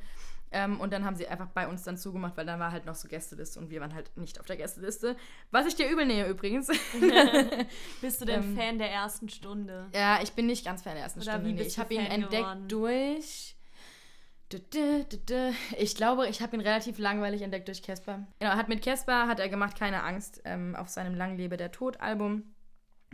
Ähm, 0.51 0.79
und 0.79 0.93
dann 0.93 1.03
haben 1.03 1.15
sie 1.15 1.27
einfach 1.27 1.47
bei 1.47 1.67
uns 1.67 1.81
dann 1.81 1.97
zugemacht, 1.97 2.37
weil 2.37 2.45
dann 2.45 2.59
war 2.59 2.71
halt 2.71 2.85
noch 2.85 2.93
so 2.93 3.07
Gästeliste 3.07 3.59
und 3.59 3.71
wir 3.71 3.81
waren 3.81 3.95
halt 3.95 4.15
nicht 4.17 4.39
auf 4.39 4.45
der 4.45 4.55
Gästeliste. 4.55 5.15
Was 5.49 5.65
ich 5.65 5.73
dir 5.75 5.89
übel 5.89 6.05
nähe 6.05 6.27
übrigens. 6.29 6.67
Bist 8.01 8.21
du 8.21 8.25
denn 8.25 8.43
Ähm, 8.43 8.55
Fan 8.55 8.77
der 8.77 8.91
ersten 8.91 9.29
Stunde? 9.29 9.87
ja, 9.95 10.19
ich 10.21 10.33
bin 10.33 10.45
nicht 10.45 10.63
ganz 10.63 10.83
Fan 10.83 10.93
der 10.93 11.03
ersten 11.05 11.21
Oder 11.21 11.31
Stunde. 11.39 11.53
nee. 11.53 11.61
Ich 11.63 11.79
habe 11.79 11.93
ihn 11.95 12.01
entdeckt 12.01 12.31
geworden? 12.43 12.67
durch. 12.67 13.55
Ich 15.77 15.95
glaube, 15.95 16.27
ich 16.27 16.41
habe 16.41 16.55
ihn 16.55 16.61
relativ 16.61 16.99
langweilig 16.99 17.41
entdeckt 17.41 17.67
durch 17.67 17.81
Casper. 17.81 18.27
Genau, 18.39 18.51
hat 18.51 18.69
mit 18.69 18.83
Casper 18.83 19.27
hat 19.27 19.39
er 19.39 19.49
gemacht 19.49 19.77
Keine 19.77 20.03
Angst 20.03 20.41
ähm, 20.45 20.75
auf 20.75 20.89
seinem 20.89 21.15
Lang 21.15 21.37
lebe 21.37 21.57
der 21.57 21.71
Tod 21.71 21.99
Album. 22.01 22.43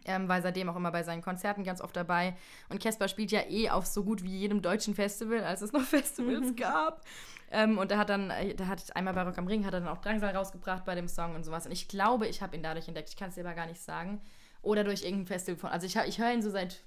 Ähm, 0.06 0.28
war 0.28 0.42
seitdem 0.42 0.70
auch 0.70 0.76
immer 0.76 0.92
bei 0.92 1.04
seinen 1.04 1.22
Konzerten 1.22 1.64
ganz 1.64 1.82
oft 1.82 1.96
dabei. 1.96 2.36
Und 2.70 2.82
Casper 2.82 3.08
spielt 3.08 3.32
ja 3.32 3.42
eh 3.50 3.70
auf 3.70 3.86
so 3.86 4.04
gut 4.04 4.24
wie 4.24 4.38
jedem 4.38 4.62
deutschen 4.62 4.96
Festival, 4.96 5.44
als 5.44 5.62
es 5.62 5.72
noch 5.72 5.84
Festivals 5.86 6.56
gab. 6.56 7.06
Ähm, 7.52 7.78
und 7.78 7.92
er 7.92 7.98
hat 7.98 8.10
dann, 8.10 8.30
äh, 8.30 8.54
der 8.56 8.68
hat 8.68 8.96
einmal 8.96 9.14
bei 9.14 9.24
Rock 9.24 9.38
am 9.38 9.48
Ring, 9.48 9.66
hat 9.66 9.74
er 9.74 9.82
dann 9.82 9.90
auch 9.90 10.00
Drangsal 10.00 10.36
rausgebracht 10.36 10.86
bei 10.86 10.96
dem 10.96 11.08
Song 11.08 11.36
und 11.36 11.44
sowas. 11.44 11.66
Und 11.66 11.72
ich 11.72 11.88
glaube, 11.88 12.28
ich 12.28 12.42
habe 12.42 12.56
ihn 12.56 12.64
dadurch 12.64 12.88
entdeckt. 12.88 13.10
Ich 13.10 13.16
kann 13.16 13.30
es 13.30 13.36
dir 13.36 13.46
aber 13.46 13.56
gar 13.56 13.66
nicht 13.66 13.82
sagen. 13.82 14.22
Oder 14.62 14.84
durch 14.84 15.04
irgendein 15.04 15.28
Festival 15.28 15.60
von. 15.60 15.70
Also 15.70 15.88
ich, 15.88 15.96
ich 15.96 16.20
höre 16.20 16.32
ihn 16.32 16.42
so 16.42 16.50
seit 16.50 16.82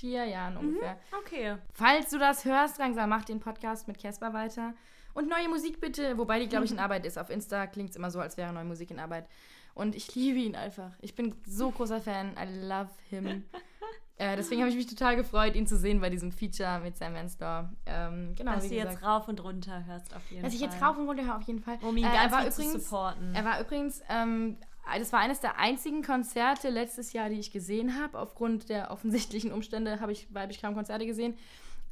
vier 0.00 0.24
Jahren 0.24 0.56
ungefähr. 0.56 0.98
Okay. 1.20 1.56
Falls 1.74 2.10
du 2.10 2.18
das 2.18 2.44
hörst, 2.44 2.78
Drangsal, 2.78 3.06
mach 3.06 3.24
den 3.24 3.38
Podcast 3.40 3.86
mit 3.86 4.00
Casper 4.00 4.32
weiter. 4.32 4.74
Und 5.12 5.28
neue 5.28 5.48
Musik 5.48 5.80
bitte, 5.80 6.16
wobei 6.18 6.38
die, 6.40 6.48
glaube 6.48 6.64
ich, 6.64 6.70
in 6.72 6.78
Arbeit 6.78 7.04
ist. 7.04 7.18
Auf 7.18 7.30
Insta 7.30 7.66
klingt 7.66 7.90
es 7.90 7.96
immer 7.96 8.10
so, 8.10 8.20
als 8.20 8.36
wäre 8.36 8.52
neue 8.52 8.64
Musik 8.64 8.90
in 8.90 8.98
Arbeit. 9.00 9.28
Und 9.74 9.94
ich 9.94 10.14
liebe 10.14 10.38
ihn 10.38 10.56
einfach. 10.56 10.92
Ich 11.00 11.14
bin 11.14 11.34
so 11.46 11.70
großer 11.70 12.00
Fan. 12.00 12.32
I 12.36 12.66
love 12.66 12.90
him. 13.08 13.44
äh, 14.16 14.36
deswegen 14.36 14.60
habe 14.60 14.70
ich 14.70 14.76
mich 14.76 14.86
total 14.86 15.16
gefreut, 15.16 15.54
ihn 15.54 15.66
zu 15.66 15.76
sehen 15.76 16.00
bei 16.00 16.10
diesem 16.10 16.30
Feature 16.32 16.80
mit 16.80 16.96
Sam 16.96 17.12
Mansdorr. 17.14 17.72
Ähm, 17.86 18.34
genau, 18.36 18.54
Dass 18.54 18.64
du 18.64 18.70
gesagt. 18.70 18.92
jetzt 18.92 19.02
rauf 19.02 19.28
und 19.28 19.42
runter 19.42 19.84
hörst 19.86 20.14
auf 20.14 20.22
jeden 20.30 20.42
Dass 20.44 20.52
ich 20.54 20.60
Fall. 20.60 20.68
jetzt 20.70 20.82
rauf 20.82 20.96
und 20.96 21.06
runter 21.08 21.24
höre, 21.24 21.36
auf 21.36 21.42
jeden 21.42 21.60
Fall. 21.60 21.78
Um 21.82 21.96
ihn 21.96 22.04
Äh, 22.04 22.08
er 22.08 22.14
ganz 22.14 22.32
war 22.32 22.42
viel 22.42 22.52
zu 22.52 22.62
übrigens- 22.62 22.84
supporten. 22.84 23.34
Er 23.34 23.44
war 23.44 23.60
übrigens, 23.60 24.02
ähm, 24.08 24.56
das 24.98 25.12
war 25.12 25.20
eines 25.20 25.40
der 25.40 25.58
einzigen 25.58 26.02
Konzerte 26.02 26.70
letztes 26.70 27.12
Jahr, 27.12 27.28
die 27.28 27.38
ich 27.38 27.50
gesehen 27.50 28.00
habe. 28.00 28.18
Aufgrund 28.18 28.68
der 28.68 28.90
offensichtlichen 28.90 29.52
Umstände 29.52 30.00
habe 30.00 30.12
ich, 30.12 30.32
weil 30.34 30.50
ich 30.50 30.60
kaum 30.60 30.74
Konzerte 30.74 31.06
gesehen. 31.06 31.36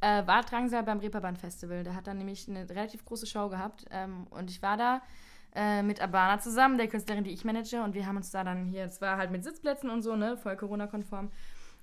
Äh, 0.01 0.25
war 0.25 0.43
Drangsal 0.43 0.83
beim 0.83 0.99
Reeperbahn 0.99 1.35
Festival. 1.35 1.83
Der 1.83 1.95
hat 1.95 2.07
dann 2.07 2.17
nämlich 2.17 2.47
eine 2.47 2.69
relativ 2.69 3.05
große 3.05 3.27
Show 3.27 3.49
gehabt. 3.49 3.85
Ähm, 3.91 4.27
und 4.29 4.49
ich 4.49 4.61
war 4.61 4.77
da 4.77 5.01
äh, 5.53 5.83
mit 5.83 6.01
Abana 6.01 6.39
zusammen, 6.39 6.77
der 6.77 6.87
Künstlerin, 6.87 7.23
die 7.23 7.31
ich 7.31 7.43
manage. 7.43 7.81
Und 7.83 7.93
wir 7.95 8.05
haben 8.05 8.17
uns 8.17 8.31
da 8.31 8.43
dann 8.43 8.65
hier, 8.65 8.85
es 8.85 9.01
war 9.01 9.17
halt 9.17 9.31
mit 9.31 9.43
Sitzplätzen 9.43 9.89
und 9.89 10.01
so, 10.01 10.15
ne, 10.15 10.37
voll 10.37 10.55
Corona-konform. 10.55 11.31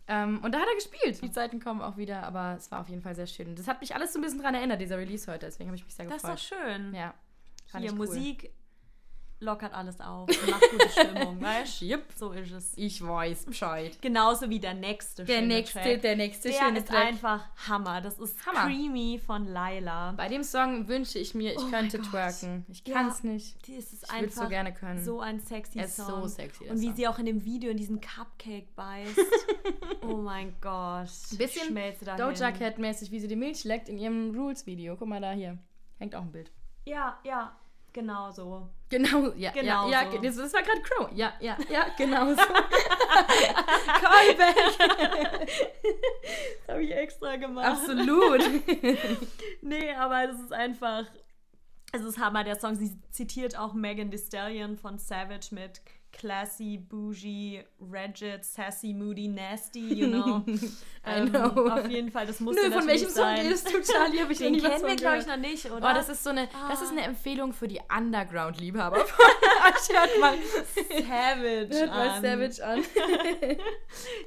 Ähm, 0.09 0.41
und 0.43 0.53
da 0.55 0.61
hat 0.61 0.69
er 0.69 0.75
gespielt. 0.77 1.21
Die 1.23 1.31
Zeiten 1.31 1.61
kommen 1.61 1.83
auch 1.83 1.97
wieder, 1.97 2.23
aber 2.23 2.55
es 2.57 2.71
war 2.71 2.81
auf 2.81 2.89
jeden 2.89 3.03
Fall 3.03 3.15
sehr 3.15 3.27
schön. 3.27 3.55
Das 3.57 3.67
hat 3.67 3.81
mich 3.81 3.95
alles 3.95 4.13
so 4.13 4.19
ein 4.19 4.23
bisschen 4.23 4.41
dran 4.41 4.55
erinnert, 4.55 4.81
dieser 4.81 4.99
Release 4.99 5.31
heute. 5.31 5.47
Deswegen 5.47 5.69
habe 5.69 5.77
ich 5.77 5.85
mich 5.85 5.95
sehr 5.95 6.07
das 6.07 6.17
ist 6.17 6.23
gefreut. 6.23 6.39
doch 6.39 6.69
schön. 6.69 6.95
Ja. 6.95 7.13
fand 7.67 7.83
Hier, 7.85 7.93
cool. 7.93 7.99
Musik 7.99 8.53
lockert 9.41 9.75
alles 9.75 10.01
auf 10.01 10.29
und 10.29 10.47
macht 10.51 10.71
gute 10.71 10.89
Stimmung, 10.89 11.41
weißt 11.43 11.83
du? 11.83 11.85
Yep. 11.87 12.05
So 12.17 12.33
ist 12.33 12.53
es. 12.53 12.73
Ich 12.77 13.07
weiß 13.07 13.45
Bescheid. 13.47 13.99
Genauso 14.01 14.49
wie 14.49 14.59
der 14.61 14.75
nächste 14.75 15.25
Der 15.25 15.35
schöne 15.37 15.47
nächste, 15.49 15.79
Track. 15.81 16.03
der 16.03 16.17
nächste 16.17 16.49
Der 16.49 16.59
schöne 16.59 16.79
ist 16.79 16.89
Track. 16.89 17.07
einfach 17.07 17.45
Hammer. 17.69 18.01
Das 18.01 18.19
ist 18.19 18.45
Hammer. 18.47 18.67
Creamy 18.67 19.21
von 19.25 19.47
Laila. 19.47 20.13
Bei 20.13 20.29
dem 20.29 20.43
Song 20.43 20.89
wünsche 20.89 21.19
ich 21.19 21.35
mir, 21.35 21.53
ich 21.53 21.59
Oh 21.59 21.69
könnte 21.71 22.01
twerken. 22.01 22.65
Ich 22.69 22.83
Ja. 22.87 22.95
kann 22.95 23.09
es 23.09 23.23
nicht. 23.25 23.67
Die 23.67 23.75
ist 23.75 23.93
es 23.93 24.03
Ich 24.05 24.13
würde 24.21 24.33
so 24.33 24.49
gerne 24.49 24.73
können. 24.73 25.05
so 25.05 25.21
ein 25.21 25.39
sexy 25.41 25.81
ist 25.81 25.97
Song. 25.97 26.23
so 26.23 26.27
sexy, 26.29 26.65
Und 26.69 26.81
wie 26.81 26.87
Song. 26.87 26.97
sie 26.97 27.09
auch 27.09 27.19
in 27.19 27.27
dem 27.27 27.45
Video 27.45 27.71
in 27.71 27.77
diesen 27.77 28.01
Cupcake 28.01 28.75
beißt. 28.75 29.19
oh 30.03 30.17
mein 30.17 30.55
Gott. 30.61 31.09
Ein 31.33 31.39
bisschen. 31.39 31.79
Doja 32.17 32.53
Cat-mäßig, 32.53 33.11
wie 33.11 33.21
sie 33.21 33.29
die 33.29 33.37
Milch 33.37 33.65
leckt 33.65 33.89
in 33.89 33.99
ihrem 33.99 34.35
Rules-Video. 34.35 34.97
Guck 34.97 35.09
mal 35.09 35.21
da 35.21 35.33
hier. 35.33 35.59
Hängt 35.99 36.15
auch 36.15 36.23
ein 36.23 36.33
Bild. 36.33 36.51
Ja, 36.87 37.19
ja, 37.25 37.55
genau 37.97 38.31
so. 38.31 38.69
Genau, 38.89 39.33
ja. 39.37 39.51
Genau 39.51 39.89
ja, 39.89 40.03
ja, 40.03 40.13
so. 40.13 40.19
das, 40.19 40.37
das 40.37 40.53
war 40.53 40.63
gerade 40.63 40.83
Crow. 40.83 41.11
Ja, 41.15 41.33
ja, 41.41 41.57
ja, 41.71 41.87
genau 41.99 42.29
so. 42.29 42.37
Callback. 44.01 44.55
Das 46.61 46.69
habe 46.69 46.85
ich 46.85 46.95
extra 46.95 47.37
gemacht. 47.37 47.67
Absolut. 47.67 48.43
Nee, 49.63 49.93
aber 49.95 50.31
es 50.31 50.39
ist 50.39 50.53
einfach. 50.53 51.07
Es 51.93 52.03
ist 52.03 52.19
Hammer, 52.19 52.45
der 52.45 52.61
Song. 52.61 52.77
Sie 52.77 53.01
zitiert 53.11 53.59
auch 53.59 53.73
Megan 53.75 54.11
Thee 54.11 54.19
Stallion 54.19 54.77
von 54.77 54.99
Savage 54.99 55.49
mit 55.51 55.81
Classy, 56.19 56.79
Bougie, 56.79 57.63
Regit, 57.79 58.43
Sassy, 58.45 58.95
Moody, 58.95 59.29
Nasty, 59.29 59.81
you 59.81 60.07
know. 60.11 60.43
I 61.07 61.29
know. 61.29 61.69
Auf 61.71 61.89
jeden 61.91 62.11
Fall, 62.11 62.27
das 62.27 62.41
muss 62.41 62.57
Nö, 62.57 62.71
von 62.73 62.87
welchem 62.87 63.09
Song 63.11 63.15
sein. 63.25 63.41
redest 63.47 63.69
du, 63.73 63.83
Charlie? 63.83 64.21
Hab 64.21 64.31
ich 64.31 64.39
Den 64.47 64.61
kennen 64.61 64.87
wir, 64.87 64.97
glaube 64.97 65.19
ich, 65.19 65.27
noch 65.27 65.37
nicht, 65.37 65.67
oder? 65.71 65.91
Oh, 65.91 65.95
das 65.95 66.09
ist 66.09 66.25
so 66.25 66.31
eine, 66.31 66.49
das 66.71 66.81
ist 66.81 66.89
Ah. 66.89 66.93
eine 66.93 67.03
Empfehlung 67.03 67.53
für 67.53 67.69
die 67.69 67.81
Underground-Liebhaber. 67.95 68.97
Hört 69.89 70.21
mal, 70.21 70.35
Savage. 71.07 71.79
hört 71.79 71.91
mal 71.91 72.09
an. 72.09 72.23
Savage 72.23 72.65
an. 72.65 72.83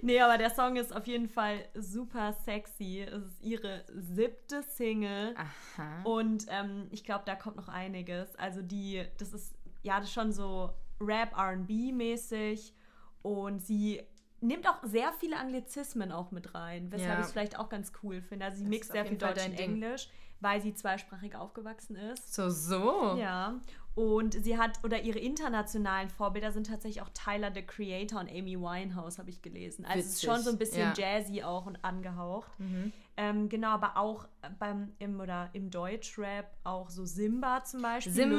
Nee, 0.02 0.20
aber 0.20 0.38
der 0.38 0.50
Song 0.50 0.76
ist 0.76 0.96
auf 0.96 1.08
jeden 1.08 1.28
Fall 1.28 1.66
super 1.76 2.34
sexy. 2.46 3.02
Es 3.02 3.24
ist 3.24 3.42
ihre 3.42 3.84
siebte 3.94 4.64
Single. 4.64 5.36
Aha. 5.38 6.02
Und 6.04 6.46
ähm, 6.50 6.88
ich 6.92 7.04
glaube, 7.04 7.24
da 7.26 7.36
kommt 7.36 7.56
noch 7.58 7.68
einiges. 7.68 8.36
Also 8.36 8.62
die, 8.62 9.04
das 9.18 9.34
ist, 9.34 9.54
ja, 9.82 9.98
das 10.00 10.06
ist 10.10 10.14
schon 10.14 10.32
so 10.32 10.72
Rap, 11.02 11.38
RB-mäßig. 11.38 12.74
Und 13.22 13.62
sie 13.62 14.02
nimmt 14.42 14.68
auch 14.68 14.84
sehr 14.84 15.12
viele 15.14 15.38
Anglizismen 15.38 16.12
auch 16.12 16.32
mit 16.32 16.56
rein, 16.56 16.92
weshalb 16.92 17.12
Ja. 17.12 17.20
ich 17.20 17.26
es 17.26 17.32
vielleicht 17.32 17.60
auch 17.60 17.70
ganz 17.70 17.92
cool 18.04 18.22
finde. 18.22 18.46
Also 18.46 18.58
sie 18.60 18.64
Das 18.64 18.70
mixt 18.70 18.92
sehr 18.92 19.06
viel 19.06 19.18
Deutsch 19.18 19.46
und. 19.46 19.60
Englisch, 19.60 20.10
weil 20.40 20.62
sie 20.62 20.74
zweisprachig 20.74 21.36
aufgewachsen 21.36 21.96
ist. 21.96 22.34
So, 22.34 22.50
so. 22.50 23.16
Ja. 23.18 23.60
Und 23.96 24.34
sie 24.42 24.58
hat, 24.58 24.82
oder 24.86 25.02
ihre 25.02 25.20
internationalen 25.20 26.10
Vorbilder 26.10 26.54
sind 26.54 26.68
tatsächlich 26.68 27.02
auch 27.02 27.10
Tyler, 27.10 27.52
the 27.54 27.64
Creator 27.64 28.22
und 28.22 28.30
Amy 28.30 28.58
Winehouse, 28.58 29.20
habe 29.20 29.30
ich 29.30 29.42
gelesen. 29.42 29.84
Also 29.84 30.00
es 30.00 30.06
ist 30.14 30.24
schon 30.24 30.42
so 30.42 30.52
ein 30.52 30.58
bisschen 30.58 30.94
ja. 30.98 31.18
jazzy 31.18 31.44
auch 31.44 31.66
und 31.66 31.84
angehaucht. 31.84 32.58
Mhm. 32.60 32.94
Ähm, 33.22 33.50
genau, 33.50 33.72
aber 33.72 33.98
auch 33.98 34.30
beim 34.60 34.94
im 34.98 35.20
oder 35.20 35.50
im 35.52 35.70
Deutschrap 35.70 36.56
auch 36.64 36.90
so 36.90 37.04
Simba 37.04 37.66
zum 37.66 37.82
Beispiel, 37.82 38.14
Simba. 38.14 38.36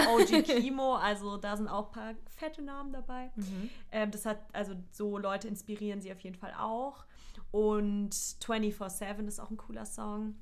Luciano, 0.00 0.16
OG 0.16 0.42
Kimo, 0.60 0.94
also 0.96 1.36
da 1.36 1.56
sind 1.56 1.68
auch 1.68 1.86
ein 1.86 1.92
paar 1.92 2.14
fette 2.36 2.62
Namen 2.62 2.92
dabei. 2.92 3.30
Mhm. 3.36 3.70
Ähm, 3.92 4.10
das 4.10 4.26
hat 4.26 4.40
also 4.52 4.74
so 4.90 5.18
Leute 5.18 5.46
inspirieren 5.46 6.00
sie 6.00 6.10
auf 6.10 6.18
jeden 6.18 6.34
Fall 6.34 6.52
auch 6.58 7.04
und 7.52 8.10
24/7 8.12 9.28
ist 9.28 9.38
auch 9.38 9.50
ein 9.50 9.56
cooler 9.56 9.86
Song. 9.86 10.34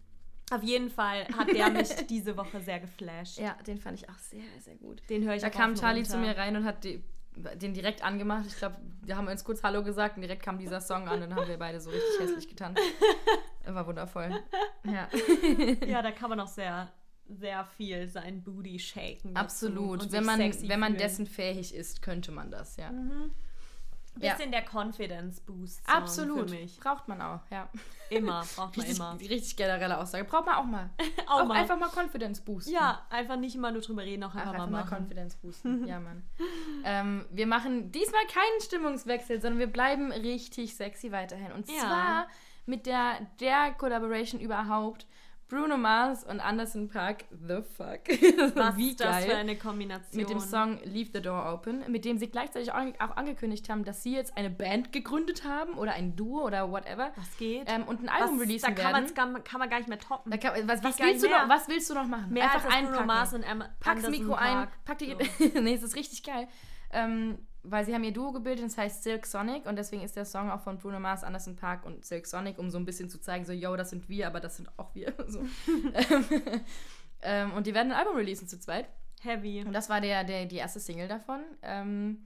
Auf 0.50 0.62
jeden 0.62 0.88
Fall 0.88 1.26
hat 1.36 1.48
der 1.52 1.68
mich 1.70 1.88
diese 2.08 2.36
Woche 2.38 2.60
sehr 2.60 2.80
geflasht. 2.80 3.36
Ja, 3.38 3.54
den 3.66 3.76
fand 3.78 4.00
ich 4.00 4.08
auch 4.08 4.18
sehr, 4.18 4.40
sehr 4.60 4.76
gut. 4.76 5.02
Den 5.10 5.24
höre 5.24 5.34
ich 5.34 5.42
Da 5.42 5.48
auch 5.48 5.52
kam 5.52 5.74
Charlie 5.74 6.00
runter. 6.00 6.12
zu 6.12 6.18
mir 6.18 6.34
rein 6.36 6.56
und 6.56 6.64
hat 6.64 6.82
die, 6.84 7.04
den 7.36 7.74
direkt 7.74 8.02
angemacht. 8.02 8.46
Ich 8.46 8.56
glaube, 8.56 8.76
wir 9.02 9.16
haben 9.16 9.28
uns 9.28 9.44
kurz 9.44 9.62
Hallo 9.62 9.82
gesagt 9.82 10.16
und 10.16 10.22
direkt 10.22 10.42
kam 10.42 10.58
dieser 10.58 10.80
Song 10.80 11.08
an 11.08 11.22
und 11.22 11.30
dann 11.30 11.36
haben 11.36 11.48
wir 11.48 11.58
beide 11.58 11.80
so 11.80 11.90
richtig 11.90 12.20
hässlich 12.20 12.48
getanzt. 12.48 12.82
War 13.66 13.86
wundervoll. 13.86 14.30
Ja. 14.84 15.08
Ja, 15.86 16.02
da 16.02 16.10
kann 16.10 16.30
man 16.30 16.40
auch 16.40 16.48
sehr 16.48 16.92
sehr 17.28 17.64
viel 17.64 18.08
sein 18.08 18.42
Booty 18.42 18.78
shaken. 18.78 19.36
Absolut. 19.36 20.12
Wenn 20.12 20.24
man, 20.24 20.38
wenn 20.38 20.80
man 20.80 20.96
dessen 20.96 21.26
fähig 21.26 21.74
ist, 21.74 22.02
könnte 22.02 22.30
man 22.30 22.50
das, 22.50 22.76
ja. 22.76 22.92
Ja. 22.92 23.30
Bisschen 24.20 24.50
der 24.50 24.64
Confidence 24.64 25.40
Boost. 25.40 25.82
Absolut. 25.86 26.50
Braucht 26.80 27.08
man 27.08 27.20
auch, 27.20 27.40
ja. 27.50 27.68
Immer, 28.10 28.40
braucht 28.56 28.76
man 28.76 28.86
Richtig, 28.86 28.96
immer. 28.96 29.18
richtig 29.20 29.56
generelle 29.56 29.98
Aussage. 29.98 30.24
Braucht 30.24 30.46
man 30.46 30.54
auch 30.56 30.64
mal. 30.64 30.90
Auch 31.26 31.40
Auch, 31.40 31.46
mal. 31.46 31.54
einfach 31.58 31.78
mal 31.78 31.88
Confidence 31.90 32.40
boosten. 32.40 32.72
Ja, 32.72 33.02
einfach 33.10 33.36
nicht 33.36 33.54
immer 33.56 33.70
nur 33.72 33.82
drüber 33.82 34.02
reden, 34.02 34.22
auch 34.24 34.30
Ach, 34.30 34.36
einfach, 34.36 34.52
einfach 34.54 34.68
mal 34.70 34.84
mal. 34.84 34.88
Confidence 34.98 35.36
boosten. 35.36 35.84
ja, 35.88 35.98
Mann. 36.00 36.22
ähm, 36.84 37.24
wir 37.30 37.46
machen 37.46 37.90
diesmal 37.92 38.24
keinen 38.26 38.60
Stimmungswechsel, 38.62 39.40
sondern 39.40 39.58
wir 39.58 39.66
bleiben 39.66 40.12
richtig 40.12 40.74
sexy 40.76 41.10
weiterhin. 41.12 41.52
Und 41.52 41.68
Ja. 41.68 41.78
zwar 41.80 42.28
mit 42.64 42.86
der, 42.86 43.18
der 43.40 43.72
Collaboration 43.72 44.40
überhaupt. 44.40 45.06
Bruno 45.48 45.76
Mars 45.76 46.24
und 46.24 46.40
Anderson 46.40 46.88
Park, 46.88 47.24
the 47.30 47.62
fuck. 47.62 48.00
Was 48.56 48.76
Wie 48.76 48.90
ist 48.90 49.00
das 49.00 49.18
geil. 49.18 49.30
für 49.30 49.36
eine 49.36 49.56
Kombination? 49.56 50.20
Mit 50.20 50.28
dem 50.28 50.40
Song 50.40 50.80
Leave 50.82 51.10
the 51.14 51.22
Door 51.22 51.52
Open, 51.52 51.84
mit 51.90 52.04
dem 52.04 52.18
sie 52.18 52.26
gleichzeitig 52.26 52.72
auch, 52.72 52.82
auch, 52.98 53.16
angekündigt 53.16 53.68
haben, 53.68 53.84
dass 53.84 54.02
sie 54.02 54.14
jetzt 54.14 54.36
eine 54.36 54.50
Band 54.50 54.92
gegründet 54.92 55.44
haben 55.44 55.74
oder 55.74 55.92
ein 55.92 56.16
Duo 56.16 56.44
oder 56.44 56.72
whatever. 56.72 57.12
Was 57.14 57.36
geht? 57.36 57.62
Ähm, 57.66 57.84
und 57.84 58.02
ein 58.02 58.08
Album 58.08 58.36
was, 58.36 58.42
releasen 58.42 58.74
da 58.74 58.82
kann 58.82 58.94
werden. 58.94 59.14
Da 59.14 59.40
kann 59.40 59.60
man 59.60 59.70
gar 59.70 59.78
nicht 59.78 59.88
mehr 59.88 60.00
toppen. 60.00 60.32
Kann, 60.38 60.68
was, 60.68 60.82
was 60.82 60.98
willst 60.98 61.24
du 61.24 61.28
noch, 61.28 61.48
was 61.48 61.68
willst 61.68 61.90
du 61.90 61.94
noch 61.94 62.06
machen? 62.06 62.32
Mehr 62.32 62.44
Einfach 62.44 62.64
als 62.64 62.74
einpacken. 62.74 62.94
Bruno 62.94 63.06
Mars 63.06 63.32
und 63.32 63.42
Emma 63.44 63.68
Pack 63.78 64.02
das 64.02 64.10
Mikro 64.10 64.34
ein, 64.34 64.66
pack 64.84 64.98
die... 64.98 65.16
So. 65.38 65.60
nee, 65.60 65.74
es 65.74 65.84
ist 65.84 65.94
richtig 65.94 66.24
geil. 66.24 66.48
Ähm, 66.90 67.38
weil 67.70 67.84
sie 67.84 67.94
haben 67.94 68.04
ihr 68.04 68.12
Duo 68.12 68.32
gebildet, 68.32 68.64
das 68.64 68.78
heißt 68.78 69.02
Silk 69.02 69.26
Sonic 69.26 69.66
und 69.66 69.76
deswegen 69.76 70.02
ist 70.02 70.16
der 70.16 70.24
Song 70.24 70.50
auch 70.50 70.60
von 70.60 70.78
Bruno 70.78 71.00
Mars, 71.00 71.24
Anderson 71.24 71.56
Park 71.56 71.84
und 71.84 72.04
Silk 72.04 72.26
Sonic, 72.26 72.58
um 72.58 72.70
so 72.70 72.78
ein 72.78 72.84
bisschen 72.84 73.08
zu 73.08 73.20
zeigen, 73.20 73.44
so, 73.44 73.52
yo, 73.52 73.76
das 73.76 73.90
sind 73.90 74.08
wir, 74.08 74.26
aber 74.26 74.40
das 74.40 74.56
sind 74.56 74.68
auch 74.76 74.94
wir. 74.94 75.12
So. 75.28 75.40
ähm, 77.22 77.52
und 77.54 77.66
die 77.66 77.74
werden 77.74 77.90
ein 77.90 77.98
Album 77.98 78.16
releasen 78.16 78.46
zu 78.46 78.60
zweit. 78.60 78.88
Heavy. 79.22 79.62
Und 79.66 79.72
das 79.72 79.88
war 79.88 80.00
der, 80.00 80.24
der, 80.24 80.46
die 80.46 80.56
erste 80.56 80.78
Single 80.78 81.08
davon. 81.08 81.40
Ähm, 81.62 82.24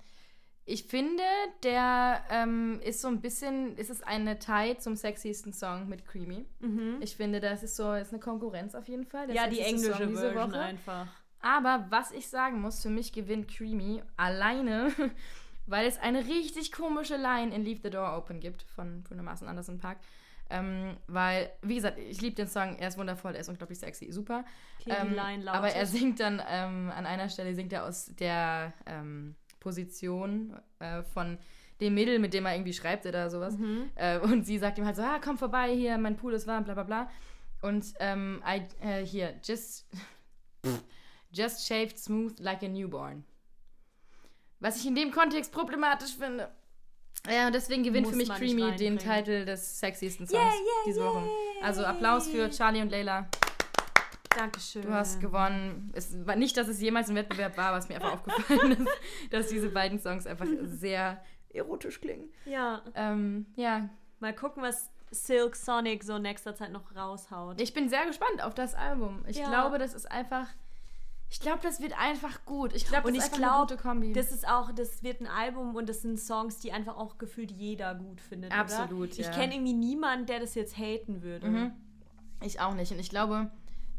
ich 0.66 0.84
finde, 0.84 1.22
der 1.62 2.22
ähm, 2.30 2.80
ist 2.84 3.00
so 3.00 3.08
ein 3.08 3.20
bisschen, 3.20 3.76
ist 3.76 3.90
es 3.90 4.02
eine 4.02 4.38
Tie 4.38 4.76
zum 4.78 4.94
sexiesten 4.94 5.52
Song 5.52 5.88
mit 5.88 6.06
Creamy. 6.06 6.46
Mhm. 6.60 6.98
Ich 7.00 7.16
finde, 7.16 7.40
das 7.40 7.62
ist 7.62 7.76
so, 7.76 7.92
ist 7.94 8.12
eine 8.12 8.20
Konkurrenz 8.20 8.74
auf 8.74 8.86
jeden 8.86 9.06
Fall. 9.06 9.34
ja, 9.34 9.48
die 9.48 9.60
englische 9.60 10.04
Song 10.04 10.16
Version 10.16 10.54
einfach. 10.54 11.08
Aber 11.40 11.86
was 11.90 12.12
ich 12.12 12.28
sagen 12.28 12.60
muss, 12.60 12.82
für 12.82 12.90
mich 12.90 13.12
gewinnt 13.12 13.48
Creamy 13.48 14.02
alleine, 14.16 14.92
weil 15.66 15.86
es 15.86 15.98
eine 15.98 16.26
richtig 16.26 16.72
komische 16.72 17.16
Line 17.16 17.54
in 17.54 17.64
Leave 17.64 17.80
the 17.82 17.90
Door 17.90 18.16
Open 18.16 18.40
gibt 18.40 18.62
von 18.62 19.02
Bruno 19.02 19.22
Mars 19.22 19.42
und 19.42 19.48
Anderson 19.48 19.78
Park. 19.78 19.98
Ähm, 20.52 20.96
weil, 21.06 21.50
wie 21.62 21.76
gesagt, 21.76 21.96
ich 21.98 22.20
liebe 22.20 22.34
den 22.34 22.48
Song, 22.48 22.76
er 22.76 22.88
ist 22.88 22.98
wundervoll, 22.98 23.34
er 23.34 23.40
ist 23.40 23.48
unglaublich 23.48 23.78
sexy, 23.78 24.10
super. 24.10 24.44
Okay, 24.80 24.96
ähm, 25.00 25.48
aber 25.48 25.70
er 25.70 25.86
singt 25.86 26.18
dann, 26.18 26.42
ähm, 26.48 26.90
an 26.94 27.06
einer 27.06 27.28
Stelle 27.28 27.54
singt 27.54 27.72
er 27.72 27.84
aus 27.84 28.06
der 28.16 28.72
ähm, 28.84 29.36
Position 29.60 30.58
äh, 30.80 31.04
von 31.04 31.38
dem 31.80 31.94
Mädel, 31.94 32.18
mit 32.18 32.34
dem 32.34 32.46
er 32.46 32.54
irgendwie 32.54 32.72
schreibt 32.72 33.06
oder 33.06 33.30
sowas. 33.30 33.56
Mhm. 33.56 33.90
Äh, 33.94 34.18
und 34.18 34.44
sie 34.44 34.58
sagt 34.58 34.76
ihm 34.78 34.86
halt 34.86 34.96
so, 34.96 35.02
ah, 35.02 35.20
komm 35.22 35.38
vorbei, 35.38 35.72
hier, 35.72 35.96
mein 35.98 36.16
Pool 36.16 36.34
ist 36.34 36.48
warm, 36.48 36.64
bla 36.64 36.74
bla 36.74 36.82
bla. 36.82 37.10
Und 37.62 37.86
ähm, 38.00 38.42
I, 38.44 38.62
äh, 38.84 39.06
hier, 39.06 39.34
just... 39.44 39.86
Just 41.32 41.66
shaved 41.66 41.98
smooth 41.98 42.38
like 42.40 42.62
a 42.62 42.68
newborn. 42.68 43.24
Was 44.58 44.76
ich 44.78 44.86
in 44.86 44.94
dem 44.94 45.10
Kontext 45.10 45.52
problematisch 45.52 46.16
finde. 46.16 46.50
Ja, 47.28 47.46
und 47.46 47.54
deswegen 47.54 47.82
gewinnt 47.82 48.06
Muss 48.06 48.12
für 48.12 48.18
mich 48.18 48.28
Creamy 48.30 48.76
den 48.76 48.98
Titel 48.98 49.44
des 49.44 49.78
sexiesten 49.78 50.26
Songs 50.26 50.42
yeah, 50.42 50.52
yeah, 50.52 50.84
diese 50.86 51.04
Woche. 51.04 51.28
Also 51.62 51.84
Applaus 51.84 52.28
für 52.28 52.48
Charlie 52.50 52.80
und 52.80 52.90
Leila. 52.90 53.28
Dankeschön. 54.36 54.82
Du 54.82 54.92
hast 54.92 55.20
gewonnen. 55.20 55.90
Es 55.92 56.26
war 56.26 56.36
nicht, 56.36 56.56
dass 56.56 56.68
es 56.68 56.80
jemals 56.80 57.10
ein 57.10 57.16
Wettbewerb 57.16 57.56
war, 57.56 57.72
was 57.72 57.88
mir 57.88 57.96
einfach 57.96 58.12
aufgefallen 58.12 58.86
ist, 58.86 59.00
dass 59.30 59.48
diese 59.48 59.68
beiden 59.68 59.98
Songs 59.98 60.26
einfach 60.26 60.46
sehr 60.62 61.22
erotisch 61.50 62.00
klingen. 62.00 62.32
Ja. 62.44 62.82
Ähm, 62.94 63.46
ja. 63.56 63.90
Mal 64.20 64.34
gucken, 64.34 64.62
was 64.62 64.90
Silk 65.10 65.56
Sonic 65.56 66.04
so 66.04 66.16
in 66.16 66.22
nächster 66.22 66.54
Zeit 66.54 66.70
noch 66.70 66.94
raushaut. 66.94 67.60
Ich 67.60 67.74
bin 67.74 67.88
sehr 67.88 68.06
gespannt 68.06 68.42
auf 68.42 68.54
das 68.54 68.74
Album. 68.74 69.24
Ich 69.26 69.38
ja. 69.38 69.48
glaube, 69.48 69.78
das 69.78 69.94
ist 69.94 70.10
einfach 70.10 70.46
ich 71.30 71.38
glaube, 71.38 71.60
das 71.62 71.80
wird 71.80 71.96
einfach 71.96 72.44
gut. 72.44 72.74
Ich 72.74 72.86
glaube, 72.86 73.12
das 73.12 73.26
ist 73.26 73.34
glaub, 73.34 73.52
eine 73.52 73.60
gute 73.60 73.76
Kombi. 73.76 74.12
Das 74.12 74.32
ist 74.32 74.46
auch, 74.48 74.72
das 74.72 75.04
wird 75.04 75.20
ein 75.20 75.28
Album 75.28 75.76
und 75.76 75.88
das 75.88 76.02
sind 76.02 76.18
Songs, 76.18 76.58
die 76.58 76.72
einfach 76.72 76.96
auch 76.96 77.18
gefühlt 77.18 77.52
jeder 77.52 77.94
gut 77.94 78.20
findet. 78.20 78.52
Absolut. 78.52 79.12
Oder? 79.12 79.20
Ich 79.20 79.30
kenne 79.30 79.54
irgendwie 79.54 79.72
niemanden, 79.72 80.26
der 80.26 80.40
das 80.40 80.56
jetzt 80.56 80.76
haten 80.76 81.22
würde. 81.22 81.48
Mhm. 81.48 81.72
Ich 82.42 82.60
auch 82.60 82.74
nicht. 82.74 82.90
Und 82.90 82.98
ich 82.98 83.10
glaube, 83.10 83.50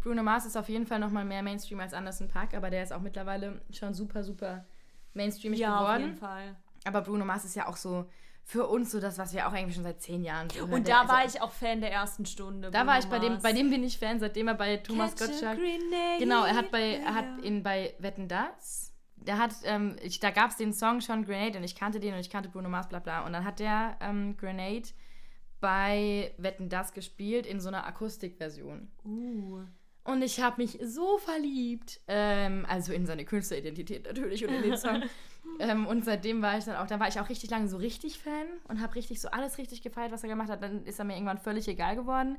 Bruno 0.01 0.23
Mars 0.23 0.45
ist 0.45 0.57
auf 0.57 0.67
jeden 0.67 0.85
Fall 0.85 0.99
noch 0.99 1.09
mal 1.09 1.23
mehr 1.23 1.41
Mainstream 1.41 1.79
als 1.79 1.93
Anderson 1.93 2.27
Park, 2.27 2.53
aber 2.53 2.69
der 2.69 2.83
ist 2.83 2.91
auch 2.91 3.01
mittlerweile 3.01 3.61
schon 3.71 3.93
super, 3.93 4.23
super 4.23 4.65
mainstreamig 5.13 5.59
ja, 5.59 5.77
geworden. 5.77 5.87
Ja, 5.87 5.93
auf 5.93 6.01
jeden 6.01 6.17
Fall. 6.17 6.55
Aber 6.83 7.01
Bruno 7.01 7.23
Mars 7.23 7.45
ist 7.45 7.55
ja 7.55 7.67
auch 7.67 7.77
so 7.77 8.09
für 8.43 8.67
uns 8.67 8.91
so 8.91 8.99
das, 8.99 9.17
was 9.17 9.33
wir 9.33 9.47
auch 9.47 9.53
eigentlich 9.53 9.75
schon 9.75 9.83
seit 9.83 10.01
zehn 10.01 10.23
Jahren 10.23 10.49
so 10.49 10.65
Und 10.65 10.87
da 10.87 11.01
also, 11.01 11.13
war 11.13 11.25
ich 11.25 11.41
auch 11.41 11.51
Fan 11.51 11.81
der 11.81 11.91
ersten 11.91 12.25
Stunde. 12.25 12.71
Da 12.71 12.85
war 12.85 12.99
ich 12.99 13.05
bei 13.05 13.19
dem, 13.19 13.39
bei 13.41 13.53
dem 13.53 13.69
bin 13.69 13.83
ich 13.83 13.97
Fan, 13.97 14.19
seitdem 14.19 14.47
er 14.47 14.55
bei 14.55 14.77
Thomas 14.77 15.15
Gottschalk. 15.15 15.59
Genau, 16.19 16.43
er 16.43 16.55
hat 16.55 16.71
bei, 16.71 16.95
er 16.95 17.15
hat 17.15 17.25
in 17.43 17.63
bei 17.63 17.93
Wetten 17.99 18.27
das. 18.27 18.93
Der 19.15 19.37
hat, 19.37 19.53
ähm, 19.65 19.95
ich, 20.01 20.19
da 20.19 20.31
gab 20.31 20.49
es 20.49 20.57
den 20.57 20.73
Song 20.73 20.99
schon 20.99 21.25
Grenade 21.25 21.59
und 21.59 21.63
ich 21.63 21.75
kannte 21.75 21.99
den 21.99 22.13
und 22.15 22.19
ich 22.19 22.29
kannte 22.29 22.49
Bruno 22.49 22.69
Mars, 22.69 22.89
bla 22.89 22.99
bla. 22.99 23.23
Und 23.25 23.33
dann 23.33 23.45
hat 23.45 23.59
der 23.59 23.97
ähm, 24.01 24.35
Grenade 24.35 24.89
bei 25.59 26.33
Wetten 26.37 26.69
das 26.69 26.91
gespielt 26.91 27.45
in 27.45 27.59
so 27.59 27.67
einer 27.67 27.85
Akustikversion. 27.85 28.91
Uh. 29.05 29.61
Und 30.03 30.23
ich 30.23 30.41
habe 30.41 30.61
mich 30.61 30.79
so 30.83 31.19
verliebt. 31.19 32.01
Ähm, 32.07 32.65
also 32.67 32.91
in 32.91 33.05
seine 33.05 33.23
Künstleridentität 33.23 34.05
natürlich 34.05 34.43
und 34.45 34.53
in 34.53 34.63
den 34.63 34.77
Song. 34.77 35.03
ähm, 35.59 35.87
und 35.87 36.05
seitdem 36.05 36.41
war 36.41 36.57
ich 36.57 36.65
dann 36.65 36.75
auch, 36.75 36.87
da 36.87 36.99
war 36.99 37.07
ich 37.07 37.19
auch 37.19 37.29
richtig 37.29 37.49
lange 37.49 37.67
so 37.67 37.77
richtig 37.77 38.19
Fan 38.19 38.47
und 38.67 38.81
habe 38.81 38.95
richtig 38.95 39.21
so 39.21 39.29
alles 39.29 39.57
richtig 39.57 39.81
gefeiert, 39.81 40.11
was 40.11 40.23
er 40.23 40.29
gemacht 40.29 40.49
hat. 40.49 40.63
Dann 40.63 40.85
ist 40.85 40.99
er 40.99 41.05
mir 41.05 41.13
irgendwann 41.13 41.37
völlig 41.37 41.67
egal 41.67 41.95
geworden. 41.95 42.37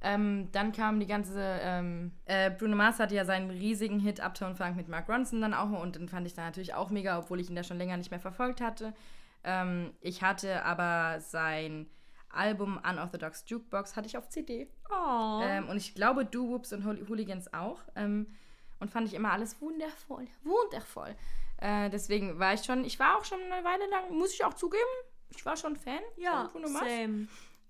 Ähm, 0.00 0.48
dann 0.52 0.72
kam 0.72 1.00
die 1.00 1.06
ganze, 1.06 1.40
ähm, 1.62 2.12
äh, 2.26 2.50
Bruno 2.50 2.76
Mars 2.76 2.98
hatte 2.98 3.14
ja 3.14 3.24
seinen 3.24 3.50
riesigen 3.50 3.98
Hit 4.00 4.20
Uptown 4.20 4.54
Funk 4.54 4.76
mit 4.76 4.88
Mark 4.88 5.08
Ronson 5.08 5.40
dann 5.40 5.54
auch 5.54 5.70
und 5.80 5.96
den 5.96 6.08
fand 6.08 6.26
ich 6.26 6.34
dann 6.34 6.44
natürlich 6.44 6.74
auch 6.74 6.90
mega, 6.90 7.18
obwohl 7.18 7.40
ich 7.40 7.48
ihn 7.48 7.56
da 7.56 7.62
schon 7.62 7.78
länger 7.78 7.96
nicht 7.96 8.10
mehr 8.10 8.20
verfolgt 8.20 8.60
hatte. 8.60 8.92
Ähm, 9.44 9.94
ich 10.00 10.22
hatte 10.22 10.62
aber 10.64 11.20
sein 11.20 11.86
Album 12.28 12.78
Unorthodox 12.86 13.44
Jukebox 13.46 13.96
hatte 13.96 14.06
ich 14.06 14.18
auf 14.18 14.28
CD. 14.28 14.68
Oh. 14.90 15.40
Ähm, 15.42 15.68
und 15.68 15.78
ich 15.78 15.94
glaube, 15.94 16.26
Do 16.26 16.48
Whoops 16.48 16.72
und 16.72 16.84
Hooligans 16.84 17.54
auch. 17.54 17.80
Ähm, 17.96 18.26
und 18.80 18.90
fand 18.90 19.06
ich 19.06 19.14
immer 19.14 19.32
alles 19.32 19.60
wundervoll. 19.60 20.26
Wundervoll. 20.42 21.14
Äh, 21.58 21.90
deswegen 21.90 22.38
war 22.38 22.54
ich 22.54 22.64
schon, 22.64 22.84
ich 22.84 22.98
war 22.98 23.16
auch 23.16 23.24
schon 23.24 23.40
eine 23.40 23.64
Weile 23.64 23.88
lang, 23.90 24.16
muss 24.16 24.34
ich 24.34 24.44
auch 24.44 24.54
zugeben, 24.54 24.82
ich 25.30 25.44
war 25.44 25.56
schon 25.56 25.76
Fan 25.76 26.00
ja, 26.16 26.48
von 26.48 26.62
Bruno 26.62 26.68
Mars. 26.68 26.86
Same. 26.88 27.28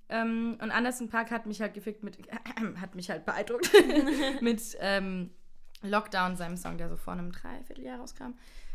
Ähm, 0.09 0.59
und 0.61 0.71
Anderson 0.71 1.09
Park 1.09 1.31
hat 1.31 1.47
mich 1.47 1.61
halt 1.61 1.75
gefickt 1.75 2.03
mit, 2.03 2.19
äh, 2.29 2.37
hat 2.81 2.95
mich 2.95 3.11
halt 3.11 3.25
beeindruckt 3.25 3.71
mit 4.41 4.77
ähm, 4.81 5.31
Lockdown, 5.83 6.37
seinem 6.37 6.57
Song, 6.57 6.79
der 6.79 6.89
so 6.89 6.97
vor 6.97 7.13
einem 7.13 7.33
Dreivierteljahr 7.33 7.99
rauskam. 7.99 8.35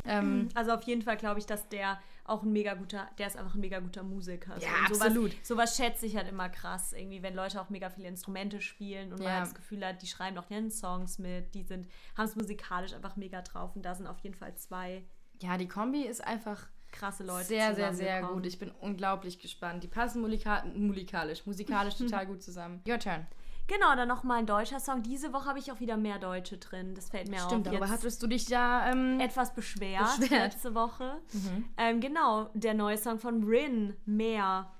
Ähm, 0.10 0.49
also 0.55 0.72
auf 0.72 0.84
jeden 0.84 1.01
Fall 1.01 1.18
glaube 1.18 1.39
ich, 1.39 1.45
dass 1.45 1.68
der 1.70 1.99
auch 2.26 2.43
ein 2.43 2.51
mega 2.51 2.76
guter, 2.76 3.10
der 3.18 3.28
ist 3.28 3.38
einfach 3.38 3.55
ein 3.55 3.60
mega 3.60 3.80
guter 3.80 4.03
Musiker. 4.03 4.57
Ja, 4.60 4.70
so, 4.88 4.93
sowas, 4.93 5.07
absolut. 5.07 5.45
Sowas 5.45 5.76
schätze 5.76 6.05
ich 6.05 6.16
halt 6.16 6.30
immer 6.30 6.49
krass, 6.49 6.93
irgendwie, 6.93 7.24
wenn 7.24 7.34
Leute 7.34 7.60
auch 7.60 7.70
mega 7.70 7.89
viele 7.89 8.07
Instrumente 8.07 8.62
spielen 8.62 9.12
und 9.12 9.20
ja. 9.20 9.26
man 9.26 9.34
halt 9.34 9.47
das 9.47 9.55
Gefühl 9.55 9.86
hat, 9.86 10.01
die 10.01 10.07
schreiben 10.07 10.38
auch 10.38 10.49
ihren 10.49 10.70
Songs 10.70 11.18
mit, 11.18 11.53
die 11.55 11.64
sind, 11.64 11.88
haben 12.16 12.26
es 12.26 12.36
musikalisch 12.36 12.93
einfach 12.93 13.16
mega 13.16 13.41
drauf 13.41 13.76
und 13.76 13.84
da 13.84 13.95
sind 13.95 14.07
auf 14.07 14.20
jeden 14.20 14.36
Fall 14.36 14.55
zwei. 14.55 15.03
Ja, 15.41 15.57
die 15.57 15.68
Kombi 15.68 16.03
ist 16.03 16.24
einfach 16.24 16.68
krasse 16.91 17.24
Leute. 17.24 17.45
Sehr, 17.45 17.76
sehr, 17.76 17.93
sehr 17.93 18.22
gut. 18.24 18.45
Ich 18.45 18.60
bin 18.60 18.72
unglaublich 18.72 19.39
gespannt. 19.39 19.84
Die 19.84 19.88
passen 19.88 20.22
musikalisch, 20.22 21.45
musikalisch 21.45 21.95
total 21.97 22.26
gut 22.26 22.43
zusammen. 22.43 22.82
Your 22.88 22.99
turn. 22.99 23.26
Genau, 23.70 23.95
dann 23.95 24.07
nochmal 24.07 24.39
ein 24.39 24.47
deutscher 24.47 24.80
Song. 24.80 25.03
Diese 25.03 25.32
Woche 25.32 25.45
habe 25.45 25.59
ich 25.59 25.72
auch 25.72 25.80
wieder 25.80 25.95
mehr 25.95 26.17
Deutsche 26.17 26.57
drin. 26.57 26.95
Das 26.95 27.09
fällt 27.09 27.30
mir 27.30 27.38
Stimmt, 27.38 27.67
auf. 27.67 27.74
Stimmt, 27.74 27.76
aber 27.76 27.89
hattest 27.89 28.24
du 28.24 28.26
dich 28.26 28.49
ja 28.49 28.91
ähm, 28.91 29.20
etwas 29.20 29.53
beschwert, 29.53 30.20
beschwert, 30.20 30.53
letzte 30.53 30.74
Woche. 30.74 31.22
Mhm. 31.32 31.65
Ähm, 31.78 32.01
genau, 32.01 32.49
der 32.55 32.74
neue 32.74 32.97
Song 32.97 33.20
von 33.20 33.43
Rin, 33.43 33.95
Mehr. 34.05 34.72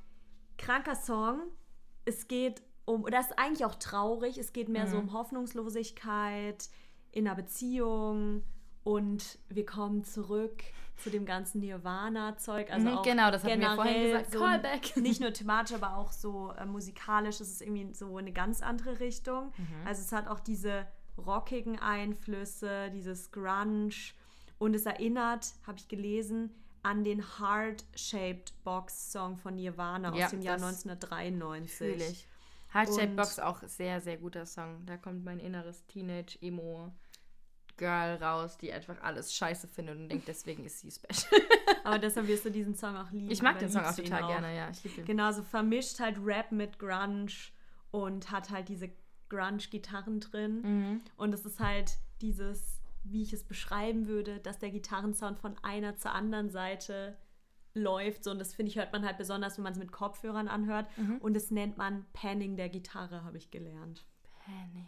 Kranker 0.58 0.96
Song. 0.96 1.40
Es 2.06 2.28
geht 2.28 2.64
um, 2.86 3.06
das 3.06 3.28
ist 3.28 3.38
eigentlich 3.38 3.64
auch 3.64 3.76
traurig, 3.76 4.40
es 4.40 4.54
geht 4.54 4.70
mehr 4.70 4.88
mhm. 4.88 4.90
so 4.90 4.98
um 4.98 5.14
Hoffnungslosigkeit 5.14 6.68
in 7.12 7.28
einer 7.28 7.36
Beziehung 7.36 8.42
und 8.84 9.38
wir 9.50 9.68
kommen 9.68 10.04
zurück 10.04 10.64
zu 11.00 11.10
dem 11.10 11.26
ganzen 11.26 11.62
Nirvana-Zeug. 11.62 12.72
Also 12.72 12.89
mhm, 12.89 13.04
genau, 13.04 13.32
das 13.32 13.43
hatten 13.43 13.62
wir 13.62 13.76
vorhin 13.76 14.04
gesagt. 14.04 14.32
So 14.32 14.39
Callback. 14.39 14.97
Nicht 14.97 15.22
nur 15.22 15.34
thematisch, 15.34 15.76
aber 15.76 15.97
auch 15.97 16.12
so 16.12 16.52
äh, 16.52 16.66
musikalisch. 16.66 17.39
Es 17.39 17.50
ist 17.50 17.62
irgendwie 17.62 17.93
so 17.93 18.18
eine 18.18 18.32
ganz 18.32 18.62
andere 18.62 19.00
Richtung. 19.00 19.54
Mhm. 19.58 19.88
Also 19.88 20.02
es 20.02 20.12
hat 20.12 20.28
auch 20.28 20.39
diese 20.39 20.86
rockigen 21.18 21.80
Einflüsse, 21.80 22.91
dieses 22.91 23.32
Grunge. 23.32 23.89
Und 24.58 24.76
es 24.76 24.86
erinnert, 24.86 25.54
habe 25.66 25.78
ich 25.78 25.88
gelesen, 25.88 26.52
an 26.84 27.04
den 27.04 27.24
Heart-Shaped 27.39 28.54
Box-Song 28.64 29.38
von 29.38 29.56
Nirvana 29.56 30.16
ja, 30.16 30.26
aus 30.26 30.32
dem 30.32 30.41
Jahr 30.41 30.56
1993. 30.56 31.72
Fühle 31.72 31.95
ich. 31.95 32.28
Heart-Shaped 32.74 33.16
Box 33.16 33.39
auch 33.39 33.64
sehr, 33.64 34.00
sehr 34.02 34.18
guter 34.18 34.45
Song. 34.45 34.86
Da 34.86 34.97
kommt 34.97 35.24
mein 35.26 35.39
inneres 35.39 35.86
Teenage-Emo 35.88 36.91
Girl 37.80 38.22
raus, 38.22 38.58
die 38.58 38.72
einfach 38.72 39.02
alles 39.02 39.34
scheiße 39.34 39.68
findet 39.68 39.98
und 39.98 40.10
denkt, 40.10 40.28
deswegen 40.28 40.66
ist 40.66 40.82
sie 40.82 40.92
special. 40.92 41.42
Aber 41.84 41.98
deshalb 41.98 42.28
wirst 42.28 42.46
du 42.46 42.52
diesen 42.52 42.76
Song 42.76 42.96
auch 42.96 43.10
lieben. 43.10 43.32
Ich 43.32 43.42
mag 43.42 43.58
den 43.58 43.70
Song 43.70 43.84
auch 43.84 43.96
total 43.96 44.28
gerne, 44.28 44.56
ja. 44.56 44.70
Ich 44.70 44.84
liebe 44.84 45.02
ihn. 45.02 45.06
Genau, 45.06 45.32
so 45.32 45.42
vermischt 45.42 46.00
halt 46.00 46.18
Rap 46.24 46.52
mit 46.52 46.78
Grunge 46.78 47.32
und 47.90 48.30
hat 48.30 48.52
halt 48.52 48.70
diese 48.70 48.92
Grunge-Gitarren 49.30 50.20
drin. 50.20 50.62
Mhm. 50.62 51.02
Und 51.18 51.34
es 51.34 51.46
ist 51.46 51.60
halt 51.60 51.94
dieses, 52.22 52.82
wie 53.04 53.24
ich 53.24 53.34
es 53.34 53.44
beschreiben 53.44 54.08
würde, 54.08 54.40
dass 54.40 54.60
der 54.60 54.72
Gitarrensound 54.72 55.40
von 55.40 55.58
einer 55.64 55.96
zur 55.96 56.12
anderen 56.12 56.50
Seite 56.50 57.18
läuft. 57.74 58.26
So, 58.26 58.32
und 58.32 58.40
das 58.40 58.54
finde 58.54 58.72
ich, 58.72 58.78
hört 58.78 58.92
man 58.92 59.06
halt 59.06 59.18
besonders, 59.18 59.58
wenn 59.58 59.64
man 59.64 59.74
es 59.74 59.80
mit 59.80 59.92
Kopfhörern 59.92 60.50
anhört. 60.50 60.86
Mhm. 60.98 61.18
Und 61.20 61.34
das 61.34 61.50
nennt 61.50 61.78
man 61.78 62.06
Panning 62.12 62.58
der 62.58 62.70
Gitarre, 62.70 63.24
habe 63.24 63.38
ich 63.38 63.52
gelernt. 63.52 64.06
Panic. 64.46 64.88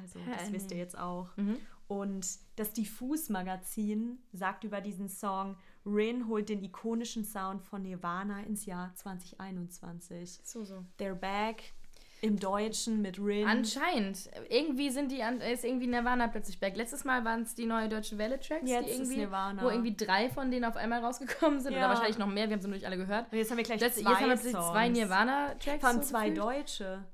Also, 0.00 0.18
das 0.24 0.52
wisst 0.52 0.70
ihr 0.70 0.78
jetzt 0.78 0.96
auch. 0.98 1.36
Mhm. 1.36 1.58
Und 1.88 2.26
das 2.56 2.72
Diffus-Magazin 2.72 4.18
sagt 4.32 4.64
über 4.64 4.80
diesen 4.80 5.08
Song, 5.08 5.56
Rin 5.84 6.28
holt 6.28 6.48
den 6.48 6.62
ikonischen 6.62 7.24
Sound 7.24 7.62
von 7.62 7.82
Nirvana 7.82 8.40
ins 8.44 8.66
Jahr 8.66 8.94
2021. 8.94 10.40
So, 10.44 10.64
so. 10.64 10.84
They're 10.98 11.14
back 11.14 11.74
im 12.22 12.38
Deutschen 12.38 13.02
mit 13.02 13.18
Rin. 13.18 13.46
Anscheinend. 13.48 14.30
Irgendwie 14.48 14.90
sind 14.90 15.10
die 15.10 15.20
ist 15.52 15.64
irgendwie 15.64 15.88
Nirvana 15.88 16.28
plötzlich 16.28 16.60
back. 16.60 16.76
Letztes 16.76 17.04
Mal 17.04 17.24
waren 17.24 17.42
es 17.42 17.56
die 17.56 17.66
neue 17.66 17.88
deutsche 17.88 18.16
Welle-Tracks, 18.16 18.70
Jetzt 18.70 18.86
die 18.86 18.92
irgendwie, 18.92 19.16
Nirvana. 19.16 19.60
wo 19.60 19.68
irgendwie 19.68 19.96
drei 19.96 20.30
von 20.30 20.50
denen 20.52 20.64
auf 20.64 20.76
einmal 20.76 21.04
rausgekommen 21.04 21.60
sind. 21.60 21.72
Ja. 21.72 21.78
Oder 21.80 21.88
wahrscheinlich 21.88 22.18
noch 22.18 22.28
mehr, 22.28 22.48
wir 22.48 22.54
haben 22.54 22.62
sie 22.62 22.68
nicht 22.68 22.86
alle 22.86 22.96
gehört. 22.96 23.32
Und 23.32 23.38
jetzt 23.38 23.50
haben 23.50 23.58
wir 23.58 23.64
gleich 23.64 23.80
Letzt, 23.80 23.98
zwei 23.98 24.10
jetzt 24.10 24.20
haben 24.20 24.28
wir 24.28 24.36
plötzlich 24.36 24.52
zwei 24.52 24.88
Nirvana-Tracks. 24.88 25.80
Vor 25.80 25.88
allem 25.88 26.02
so 26.02 26.08
zwei 26.08 26.30
gefühlt. 26.30 26.46
Deutsche. 26.46 27.04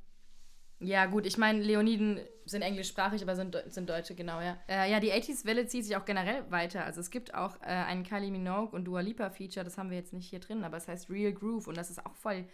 Ja, 0.80 1.06
gut, 1.06 1.24
ich 1.24 1.38
meine, 1.38 1.60
Leoniden 1.62 2.20
sind 2.48 2.62
englischsprachig, 2.62 3.22
aber 3.22 3.36
sind, 3.36 3.56
sind 3.68 3.88
Deutsche, 3.88 4.14
genau, 4.14 4.40
ja. 4.40 4.56
Äh, 4.68 4.90
ja, 4.90 5.00
die 5.00 5.12
80s-Welle 5.12 5.66
zieht 5.66 5.84
sich 5.84 5.96
auch 5.96 6.04
generell 6.04 6.50
weiter. 6.50 6.84
Also 6.84 7.00
es 7.00 7.10
gibt 7.10 7.34
auch 7.34 7.56
äh, 7.62 7.66
einen 7.66 8.04
Kylie 8.04 8.30
Minogue 8.30 8.70
und 8.76 8.84
Dua 8.84 9.00
Lipa-Feature, 9.00 9.64
das 9.64 9.78
haben 9.78 9.90
wir 9.90 9.96
jetzt 9.98 10.12
nicht 10.12 10.28
hier 10.28 10.40
drin, 10.40 10.64
aber 10.64 10.76
es 10.76 10.88
heißt 10.88 11.10
Real 11.10 11.32
Groove 11.32 11.66
und 11.68 11.76
das 11.76 11.90
ist 11.90 12.04
auch 12.04 12.14
voll 12.16 12.44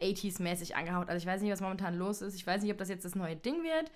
80s-mäßig 0.00 0.74
angehaut. 0.74 1.08
Also 1.08 1.18
ich 1.18 1.26
weiß 1.26 1.40
nicht, 1.42 1.52
was 1.52 1.60
momentan 1.60 1.94
los 1.96 2.20
ist. 2.22 2.34
Ich 2.34 2.46
weiß 2.46 2.62
nicht, 2.62 2.72
ob 2.72 2.78
das 2.78 2.88
jetzt 2.88 3.04
das 3.04 3.14
neue 3.14 3.36
Ding 3.36 3.62
wird 3.62 3.90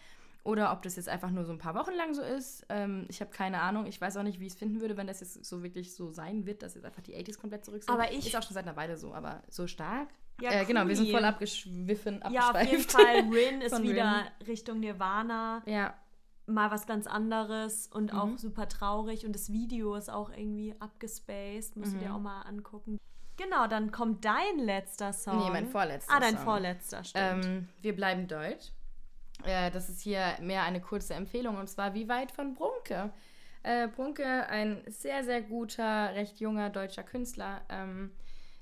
oder 0.44 0.72
ob 0.72 0.82
das 0.82 0.96
jetzt 0.96 1.08
einfach 1.08 1.30
nur 1.30 1.44
so 1.44 1.52
ein 1.52 1.58
paar 1.58 1.74
Wochen 1.74 1.92
lang 1.92 2.14
so 2.14 2.22
ist. 2.22 2.64
Ähm, 2.68 3.06
ich 3.08 3.20
habe 3.20 3.30
keine 3.30 3.60
Ahnung. 3.60 3.86
Ich 3.86 4.00
weiß 4.00 4.16
auch 4.16 4.22
nicht, 4.22 4.38
wie 4.40 4.46
ich 4.46 4.52
es 4.52 4.58
finden 4.58 4.80
würde, 4.80 4.96
wenn 4.96 5.06
das 5.06 5.20
jetzt 5.20 5.44
so 5.44 5.62
wirklich 5.62 5.94
so 5.94 6.10
sein 6.10 6.46
wird, 6.46 6.62
dass 6.62 6.74
jetzt 6.74 6.84
einfach 6.84 7.02
die 7.02 7.14
80s 7.16 7.38
komplett 7.38 7.64
zurück 7.64 7.82
sind. 7.82 7.92
Aber 7.92 8.10
ich- 8.12 8.26
Ist 8.26 8.36
auch 8.36 8.42
schon 8.42 8.54
seit 8.54 8.66
einer 8.66 8.76
Weile 8.76 8.96
so, 8.96 9.12
aber 9.12 9.42
so 9.48 9.66
stark. 9.66 10.08
Ja, 10.40 10.50
äh, 10.52 10.64
genau, 10.64 10.86
wir 10.86 10.94
sind 10.96 11.10
voll 11.10 11.24
abgeschwiffen, 11.24 12.20
Ja, 12.30 12.50
auf 12.50 12.60
jeden 12.62 12.80
abgeschweift. 12.82 12.92
Fall. 12.92 13.16
Rin 13.32 13.60
ist 13.60 13.82
wieder 13.82 14.24
Richtung 14.46 14.80
Nirvana. 14.80 15.62
Ja, 15.66 15.94
Mal 16.50 16.70
was 16.70 16.86
ganz 16.86 17.06
anderes 17.06 17.88
und 17.88 18.14
Mhm. 18.14 18.18
auch 18.18 18.38
super 18.38 18.68
traurig. 18.70 19.26
Und 19.26 19.34
das 19.34 19.52
Video 19.52 19.94
ist 19.96 20.08
auch 20.08 20.30
irgendwie 20.30 20.74
abgespaced. 20.78 21.76
Musst 21.76 21.92
Mhm. 21.92 21.98
du 21.98 22.04
dir 22.06 22.14
auch 22.14 22.20
mal 22.20 22.40
angucken. 22.40 22.98
Genau, 23.36 23.66
dann 23.66 23.92
kommt 23.92 24.24
dein 24.24 24.58
letzter 24.58 25.12
Song. 25.12 25.44
Nee, 25.44 25.50
mein 25.50 25.66
vorletzter 25.66 26.14
Ah, 26.14 26.20
dein 26.20 26.36
Song. 26.36 26.44
vorletzter, 26.44 27.04
stimmt. 27.04 27.44
Ähm, 27.44 27.68
wir 27.82 27.94
bleiben 27.94 28.26
deutsch. 28.28 28.72
Äh, 29.44 29.70
das 29.70 29.90
ist 29.90 30.00
hier 30.00 30.22
mehr 30.40 30.62
eine 30.62 30.80
kurze 30.80 31.12
Empfehlung 31.12 31.58
und 31.58 31.68
zwar 31.68 31.92
Wie 31.92 32.08
weit 32.08 32.32
von 32.32 32.54
Brunke. 32.54 33.12
Äh, 33.62 33.88
Brunke, 33.88 34.24
ein 34.48 34.82
sehr, 34.86 35.24
sehr 35.24 35.42
guter, 35.42 36.14
recht 36.14 36.40
junger 36.40 36.70
deutscher 36.70 37.02
Künstler, 37.02 37.60
ähm, 37.68 38.10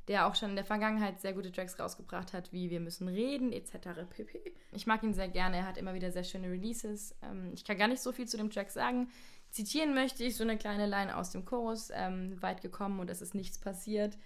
der 0.08 0.26
auch 0.26 0.34
schon 0.34 0.50
in 0.50 0.56
der 0.56 0.64
Vergangenheit 0.64 1.20
sehr 1.20 1.32
gute 1.32 1.50
Tracks 1.50 1.78
rausgebracht 1.78 2.32
hat, 2.32 2.52
wie 2.52 2.70
Wir 2.70 2.80
müssen 2.80 3.08
reden, 3.08 3.52
etc. 3.52 3.72
pp. 4.08 4.52
Ich 4.72 4.86
mag 4.86 5.02
ihn 5.02 5.14
sehr 5.14 5.28
gerne, 5.28 5.58
er 5.58 5.66
hat 5.66 5.78
immer 5.78 5.94
wieder 5.94 6.12
sehr 6.12 6.24
schöne 6.24 6.50
Releases. 6.50 7.16
Ähm, 7.22 7.50
ich 7.54 7.64
kann 7.64 7.78
gar 7.78 7.88
nicht 7.88 8.02
so 8.02 8.12
viel 8.12 8.26
zu 8.26 8.36
dem 8.36 8.50
Track 8.50 8.70
sagen. 8.70 9.08
Zitieren 9.50 9.94
möchte 9.94 10.22
ich 10.24 10.36
so 10.36 10.44
eine 10.44 10.58
kleine 10.58 10.86
Line 10.86 11.16
aus 11.16 11.30
dem 11.30 11.44
Chorus, 11.44 11.90
ähm, 11.92 12.40
weit 12.40 12.62
gekommen 12.62 13.00
und 13.00 13.10
es 13.10 13.22
ist 13.22 13.34
nichts 13.34 13.58
passiert, 13.58 14.16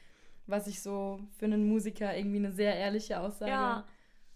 was 0.46 0.66
ich 0.66 0.82
so 0.82 1.20
für 1.38 1.44
einen 1.46 1.66
Musiker 1.68 2.16
irgendwie 2.16 2.38
eine 2.38 2.52
sehr 2.52 2.74
ehrliche 2.76 3.20
Aussage 3.20 3.50
Ja. 3.50 3.84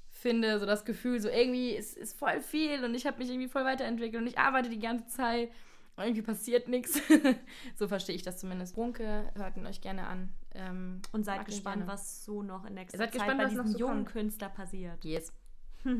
finde, 0.08 0.58
so 0.60 0.66
das 0.66 0.84
Gefühl, 0.84 1.20
so 1.20 1.28
irgendwie 1.28 1.76
es 1.76 1.94
ist 1.94 2.18
voll 2.18 2.40
viel 2.40 2.84
und 2.84 2.94
ich 2.94 3.06
habe 3.06 3.18
mich 3.18 3.28
irgendwie 3.28 3.48
voll 3.48 3.64
weiterentwickelt 3.64 4.22
und 4.22 4.28
ich 4.28 4.38
arbeite 4.38 4.70
die 4.70 4.78
ganze 4.78 5.08
Zeit 5.08 5.50
und 5.96 6.04
irgendwie 6.04 6.22
passiert 6.22 6.68
nichts. 6.68 7.00
so 7.76 7.88
verstehe 7.88 8.14
ich 8.14 8.22
das 8.22 8.38
zumindest. 8.38 8.74
Brunke, 8.74 9.30
hört 9.34 9.56
ihn 9.56 9.66
euch 9.66 9.80
gerne 9.80 10.06
an. 10.06 10.32
Ähm, 10.54 11.02
und 11.12 11.24
seid 11.24 11.44
gespannt, 11.46 11.78
gerne. 11.78 11.92
was 11.92 12.24
so 12.24 12.42
noch 12.42 12.64
in 12.64 12.74
nächster 12.74 12.98
Zeit 12.98 13.12
gespannt, 13.12 13.38
bei 13.38 13.46
diesem 13.46 13.66
so 13.66 13.78
jungen 13.78 14.04
kommt. 14.04 14.08
Künstler 14.12 14.48
passiert. 14.48 15.04
Yes. 15.04 15.32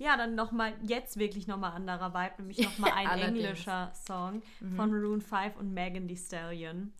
Ja, 0.00 0.16
dann 0.16 0.36
nochmal, 0.36 0.74
jetzt 0.82 1.18
wirklich 1.18 1.48
nochmal 1.48 1.72
anderer 1.72 2.14
Vibe, 2.14 2.34
nämlich 2.38 2.60
nochmal 2.60 2.92
ein 2.96 3.18
englischer 3.18 3.90
Song 4.06 4.42
Mhm. 4.60 4.76
von 4.76 4.90
Maroon 4.92 5.20
5 5.20 5.56
und 5.56 5.74
Megan 5.74 6.06
Thee 6.06 6.16
Stallion. 6.16 6.92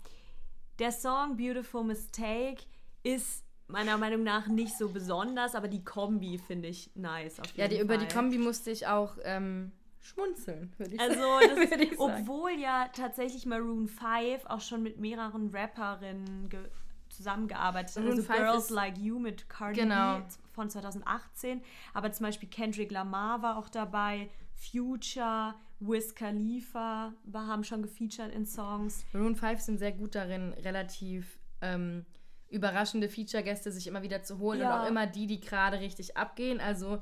Der 0.81 0.91
Song 0.91 1.37
Beautiful 1.37 1.85
Mistake 1.85 2.65
ist 3.05 3.45
meiner 3.69 3.99
Meinung 3.99 4.25
nach 4.25 4.49
nicht 4.49 4.77
so 4.77 4.89
besonders, 4.89 5.55
aber 5.55 5.69
die 5.69 5.85
Kombi 5.85 6.39
finde 6.39 6.67
ich 6.69 6.91
nice. 6.97 7.41
Ja, 7.55 7.69
die, 7.69 7.79
über 7.79 7.99
die. 7.99 8.09
Kombi 8.09 8.37
musste 8.39 8.73
ich 8.73 8.89
auch 8.89 9.17
ähm, 9.23 9.71
schmunzeln, 10.09 10.73
würde 10.79 10.95
ich 10.95 11.01
Also, 11.01 11.15
sagen. 11.21 11.49
das, 11.57 11.59
Würde 11.71 11.85
ich 11.85 11.97
sagen. 11.99 12.23
obwohl 12.23 12.51
ja 12.59 12.89
tatsächlich 12.95 13.47
Maroon 13.47 13.89
5 13.89 14.47
auch 14.47 14.61
schon 14.61 14.83
mit 14.83 14.99
mehreren 14.99 15.51
Rapperinnen 15.55 16.49
ge 16.49 16.61
zusammengearbeitet 17.11 17.97
hat. 17.97 18.05
Also 18.05 18.23
5 18.23 18.29
Girls 18.39 18.71
Like 18.71 18.99
You 18.99 19.19
mit 19.19 19.49
Cardi 19.49 19.81
Genau. 19.81 20.19
B 20.19 20.25
von 20.53 20.69
2018. 20.71 21.63
Aber 21.95 22.13
zum 22.13 22.27
Beispiel 22.27 22.49
Kendrick 22.49 22.91
Lamar 22.91 23.41
war 23.43 23.57
auch 23.57 23.69
dabei, 23.69 24.29
Future, 24.55 25.55
Wiz 25.81 26.15
Khalifa 26.15 27.13
haben 27.33 27.65
schon 27.65 27.83
gefeatured 27.83 28.33
in 28.35 28.45
Songs. 28.45 29.05
Maroon 29.13 29.37
5 29.37 29.61
sind 29.61 29.79
sehr 29.79 29.93
gut 29.93 30.15
darin, 30.15 30.53
relativ 30.55 31.39
ähm, 31.63 32.05
überraschende 32.51 33.09
Feature-Gäste 33.09 33.71
sich 33.73 33.87
immer 33.87 34.03
wieder 34.03 34.23
zu 34.23 34.39
holen 34.39 34.61
Ja. 34.61 34.75
und 34.77 34.81
auch 34.85 34.89
immer 34.89 35.07
die, 35.07 35.27
die 35.27 35.41
gerade 35.41 35.81
richtig 35.81 36.17
abgehen. 36.17 36.61
Also 36.61 36.99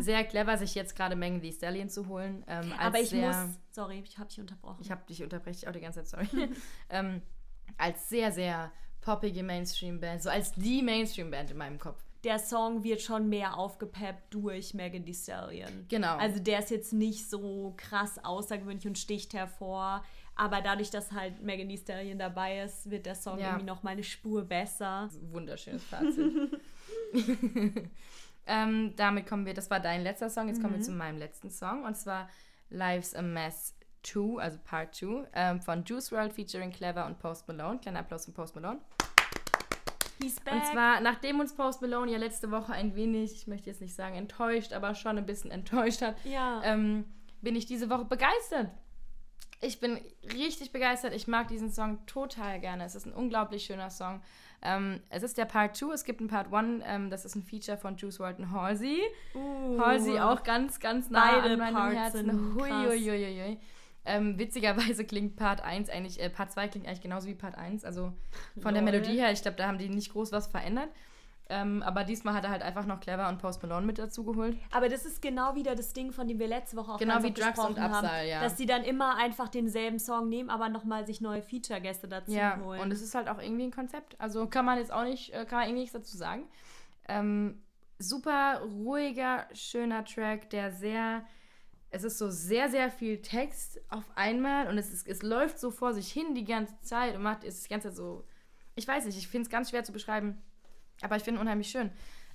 sehr 0.00 0.24
clever, 0.24 0.56
sich 0.56 0.74
jetzt 0.74 0.96
gerade 0.96 1.14
Megan 1.16 1.40
Thee 1.42 1.52
Stallion 1.52 1.88
zu 1.88 2.08
holen. 2.08 2.44
Ähm, 2.46 2.72
Aber 2.78 2.98
ich 3.00 3.10
sehr, 3.10 3.28
muss, 3.28 3.58
sorry, 3.70 4.02
ich 4.06 4.18
habe 4.18 4.28
dich 4.28 4.40
unterbrochen. 4.40 4.78
Ich 4.80 4.90
habe 4.90 5.02
dich 5.08 5.22
unterbreche 5.22 5.58
ich 5.62 5.68
auch 5.68 5.72
die 5.72 5.80
ganze 5.80 6.04
Zeit, 6.04 6.28
sorry. 6.28 6.48
ähm, 6.90 7.22
als 7.76 8.08
sehr, 8.08 8.32
sehr 8.32 8.72
poppige 9.00 9.42
Mainstream-Band, 9.42 10.22
so 10.22 10.30
als 10.30 10.52
die 10.52 10.82
Mainstream-Band 10.82 11.50
in 11.52 11.56
meinem 11.58 11.78
Kopf. 11.78 12.02
der 12.24 12.38
Song 12.40 12.82
wird 12.82 13.00
schon 13.00 13.28
mehr 13.28 13.56
aufgepeppt 13.56 14.34
durch 14.34 14.74
Megan 14.74 15.04
Thee 15.04 15.14
Stallion. 15.14 15.86
Genau. 15.88 16.16
Also 16.16 16.40
der 16.40 16.58
ist 16.58 16.70
jetzt 16.70 16.92
nicht 16.92 17.30
so 17.30 17.74
krass 17.76 18.18
außergewöhnlich 18.22 18.86
und 18.88 18.98
sticht 18.98 19.34
hervor. 19.34 20.02
Aber 20.38 20.60
dadurch, 20.62 20.90
dass 20.90 21.10
halt 21.10 21.42
Megan 21.42 21.68
Thee 21.68 21.76
Stallion 21.76 22.16
dabei 22.18 22.60
ist, 22.62 22.88
wird 22.88 23.06
der 23.06 23.16
Song 23.16 23.40
Ja. 23.40 23.48
irgendwie 23.48 23.66
noch 23.66 23.82
mal 23.82 23.90
eine 23.90 24.04
Spur 24.04 24.42
besser. 24.42 25.08
Wunderschönes 25.32 25.82
Fazit. 25.84 26.60
ähm, 28.46 28.94
damit 28.96 29.26
kommen 29.26 29.46
wir, 29.46 29.52
das 29.52 29.68
war 29.68 29.80
dein 29.80 30.02
letzter 30.02 30.30
Song, 30.30 30.46
jetzt 30.46 30.62
kommen 30.62 30.74
wir 30.74 30.80
zu 30.80 30.92
meinem 30.92 31.18
letzten 31.18 31.50
Song 31.50 31.84
und 31.84 31.96
zwar 31.96 32.28
Life's 32.70 33.16
a 33.16 33.22
Mess 33.22 33.74
2, 34.04 34.40
also 34.40 34.58
Part 34.64 34.94
2, 34.94 35.28
ähm, 35.32 35.60
von 35.60 35.84
Juice 35.84 36.12
WRLD 36.12 36.32
featuring 36.32 36.70
Clever 36.70 37.04
und 37.06 37.18
Post 37.18 37.48
Malone. 37.48 37.80
Kleiner 37.80 38.00
Applaus 38.00 38.26
von 38.26 38.34
Post 38.34 38.54
Malone. 38.54 38.78
He's 40.22 40.38
back. 40.40 40.54
Und 40.54 40.66
zwar, 40.66 41.00
nachdem 41.00 41.40
uns 41.40 41.54
Post 41.54 41.82
Malone 41.82 42.12
ja 42.12 42.18
letzte 42.18 42.52
Woche 42.52 42.72
ein 42.72 42.94
wenig, 42.94 43.32
ich 43.34 43.46
möchte 43.48 43.70
jetzt 43.70 43.80
nicht 43.80 43.94
sagen 43.94 44.14
enttäuscht, 44.14 44.72
aber 44.72 44.94
schon 44.94 45.18
ein 45.18 45.26
bisschen 45.26 45.50
enttäuscht 45.58 46.00
hat, 46.00 46.14
ja. 46.24 46.60
ähm, 46.62 47.04
bin 47.42 47.56
ich 47.56 47.66
diese 47.66 47.90
Woche 47.90 48.04
begeistert. 48.04 48.70
Ich 49.60 49.80
bin 49.80 49.98
richtig 50.34 50.72
begeistert. 50.72 51.14
Ich 51.14 51.26
mag 51.26 51.48
diesen 51.48 51.70
Song 51.70 52.04
total 52.06 52.60
gerne. 52.60 52.84
Es 52.84 52.94
ist 52.94 53.06
ein 53.06 53.12
unglaublich 53.12 53.64
schöner 53.64 53.90
Song. 53.90 54.20
Ähm, 54.62 55.00
es 55.08 55.22
ist 55.22 55.38
der 55.38 55.44
Part 55.44 55.76
2, 55.76 55.94
es 55.94 56.04
gibt 56.04 56.20
einen 56.20 56.28
Part 56.28 56.52
1, 56.52 56.82
ähm, 56.84 57.10
das 57.10 57.24
ist 57.24 57.36
ein 57.36 57.44
Feature 57.44 57.78
von 57.78 57.96
Juice 57.96 58.18
und 58.18 58.50
Halsey. 58.50 59.00
Uh. 59.34 59.80
Halsey 59.80 60.18
auch 60.18 60.42
ganz, 60.42 60.80
ganz 60.80 61.10
nah 61.10 61.40
Beide 61.40 61.52
an 61.52 61.58
meinem 61.58 61.74
Parts 61.74 61.96
Herzen. 61.96 62.54
Hui. 62.56 63.58
Ähm, 64.04 64.38
witzigerweise 64.38 65.04
klingt 65.04 65.36
Part 65.36 65.60
1 65.60 65.90
eigentlich, 65.90 66.20
äh, 66.20 66.30
Part 66.30 66.50
2 66.50 66.68
klingt 66.68 66.86
eigentlich 66.86 67.02
genauso 67.02 67.28
wie 67.28 67.34
Part 67.34 67.56
1. 67.56 67.84
Also 67.84 68.12
von 68.60 68.74
der 68.74 68.82
Lol. 68.82 68.92
Melodie 68.92 69.18
her, 69.18 69.30
ich 69.30 69.42
glaube, 69.42 69.56
da 69.56 69.68
haben 69.68 69.78
die 69.78 69.88
nicht 69.88 70.12
groß 70.12 70.32
was 70.32 70.48
verändert. 70.48 70.88
Ähm, 71.50 71.82
aber 71.82 72.04
diesmal 72.04 72.34
hat 72.34 72.44
er 72.44 72.50
halt 72.50 72.62
einfach 72.62 72.84
noch 72.84 73.00
Clever 73.00 73.28
und 73.28 73.38
Post 73.38 73.62
Malone 73.62 73.86
mit 73.86 73.98
dazu 73.98 74.22
geholt. 74.22 74.56
Aber 74.70 74.90
das 74.90 75.06
ist 75.06 75.22
genau 75.22 75.54
wieder 75.54 75.74
das 75.74 75.94
Ding, 75.94 76.12
von 76.12 76.28
dem 76.28 76.38
wir 76.38 76.46
letzte 76.46 76.76
Woche 76.76 76.92
auch 76.92 76.98
Genau 76.98 77.22
wie 77.22 77.32
Drugs 77.32 77.58
und 77.58 77.74
gesprochen 77.74 77.80
haben, 77.80 78.28
ja. 78.28 78.42
dass 78.42 78.56
die 78.56 78.66
dann 78.66 78.84
immer 78.84 79.16
einfach 79.16 79.48
denselben 79.48 79.98
Song 79.98 80.28
nehmen, 80.28 80.50
aber 80.50 80.68
nochmal 80.68 81.06
sich 81.06 81.22
neue 81.22 81.40
Feature-Gäste 81.42 82.06
dazu 82.06 82.32
Ja, 82.32 82.60
holen. 82.60 82.80
und 82.82 82.92
es 82.92 83.00
ist 83.00 83.14
halt 83.14 83.28
auch 83.28 83.40
irgendwie 83.40 83.64
ein 83.64 83.70
Konzept. 83.70 84.20
Also 84.20 84.46
kann 84.46 84.66
man 84.66 84.76
jetzt 84.78 84.92
auch 84.92 85.04
nicht, 85.04 85.32
äh, 85.32 85.46
kann 85.46 85.60
man 85.60 85.68
irgendwie 85.68 85.82
nichts 85.82 85.94
dazu 85.94 86.18
sagen. 86.18 86.42
Ähm, 87.08 87.62
super 87.98 88.60
ruhiger, 88.62 89.46
schöner 89.54 90.04
Track, 90.04 90.50
der 90.50 90.70
sehr, 90.70 91.24
es 91.88 92.04
ist 92.04 92.18
so 92.18 92.28
sehr, 92.28 92.68
sehr 92.68 92.90
viel 92.90 93.22
Text 93.22 93.80
auf 93.88 94.04
einmal 94.14 94.68
und 94.68 94.76
es, 94.76 94.92
ist, 94.92 95.08
es 95.08 95.22
läuft 95.22 95.58
so 95.58 95.70
vor 95.70 95.94
sich 95.94 96.12
hin 96.12 96.34
die 96.34 96.44
ganze 96.44 96.78
Zeit 96.82 97.16
und 97.16 97.22
macht 97.22 97.42
es 97.44 97.54
ist 97.54 97.64
die 97.64 97.70
ganze 97.70 97.88
Zeit 97.88 97.96
so, 97.96 98.26
ich 98.74 98.86
weiß 98.86 99.06
nicht, 99.06 99.16
ich 99.16 99.28
finde 99.28 99.44
es 99.46 99.50
ganz 99.50 99.70
schwer 99.70 99.82
zu 99.82 99.92
beschreiben, 99.92 100.42
aber 101.02 101.16
ich 101.16 101.22
finde 101.22 101.38
ihn 101.38 101.42
unheimlich 101.42 101.70
schön. 101.70 101.90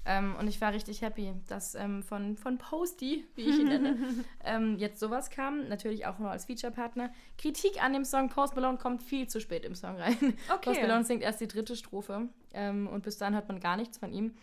Ähm, 0.06 0.36
und 0.38 0.48
ich 0.48 0.60
war 0.60 0.74
richtig 0.74 1.02
happy, 1.02 1.34
dass 1.48 1.76
ähm, 1.76 2.04
von, 2.04 2.36
von 2.36 2.58
Posty, 2.58 3.26
wie 3.36 3.44
ich 3.44 3.58
ihn 3.58 3.70
nenne, 3.70 3.98
ähm, 4.44 4.78
jetzt 4.78 5.00
sowas 5.00 5.30
kam. 5.30 5.70
Natürlich 5.70 6.06
auch 6.06 6.20
nur 6.20 6.30
als 6.30 6.46
Feature-Partner. 6.46 7.10
Kritik 7.38 7.82
an 7.82 7.94
dem 7.94 8.04
Song 8.04 8.28
Post 8.28 8.56
Malone 8.56 8.78
kommt 8.78 9.02
viel 9.02 9.28
zu 9.28 9.40
spät 9.40 9.64
im 9.64 9.76
Song 9.76 9.96
rein. 9.96 10.18
Okay. 10.54 10.72
Post 10.72 10.82
Malone 10.82 11.06
singt 11.06 11.24
erst 11.24 11.40
die 11.40 11.48
dritte 11.48 11.78
Strophe 11.78 12.28
ähm, 12.54 12.88
und 12.88 13.04
bis 13.04 13.18
dahin 13.18 13.34
hört 13.34 13.48
man 13.48 13.62
gar 13.62 13.78
nichts 13.78 13.98
von 13.98 14.12
ihm. 14.12 14.34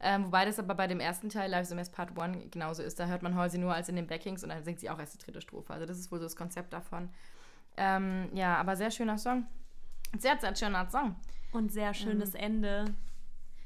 Ähm, 0.00 0.26
wobei 0.26 0.44
das 0.44 0.58
aber 0.58 0.74
bei 0.74 0.86
dem 0.86 1.00
ersten 1.00 1.30
Teil, 1.30 1.50
Live 1.50 1.66
Semester 1.66 1.96
Part 1.96 2.18
1, 2.18 2.50
genauso 2.50 2.82
ist. 2.82 3.00
Da 3.00 3.06
hört 3.06 3.22
man 3.22 3.34
Halsey 3.34 3.58
nur 3.58 3.72
als 3.72 3.88
in 3.88 3.96
den 3.96 4.06
Backings 4.06 4.42
und 4.42 4.50
dann 4.50 4.62
singt 4.62 4.80
sie 4.80 4.90
auch 4.90 4.98
erst 4.98 5.14
die 5.14 5.24
dritte 5.24 5.40
Strophe. 5.40 5.72
Also 5.72 5.86
das 5.86 5.98
ist 5.98 6.12
wohl 6.12 6.18
so 6.18 6.26
das 6.26 6.36
Konzept 6.36 6.74
davon. 6.74 7.08
Ähm, 7.78 8.28
ja, 8.34 8.56
aber 8.56 8.76
sehr 8.76 8.90
schöner 8.90 9.16
Song. 9.16 9.46
Sehr, 10.18 10.38
sehr 10.38 10.54
schöner 10.54 10.90
Song. 10.90 11.16
Und 11.52 11.72
sehr 11.72 11.94
schönes. 11.94 12.34
Ende. 12.34 12.94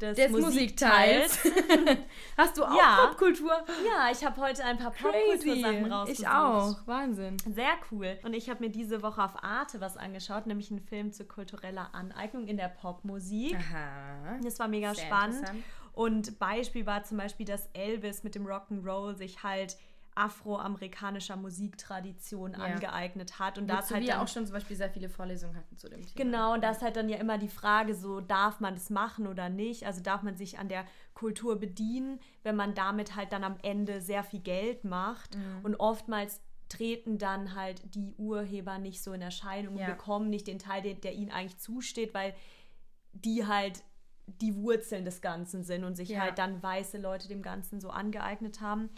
Des, 0.01 0.16
Des 0.16 0.30
Musikteils. 0.30 1.44
Musikteils. 1.44 1.98
Hast 2.36 2.57
du 2.59 2.64
auch 2.64 2.76
Ja. 2.76 3.07
Popkultur? 3.09 3.53
ja, 3.86 4.11
ich 4.12 4.24
habe 4.24 4.40
heute 4.40 4.64
ein 4.64 4.78
paar. 4.78 4.90
Popkultursachen 4.92 5.92
rausgesucht. 5.92 6.20
Ich 6.20 6.28
auch. 6.28 6.76
Wahnsinn. 6.86 7.36
Sehr 7.48 7.72
cool. 7.90 8.18
Und 8.24 8.34
ich 8.34 8.48
habe 8.51 8.61
mir 8.64 8.70
diese 8.70 9.03
Woche 9.03 9.22
auf 9.22 9.42
Arte 9.42 9.80
was 9.80 9.96
angeschaut, 9.96 10.46
nämlich 10.46 10.70
einen 10.70 10.80
Film 10.80 11.12
zu 11.12 11.24
kultureller 11.24 11.94
Aneignung 11.94 12.46
in 12.46 12.57
der 12.57 12.68
Popmusik. 12.68 13.57
Aha. 13.57 14.38
Das 14.42 14.59
war 14.59 14.68
mega 14.68 14.94
Sehr 14.94 15.07
spannend. 15.07 15.51
Und 15.92 16.38
Beispiel 16.38 16.86
war 16.86 17.03
zum 17.05 17.18
Beispiel, 17.18 17.44
dass 17.46 17.68
Elvis 17.72 18.22
mit 18.22 18.34
dem 18.34 18.46
Rock'n'Roll 18.46 19.16
sich 19.16 19.42
halt 19.42 19.76
afroamerikanischer 20.24 21.36
Musiktradition 21.36 22.52
Ja. 22.52 22.58
angeeignet 22.58 23.38
hat. 23.38 23.58
Und 23.58 23.68
da 23.68 23.78
ist 23.80 23.90
halt 23.90 24.02
wir 24.02 24.12
dann, 24.12 24.20
auch 24.20 24.28
schon 24.28 24.46
zum 24.46 24.54
Beispiel 24.54 24.76
sehr 24.76 24.90
viele 24.90 25.08
Vorlesungen 25.08 25.56
hatten 25.56 25.76
zu 25.76 25.88
dem 25.88 26.00
Thema. 26.00 26.12
Genau, 26.16 26.54
und 26.54 26.62
da 26.62 26.70
ist 26.70 26.82
halt 26.82 26.96
dann 26.96 27.08
ja 27.08 27.18
immer 27.18 27.38
die 27.38 27.48
Frage, 27.48 27.94
so 27.94 28.20
darf 28.20 28.60
man 28.60 28.74
das 28.74 28.90
machen 28.90 29.26
oder 29.26 29.48
nicht? 29.48 29.86
Also 29.86 30.02
darf 30.02 30.22
man 30.22 30.36
sich 30.36 30.58
an 30.58 30.68
der 30.68 30.84
Kultur 31.14 31.58
bedienen, 31.58 32.20
wenn 32.42 32.56
man 32.56 32.74
damit 32.74 33.16
halt 33.16 33.32
dann 33.32 33.44
am 33.44 33.56
Ende 33.62 34.00
sehr 34.00 34.22
viel 34.24 34.40
Geld 34.40 34.84
macht. 34.84 35.36
Mhm. 35.36 35.60
Und 35.64 35.74
oftmals 35.76 36.40
treten 36.68 37.18
dann 37.18 37.54
halt 37.54 37.82
die 37.94 38.14
Urheber 38.16 38.78
nicht 38.78 39.02
so 39.02 39.12
in 39.12 39.22
Erscheinung 39.22 39.76
Ja. 39.76 39.86
und 39.86 39.92
bekommen 39.96 40.30
nicht 40.30 40.46
den 40.46 40.58
Teil, 40.58 40.82
der, 40.82 40.94
der 40.94 41.14
ihnen 41.14 41.30
eigentlich 41.32 41.58
zusteht, 41.58 42.14
weil 42.14 42.34
die 43.12 43.46
halt 43.46 43.82
die 44.26 44.54
Wurzeln 44.56 45.04
des 45.04 45.20
Ganzen 45.20 45.64
sind 45.64 45.84
und 45.84 45.96
sich 45.96 46.10
Ja. 46.10 46.20
halt 46.20 46.38
dann 46.38 46.62
weiße 46.62 46.98
Leute 46.98 47.28
dem 47.28 47.42
Ganzen 47.42 47.80
so 47.80 47.90
angeeignet 47.90 48.60
haben 48.60 48.88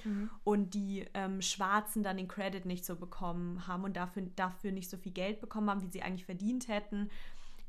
und 0.44 0.74
die 0.74 1.06
ähm, 1.14 1.40
Schwarzen 1.40 2.02
dann 2.02 2.16
den 2.18 2.28
Credit 2.28 2.66
nicht 2.66 2.84
so 2.84 2.96
bekommen 2.96 3.66
haben 3.66 3.84
und 3.84 3.96
dafür, 3.96 4.22
dafür 4.36 4.72
nicht 4.72 4.90
so 4.90 4.96
viel 4.98 5.12
Geld 5.12 5.40
bekommen 5.40 5.70
haben, 5.70 5.82
wie 5.82 5.88
sie 5.88 6.02
eigentlich 6.02 6.26
verdient 6.26 6.68
hätten. 6.68 7.10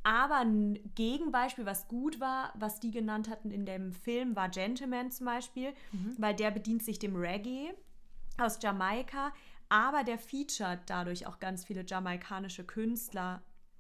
Aber 0.04 0.40
ein 0.40 0.78
Gegenbeispiel, 0.96 1.66
was 1.66 1.88
gut 1.88 2.20
war, 2.20 2.52
was 2.56 2.82
die 2.82 2.92
genannt 2.92 3.30
hatten 3.30 3.52
in 3.52 3.66
dem 3.66 3.94
Film, 3.94 4.36
war 4.36 4.50
Gentleman 4.50 5.12
zum 5.12 5.26
Beispiel, 5.28 5.74
weil 6.18 6.36
der 6.36 6.52
bedient 6.52 6.84
sich 6.84 7.00
dem 7.00 7.16
Reggae 7.16 7.74
aus 8.38 8.60
Jamaika, 8.62 9.32
aber 9.70 10.04
der 10.04 10.20
featuret 10.20 10.82
dadurch 10.88 11.26
auch 11.26 11.40
ganz 11.40 11.64
viele 11.64 11.86
jamaikanische 11.86 12.66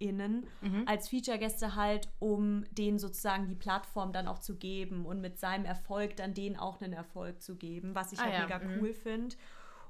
KünstlerInnen 0.04 0.47
als 0.86 1.10
Feature-Gäste 1.10 1.76
halt, 1.76 2.10
um 2.20 2.66
denen 2.72 2.99
sozusagen 2.99 3.47
die 3.47 3.56
Plattform 3.56 4.12
dann 4.14 4.28
auch 4.28 4.39
zu 4.39 4.58
geben 4.58 5.06
und 5.06 5.22
mit 5.22 5.39
seinem 5.39 5.66
Erfolg 5.66 6.16
dann 6.16 6.34
denen 6.34 6.56
auch 6.58 6.82
einen 6.82 6.93
Erfolg 6.93 7.41
zu 7.41 7.56
geben, 7.56 7.95
was 7.95 8.12
ich 8.14 8.20
Ah 8.20 8.24
halt 8.24 8.34
ja, 8.34 8.41
mega 8.43 8.60
mhm. 8.60 8.82
cool 8.82 8.93
finde. 8.93 9.36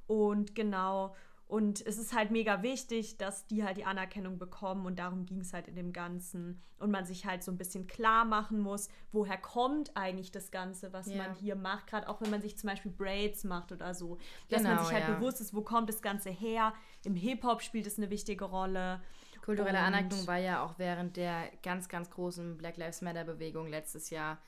Und 0.07 0.55
genau, 0.55 1.15
und 1.47 1.85
es 1.85 1.97
ist 1.97 2.15
halt 2.15 2.31
mega 2.31 2.63
wichtig, 2.63 3.17
dass 3.17 3.45
die 3.45 3.63
halt 3.63 3.77
die 3.77 3.85
Anerkennung 3.85 4.39
bekommen 4.39 4.85
und 4.85 4.97
darum 4.97 5.25
ging 5.25 5.39
es 5.41 5.53
halt 5.53 5.67
in 5.67 5.75
dem 5.75 5.93
Ganzen. 5.93 6.61
Und 6.79 6.89
man 6.89 7.05
sich 7.05 7.25
halt 7.25 7.43
so 7.43 7.51
ein 7.51 7.57
bisschen 7.57 7.85
klar 7.87 8.25
machen 8.25 8.59
muss, 8.59 8.89
woher 9.11 9.37
kommt 9.37 9.95
eigentlich 9.95 10.31
das 10.31 10.51
Ganze, 10.51 10.91
was 10.93 11.07
Ja. 11.07 11.17
man 11.17 11.35
hier 11.35 11.55
macht, 11.55 11.87
gerade 11.87 12.09
auch 12.09 12.21
wenn 12.21 12.31
man 12.31 12.41
sich 12.41 12.57
zum 12.57 12.69
Beispiel 12.69 12.91
Braids 12.91 13.43
macht 13.43 13.71
oder 13.71 13.93
so. 13.93 14.17
Dass 14.49 14.63
man 14.63 14.71
Genau, 14.71 14.83
sich 14.83 14.93
halt 14.93 15.07
ja. 15.07 15.15
bewusst 15.15 15.39
ist, 15.41 15.53
wo 15.53 15.61
kommt 15.61 15.89
das 15.89 16.01
Ganze 16.01 16.29
her. 16.29 16.73
Im 17.05 17.15
Hip-Hop 17.15 17.61
spielt 17.61 17.87
es 17.87 17.97
eine 17.97 18.09
wichtige 18.09 18.45
Rolle. 18.45 19.01
Kulturelle 19.43 19.77
Und- 19.79 19.83
Aneignung 19.85 20.25
war 20.27 20.37
ja 20.37 20.63
auch 20.63 20.79
während 20.79 21.17
der 21.17 21.49
ganz, 21.63 21.89
ganz 21.89 22.09
großen 22.09 22.57
Black 22.57 22.77
Lives 22.77 23.01
Matter-Bewegung 23.01 23.67
letztes 23.67 24.09
Jahr 24.09 24.39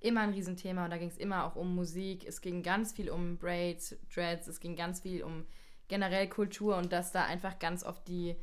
immer 0.00 0.20
ein 0.20 0.30
Riesenthema 0.30 0.84
und 0.84 0.90
da 0.90 0.98
ging 0.98 1.08
es 1.08 1.16
immer 1.16 1.44
auch 1.44 1.56
um 1.56 1.74
Musik. 1.74 2.24
Es 2.26 2.40
ging 2.40 2.62
ganz 2.62 2.92
viel 2.92 3.10
um 3.10 3.36
Braids, 3.38 3.96
Dreads, 4.14 4.46
es 4.48 4.60
ging 4.60 4.76
ganz 4.76 5.00
viel 5.00 5.22
um 5.24 5.44
generell 5.88 6.28
Kultur 6.28 6.76
und 6.76 6.92
dass 6.92 7.10
da 7.12 7.24
einfach 7.24 7.58
ganz 7.58 7.84
oft 7.84 8.06
die 8.08 8.36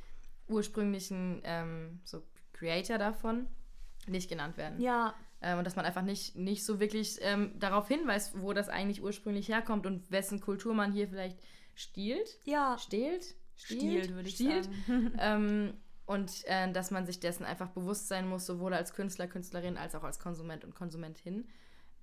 ursprünglichen 0.48 1.42
ähm, 1.44 2.00
so 2.04 2.22
Creator 2.54 2.98
davon 2.98 3.48
nicht 4.08 4.30
genannt 4.30 4.58
werden. 4.58 4.80
Ja, 4.82 5.14
Ähm, 5.42 5.60
und 5.60 5.64
dass 5.66 5.76
man 5.76 5.86
einfach 5.86 6.02
nicht, 6.04 6.36
nicht 6.36 6.66
so 6.66 6.80
wirklich 6.80 7.18
ähm, 7.22 7.54
darauf 7.60 7.88
hinweist, 7.88 8.40
wo 8.42 8.54
das 8.54 8.70
eigentlich 8.70 9.02
ursprünglich 9.02 9.48
herkommt 9.48 9.86
und 9.88 10.12
wessen 10.12 10.40
Kultur 10.42 10.74
man 10.74 10.92
hier 10.92 11.08
vielleicht 11.08 11.40
stiehlt. 11.74 12.38
ja. 12.46 12.78
Stehlt? 12.78 13.36
Stiehlt, 13.56 14.14
würde 14.14 14.28
ich 14.28 14.36
Stiehlt. 14.36 14.70
sagen. 14.88 15.12
ähm, 16.12 16.22
und 16.22 16.46
äh, 16.46 16.72
dass 16.72 16.92
man 16.92 17.06
sich 17.06 17.20
dessen 17.20 17.46
einfach 17.46 17.70
bewusst 17.70 18.08
sein 18.08 18.28
muss, 18.28 18.46
sowohl 18.46 18.74
als 18.74 18.94
Künstler, 18.94 19.28
Künstlerin, 19.28 19.78
als 19.78 19.96
auch 19.96 20.04
als 20.04 20.20
Konsument 20.20 20.64
und 20.64 20.76
Konsumentin, 20.76 21.48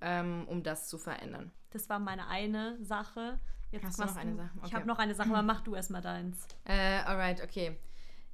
ähm, 0.00 0.46
um 0.48 0.62
das 0.62 0.88
zu 0.88 0.98
verändern. 0.98 1.52
Das 1.70 1.88
war 1.88 1.98
meine 1.98 2.28
eine 2.28 2.76
Sache. 2.82 3.38
Jetzt 3.70 3.84
Hast 3.84 3.98
du 3.98 4.04
noch 4.04 4.16
eine 4.16 4.34
Sache? 4.36 4.50
Ich 4.56 4.64
Okay. 4.64 4.74
habe 4.76 4.86
noch 4.86 4.98
eine 4.98 5.14
Sache, 5.14 5.28
aber 5.30 5.42
mach 5.52 5.60
du 5.60 5.74
erstmal 5.74 6.00
deins. 6.00 6.46
Äh, 6.64 7.00
alright, 7.04 7.42
okay. 7.42 7.76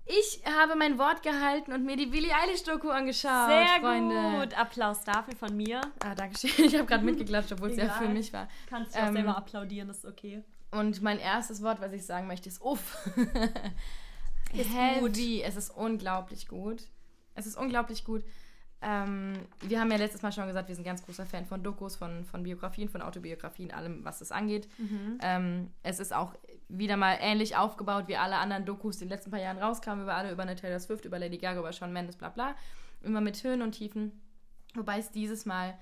Ich 0.07 0.43
habe 0.47 0.77
mein 0.77 0.99
Wort 0.99 1.23
gehalten 1.23 1.73
und 1.73 1.85
mir 1.87 1.97
die 1.97 2.05
Billie 2.07 2.31
Eilish-Doku 2.31 2.91
angeschaut, 2.91 3.49
Sehr 3.49 3.81
Freunde. 3.81 4.15
gut. 4.39 4.53
Applaus 4.59 5.03
dafür 5.03 5.35
von 5.35 5.57
mir. 5.57 5.81
Ah, 6.05 6.15
danke 6.15 6.37
schön. 6.39 6.51
Ich 6.67 6.75
habe 6.75 6.85
gerade 6.85 7.05
mitgeklatscht, 7.05 7.53
obwohl 7.53 7.71
es 7.71 7.79
ja 7.79 7.89
für 7.89 8.09
mich 8.09 8.31
war. 8.33 8.47
Kannst 8.69 8.95
du 8.95 8.99
auch 9.01 9.07
Ähm, 9.07 9.15
selber 9.15 9.37
applaudieren, 9.37 9.89
ist 9.89 10.05
okay. 10.05 10.45
Und 10.73 11.01
mein 11.01 11.19
erstes 11.19 11.63
Wort, 11.63 11.81
was 11.81 11.93
ich 11.93 12.05
sagen 12.05 12.27
möchte, 12.27 12.49
ist 12.51 12.61
uff. 12.61 12.99
Ist 14.55 14.71
Heavy. 14.75 15.43
Es 15.43 15.57
ist 15.57 15.71
unglaublich 15.71 16.49
gut. 16.49 16.83
Es 17.35 17.47
ist 17.47 17.57
unglaublich 17.57 18.05
gut. 18.05 18.25
Ähm, 18.81 19.33
wir 19.63 19.81
haben 19.81 19.91
ja 19.91 19.97
letztes 19.97 20.21
Mal 20.23 20.31
schon 20.31 20.47
gesagt, 20.47 20.69
wir 20.69 20.75
sind 20.75 20.85
ganz 20.85 21.03
großer 21.05 21.25
Fan 21.25 21.47
von 21.47 21.63
Dokus, 21.63 21.97
von, 21.97 22.25
von 22.27 22.43
Biografien, 22.43 22.89
von 22.91 23.01
Autobiografien, 23.01 23.73
allem, 23.73 24.05
was 24.05 24.19
das 24.19 24.31
angeht. 24.31 24.69
Ähm, 25.23 25.71
es 25.83 25.99
ist 26.01 26.13
auch 26.15 26.35
wieder 26.69 26.97
mal 26.99 27.17
ähnlich 27.21 27.57
aufgebaut 27.57 28.09
wie 28.09 28.17
alle 28.17 28.37
anderen 28.37 28.67
Dokus, 28.67 28.99
die 28.99 29.05
in 29.05 29.09
den 29.09 29.17
letzten 29.17 29.31
paar 29.31 29.41
Jahren 29.41 29.59
rauskamen, 29.59 30.05
über 30.05 30.15
alle, 30.15 30.31
über 30.33 30.43
eine 30.43 30.55
Taylor 30.57 30.79
Swift, 30.81 31.05
über 31.07 31.19
Lady 31.19 31.39
Gaga, 31.39 31.61
über 31.61 31.73
Shawn 31.73 31.93
Mendes, 31.95 32.17
bla 32.17 32.29
bla. 32.29 32.55
Immer 33.03 33.21
mit 33.23 33.43
Höhen 33.43 33.63
und 33.63 33.73
Tiefen. 33.73 34.21
Wobei 34.75 34.99
es 34.99 35.11
dieses 35.11 35.47
Mal 35.47 35.79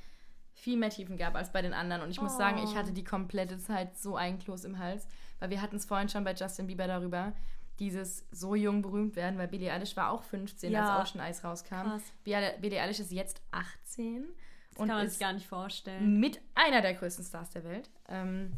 viel 0.55 0.77
mehr 0.77 0.91
Tiefen 0.91 1.17
gab 1.17 1.35
als 1.35 1.51
bei 1.51 1.63
den 1.63 1.73
anderen. 1.75 2.03
Und 2.03 2.11
ich 2.11 2.21
muss 2.21 2.35
Oh. 2.35 2.39
sagen, 2.39 2.59
ich 2.63 2.77
hatte 2.77 2.93
die 2.93 3.05
komplette 3.05 3.59
Zeit 3.59 3.99
so 3.99 4.17
ein 4.17 4.39
Kloß 4.39 4.65
im 4.65 4.79
Hals, 4.79 5.09
weil 5.41 5.51
wir 5.51 5.61
hatten 5.63 5.77
es 5.77 5.87
vorhin 5.87 6.09
schon 6.09 6.25
bei 6.25 6.35
Justin 6.35 6.67
Bieber 6.69 6.87
darüber, 6.87 7.33
dieses 7.79 8.25
so 8.31 8.55
jung 8.55 8.83
berühmt 8.83 9.17
werden, 9.17 9.39
weil 9.39 9.49
Billie 9.49 9.73
Eilish 9.73 9.97
war 9.97 10.11
auch 10.11 10.23
15, 10.23 10.71
Ja. 10.73 10.99
als 10.99 11.11
Ocean 11.11 11.25
Eyes 11.27 11.43
rauskam. 11.43 11.83
Krass. 11.83 12.03
Billie 12.25 12.81
Eilish 12.81 13.01
ist 13.01 13.11
jetzt 13.13 13.41
18 13.51 14.25
Das 14.71 14.79
und 14.81 14.89
kann 14.89 14.97
man 14.99 15.09
sich 15.09 15.19
gar 15.19 15.33
nicht 15.33 15.47
vorstellen. 15.47 16.21
mit 16.21 16.41
einer 16.55 16.81
der 16.83 16.95
größten 16.95 17.25
Stars 17.25 17.51
der 17.51 17.65
Welt. 17.65 17.91
Ähm, 18.09 18.53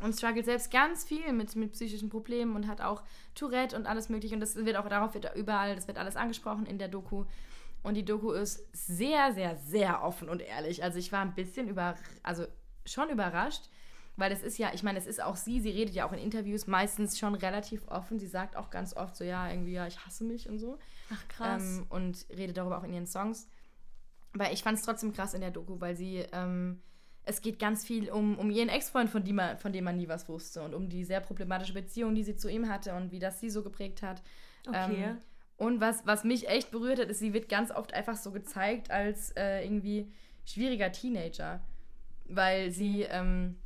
und 0.00 0.14
struggelt 0.14 0.44
selbst 0.46 0.70
ganz 0.72 1.04
viel 1.04 1.32
mit, 1.32 1.54
mit 1.54 1.72
psychischen 1.72 2.08
Problemen 2.08 2.56
und 2.56 2.66
hat 2.66 2.80
auch 2.80 3.02
Tourette 3.36 3.76
und 3.76 3.86
alles 3.86 4.08
mögliche. 4.08 4.34
Und 4.34 4.40
das 4.40 4.56
wird 4.56 4.76
auch 4.76 4.88
darauf 4.88 5.14
wird 5.14 5.32
überall, 5.36 5.76
das 5.76 5.86
wird 5.86 5.96
alles 5.96 6.16
angesprochen 6.16 6.66
in 6.66 6.78
der 6.78 6.88
Doku. 6.88 7.24
Und 7.84 7.94
die 7.94 8.04
Doku 8.04 8.32
ist 8.32 8.64
sehr, 8.72 9.32
sehr, 9.32 9.56
sehr 9.56 10.02
offen 10.02 10.28
und 10.28 10.40
ehrlich. 10.42 10.82
Also 10.82 10.98
ich 10.98 11.12
war 11.12 11.20
ein 11.22 11.34
bisschen 11.34 11.68
über, 11.68 11.94
also 12.24 12.46
schon 12.84 13.10
überrascht, 13.10 13.68
weil 14.16 14.30
es 14.32 14.42
ist 14.42 14.58
ja, 14.58 14.70
ich 14.74 14.82
meine, 14.82 14.98
es 14.98 15.06
ist 15.06 15.22
auch 15.22 15.36
sie, 15.36 15.60
sie 15.60 15.70
redet 15.70 15.94
ja 15.94 16.06
auch 16.06 16.12
in 16.12 16.18
Interviews 16.18 16.66
meistens 16.66 17.18
schon 17.18 17.34
relativ 17.34 17.86
offen. 17.88 18.18
Sie 18.18 18.26
sagt 18.26 18.56
auch 18.56 18.70
ganz 18.70 18.94
oft 18.94 19.16
so, 19.16 19.24
ja, 19.24 19.48
irgendwie, 19.50 19.72
ja, 19.72 19.86
ich 19.86 20.04
hasse 20.04 20.24
mich 20.24 20.48
und 20.48 20.58
so. 20.58 20.78
Ach, 21.12 21.28
krass. 21.28 21.62
Ähm, 21.62 21.86
und 21.88 22.26
redet 22.30 22.56
darüber 22.56 22.78
auch 22.78 22.84
in 22.84 22.92
ihren 22.92 23.06
Songs. 23.06 23.48
Weil 24.34 24.52
ich 24.52 24.62
fand 24.62 24.78
es 24.78 24.84
trotzdem 24.84 25.12
krass 25.12 25.34
in 25.34 25.40
der 25.40 25.50
Doku, 25.50 25.80
weil 25.80 25.94
sie, 25.96 26.24
ähm, 26.32 26.80
es 27.24 27.40
geht 27.40 27.58
ganz 27.58 27.84
viel 27.84 28.10
um, 28.10 28.38
um 28.38 28.50
ihren 28.50 28.68
Ex-Freund, 28.68 29.08
von, 29.10 29.22
dem 29.24 29.36
man- 29.36 29.56
von 29.58 29.72
dem 29.72 29.84
man 29.84 29.96
nie 29.96 30.08
was 30.08 30.28
wusste 30.28 30.62
und 30.62 30.74
um 30.74 30.88
die 30.88 31.04
sehr 31.04 31.20
problematische 31.20 31.72
Beziehung, 31.74 32.14
die 32.14 32.24
sie 32.24 32.36
zu 32.36 32.48
ihm 32.50 32.68
hatte 32.68 32.94
und 32.94 33.12
wie 33.12 33.18
das 33.18 33.40
sie 33.40 33.48
so 33.50 33.62
geprägt 33.62 34.02
hat. 34.02 34.22
okay. 34.66 35.04
Ähm, 35.04 35.18
und 35.58 35.80
was, 35.80 36.04
was 36.06 36.24
mich 36.24 36.48
echt 36.48 36.70
berührt 36.72 36.98
hat, 36.98 37.08
ist, 37.08 37.20
sie 37.20 37.32
wird 37.32 37.48
ganz 37.48 37.70
oft 37.70 37.94
einfach 37.94 38.16
so 38.16 38.32
gezeigt 38.32 38.90
als 38.90 39.30
äh, 39.36 39.62
irgendwie 39.64 40.10
schwieriger 40.44 40.90
Teenager. 40.90 41.60
Weil 42.24 42.70
sie 42.72 43.02
ähm, 43.02 43.56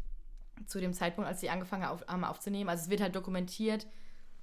zu 0.67 0.81
dem 0.81 0.93
Zeitpunkt, 0.93 1.29
als 1.29 1.41
sie 1.41 1.51
angefangen 1.51 1.85
auf, 1.85 2.07
haben 2.07 2.25
aufzunehmen, 2.25 2.71
also 2.71 2.85
es 2.85 2.91
wird 2.91 3.01
halt 3.01 3.15
dokumentiert, 3.15 3.87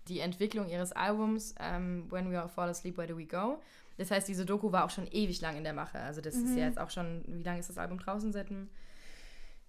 die 0.07 0.19
Entwicklung 0.19 0.69
ihres 0.69 0.91
Albums 0.91 1.55
ähm, 1.59 2.11
When 2.11 2.31
We 2.31 2.39
All 2.39 2.49
Fall 2.49 2.69
Asleep, 2.69 2.97
Where 2.97 3.07
Do 3.07 3.17
We 3.17 3.25
Go? 3.25 3.59
Das 3.97 4.11
heißt, 4.11 4.27
diese 4.27 4.45
Doku 4.45 4.71
war 4.71 4.85
auch 4.85 4.89
schon 4.89 5.07
ewig 5.07 5.39
lang 5.41 5.55
in 5.55 5.63
der 5.63 5.73
Mache. 5.73 5.99
Also 5.99 6.19
das 6.19 6.35
ist 6.35 6.57
ja 6.57 6.65
jetzt 6.65 6.79
auch 6.79 6.89
schon, 6.89 7.23
wie 7.27 7.43
lange 7.43 7.59
ist 7.59 7.69
das 7.69 7.77
Album 7.77 7.99
draußen? 7.99 8.33
Seit 8.33 8.49
einem 8.49 8.69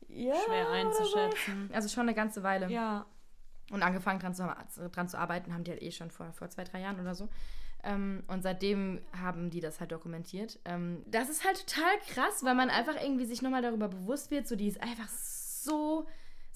ja, 0.08 0.34
Schwer 0.46 0.70
einzuschätzen. 0.70 1.70
Also 1.72 1.88
schon 1.88 2.02
eine 2.02 2.14
ganze 2.14 2.42
Weile. 2.42 2.70
Ja. 2.70 3.06
Und 3.70 3.82
angefangen 3.82 4.20
dran 4.20 4.34
zu, 4.34 4.44
dran 4.92 5.08
zu 5.08 5.18
arbeiten 5.18 5.52
haben 5.52 5.64
die 5.64 5.72
halt 5.72 5.82
eh 5.82 5.90
schon 5.90 6.10
vor, 6.10 6.32
vor 6.32 6.48
zwei, 6.50 6.64
drei 6.64 6.80
Jahren 6.80 7.00
oder 7.00 7.14
so. 7.14 7.28
Ähm, 7.82 8.22
und 8.28 8.42
seitdem 8.42 9.00
haben 9.18 9.50
die 9.50 9.60
das 9.60 9.80
halt 9.80 9.92
dokumentiert. 9.92 10.58
Ähm, 10.64 11.02
das 11.06 11.28
ist 11.28 11.44
halt 11.44 11.66
total 11.66 11.98
krass, 12.08 12.44
weil 12.44 12.54
man 12.54 12.70
einfach 12.70 13.00
irgendwie 13.00 13.26
sich 13.26 13.42
nochmal 13.42 13.62
darüber 13.62 13.88
bewusst 13.88 14.30
wird, 14.30 14.48
so 14.48 14.56
die 14.56 14.68
ist 14.68 14.82
einfach 14.82 15.08
so, 15.08 16.06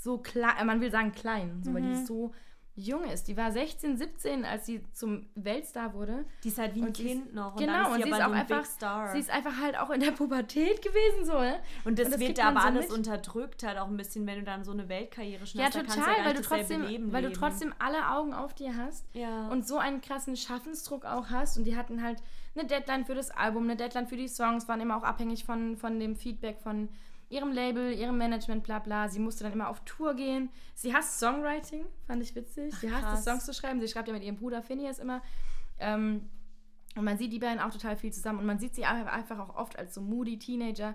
so 0.01 0.18
klein, 0.18 0.66
man 0.66 0.80
will 0.80 0.90
sagen 0.90 1.12
klein, 1.12 1.61
so, 1.64 1.74
weil 1.74 1.82
die 1.82 1.92
ist 1.92 2.07
so 2.07 2.32
jung 2.80 3.03
ist. 3.11 3.26
Die 3.26 3.36
war 3.36 3.51
16, 3.51 3.96
17, 3.96 4.44
als 4.44 4.64
sie 4.66 4.80
zum 4.92 5.26
Weltstar 5.34 5.94
wurde. 5.94 6.24
Die 6.44 6.49
ist 6.49 6.59
halt 6.59 6.76
wie 6.76 6.80
ein 6.82 6.86
Und 6.86 6.96
Kind 6.96 7.34
noch. 7.34 7.55
Und 7.57 7.59
genau, 7.59 7.72
dann 7.72 7.82
ist 7.82 7.88
und 7.88 8.03
sie 8.05 8.11
ist 8.11 8.16
so 8.16 8.22
auch 8.22 8.26
ein 8.28 8.32
einfach- 8.34 8.64
Star. 8.64 9.09
Sie 9.12 9.18
ist 9.18 9.30
einfach 9.30 9.61
halt 9.61 9.76
auch 9.76 9.90
in 9.90 9.99
der 10.01 10.12
Pubertät 10.12 10.80
gewesen, 10.80 11.24
so, 11.24 11.40
ne? 11.40 11.59
und 11.84 11.99
das, 11.99 12.07
und 12.07 12.12
das 12.14 12.20
wird 12.20 12.38
da 12.38 12.51
aber 12.51 12.61
so 12.61 12.66
alles 12.68 12.88
mit. 12.88 12.96
unterdrückt 12.99 13.64
halt 13.64 13.78
auch 13.78 13.88
ein 13.88 13.96
bisschen, 13.96 14.24
wenn 14.28 14.38
du 14.38 14.44
dann 14.44 14.62
so 14.62 14.70
eine 14.70 14.88
Weltkarriere 14.88 15.42
Ja, 15.55 15.64
da 15.70 15.80
kannst 15.80 15.96
du 15.96 16.01
total, 16.01 16.12
ja 16.12 16.16
gar 16.18 16.26
weil 16.26 16.34
du 16.34 16.42
trotzdem, 16.42 16.82
Leben 16.82 17.12
weil 17.12 17.22
du 17.24 17.32
trotzdem 17.32 17.74
alle 17.80 18.11
Augen 18.11 18.32
auf 18.32 18.55
dir 18.55 18.76
hast. 18.76 19.05
ja. 19.12 19.49
und 19.49 19.66
so 19.66 19.78
einen 19.78 20.01
krassen 20.01 20.36
Schaffensdruck 20.36 21.05
auch 21.05 21.30
hast. 21.30 21.59
Und 21.59 21.64
die 21.64 21.76
hatten 21.76 22.01
halt 22.01 22.22
eine 22.57 22.64
Deadline 22.68 23.05
für 23.07 23.16
das 23.16 23.32
Album, 23.32 23.64
eine 23.64 23.74
Deadline 23.74 24.07
für 24.07 24.16
die 24.16 24.28
Songs, 24.28 24.68
waren 24.68 24.80
immer 24.80 24.96
auch 24.96 25.03
abhängig 25.03 25.44
von, 25.44 25.76
von 25.76 25.99
dem 25.99 26.14
Feedback 26.14 26.61
von 26.61 26.88
ihrem 27.28 27.52
Label, 27.52 27.92
ihrem 27.92 28.18
Management, 28.18 28.64
bla 28.64 28.78
bla. 28.78 29.08
Sie 29.08 29.18
musste 29.18 29.44
dann 29.44 29.52
immer 29.52 29.68
auf 29.68 29.80
Tour 29.84 30.14
gehen. 30.14 30.50
Sie 30.74 30.94
hasst 30.94 31.18
Songwriting, 31.20 31.84
fand 32.06 32.22
ich 32.22 32.34
witzig. 32.34 32.74
Sie 32.76 32.90
hasst 32.90 33.04
krass. 33.04 33.18
es, 33.20 33.24
Songs 33.24 33.46
zu 33.46 33.52
schreiben. 33.52 33.80
Sie 33.80 33.88
schreibt 33.88 34.08
ja 34.08 34.14
mit 34.14 34.22
ihrem 34.22 34.36
Bruder 34.36 34.62
Phineas 34.62 34.98
immer. 34.98 35.22
Ähm, 35.78 36.28
und 36.96 37.04
man 37.04 37.18
sieht 37.18 37.32
die 37.32 37.38
beiden 37.38 37.60
auch 37.60 37.72
total 37.72 37.96
viel 37.96 38.12
zusammen. 38.12 38.40
Und 38.40 38.46
man 38.46 38.58
sieht 38.58 38.74
sie 38.74 38.84
einfach 38.84 39.12
einfach 39.12 39.38
auch 39.38 39.56
oft 39.56 39.78
als 39.78 39.94
so 39.94 40.00
moody 40.00 40.38
Teenager, 40.38 40.94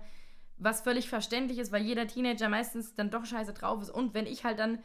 was 0.57 0.81
völlig 0.81 1.07
verständlich 1.07 1.59
ist, 1.59 1.71
weil 1.71 1.83
jeder 1.83 2.07
Teenager 2.07 2.49
meistens 2.49 2.95
dann 2.95 3.09
doch 3.09 3.25
scheiße 3.25 3.53
drauf 3.53 3.81
ist. 3.81 3.89
Und 3.89 4.13
wenn 4.13 4.25
ich 4.25 4.43
halt 4.43 4.59
dann 4.59 4.79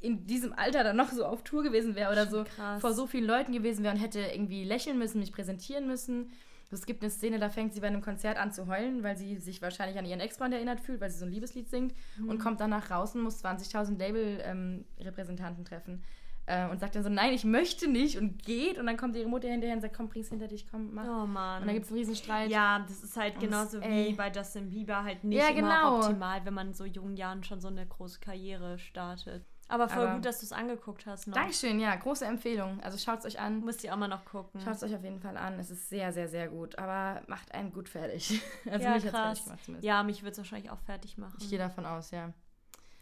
in 0.00 0.26
diesem 0.26 0.52
Alter 0.52 0.84
dann 0.84 0.96
noch 0.96 1.10
so 1.10 1.24
auf 1.26 1.42
Tour 1.42 1.62
gewesen 1.62 1.96
wäre 1.96 2.12
oder 2.12 2.26
so 2.26 2.44
krass. 2.44 2.80
vor 2.80 2.92
so 2.92 3.06
vielen 3.06 3.24
Leuten 3.26 3.52
gewesen 3.52 3.82
wäre 3.82 3.94
und 3.94 4.00
hätte 4.00 4.20
irgendwie 4.20 4.64
lächeln 4.64 4.98
müssen, 4.98 5.18
mich 5.18 5.32
präsentieren 5.32 5.86
müssen. 5.86 6.30
Es 6.70 6.84
gibt 6.84 7.02
eine 7.02 7.10
Szene, 7.10 7.38
da 7.38 7.48
fängt 7.48 7.72
sie 7.72 7.80
bei 7.80 7.86
einem 7.86 8.02
Konzert 8.02 8.36
an 8.36 8.52
zu 8.52 8.66
heulen, 8.66 9.02
weil 9.02 9.16
sie 9.16 9.36
sich 9.38 9.62
wahrscheinlich 9.62 9.98
an 9.98 10.04
ihren 10.04 10.20
Ex-Freund 10.20 10.52
erinnert 10.52 10.80
fühlt, 10.80 11.00
weil 11.00 11.10
sie 11.10 11.18
so 11.18 11.24
ein 11.24 11.32
Liebeslied 11.32 11.68
singt 11.70 11.94
Mhm. 12.18 12.28
und 12.28 12.38
kommt 12.38 12.60
danach 12.60 12.90
raus 12.90 13.14
und 13.14 13.22
muss 13.22 13.38
20.000 13.42 13.98
Label-Repräsentanten 13.98 15.64
treffen. 15.64 16.02
Äh, 16.46 16.66
und 16.70 16.80
sagt 16.80 16.94
dann 16.94 17.02
so, 17.02 17.10
nein, 17.10 17.34
ich 17.34 17.44
möchte 17.44 17.88
nicht 17.88 18.16
und 18.16 18.42
geht. 18.42 18.78
Und 18.78 18.86
dann 18.86 18.96
kommt 18.96 19.14
ihre 19.16 19.28
Mutter 19.28 19.48
hinterher 19.48 19.76
und 19.76 19.82
sagt, 19.82 19.94
komm, 19.94 20.08
bring's 20.08 20.30
hinter 20.30 20.48
dich, 20.48 20.66
komm, 20.70 20.94
mach. 20.94 21.04
Oh 21.06 21.26
Mann. 21.26 21.60
Und 21.60 21.66
dann 21.66 21.74
gibt 21.74 21.84
es 21.84 21.92
einen 21.92 21.98
Riesenstreit. 21.98 22.50
ja, 22.50 22.78
das 22.88 23.02
ist 23.04 23.16
halt 23.18 23.34
Und 23.34 23.40
genauso 23.42 23.78
ey. 23.80 24.08
wie 24.08 24.12
bei 24.14 24.30
Justin 24.32 24.70
Bieber 24.70 25.04
halt 25.04 25.24
nicht 25.24 25.38
Ja, 25.38 25.48
immer 25.50 25.60
genau. 25.60 25.98
optimal, 25.98 26.42
wenn 26.46 26.54
man 26.54 26.68
in 26.68 26.74
so 26.74 26.86
jungen 26.86 27.18
Jahren 27.18 27.44
schon 27.44 27.60
so 27.60 27.68
eine 27.68 27.84
große 27.86 28.20
Karriere 28.20 28.78
startet. 28.78 29.44
Aber 29.70 29.88
voll 29.88 30.04
Aber- 30.06 30.14
gut, 30.14 30.24
dass 30.24 30.40
du 30.40 30.46
es 30.46 30.52
angeguckt 30.52 31.04
hast. 31.06 31.26
Noch. 31.26 31.34
Dankeschön, 31.34 31.78
ja, 31.78 31.94
große 31.94 32.24
Empfehlung. 32.24 32.80
Also 32.80 32.96
schaut 32.96 33.18
es 33.20 33.26
euch 33.26 33.38
an. 33.38 33.60
Musst 33.60 33.84
du 33.84 33.92
auch 33.92 33.96
mal 33.96 34.08
noch 34.08 34.24
gucken. 34.24 34.60
Schaut 34.62 34.74
es 34.76 34.82
euch 34.82 34.94
auf 34.94 35.04
jeden 35.04 35.20
Fall 35.20 35.36
an. 35.36 35.58
Es 35.60 35.70
ist 35.70 35.88
sehr, 35.90 36.12
sehr, 36.12 36.28
sehr 36.28 36.48
gut. 36.48 36.78
Aber 36.78 37.22
macht 37.26 37.52
einen 37.54 37.72
gut 37.72 37.88
fertig. 37.88 38.40
Also 38.70 38.84
ja, 38.86 38.94
mich 38.94 39.04
hat's 39.04 39.12
fertig 39.14 39.44
gemacht 39.44 39.64
zumindest. 39.64 39.84
Ja, 39.86 40.02
mich 40.02 40.22
wird 40.22 40.32
es 40.32 40.38
wahrscheinlich 40.38 40.70
auch 40.70 40.80
fertig 40.80 41.18
machen. 41.18 41.36
Ich 41.40 41.50
gehe 41.50 41.58
davon 41.58 41.84
aus, 41.86 42.10
ja. 42.10 42.32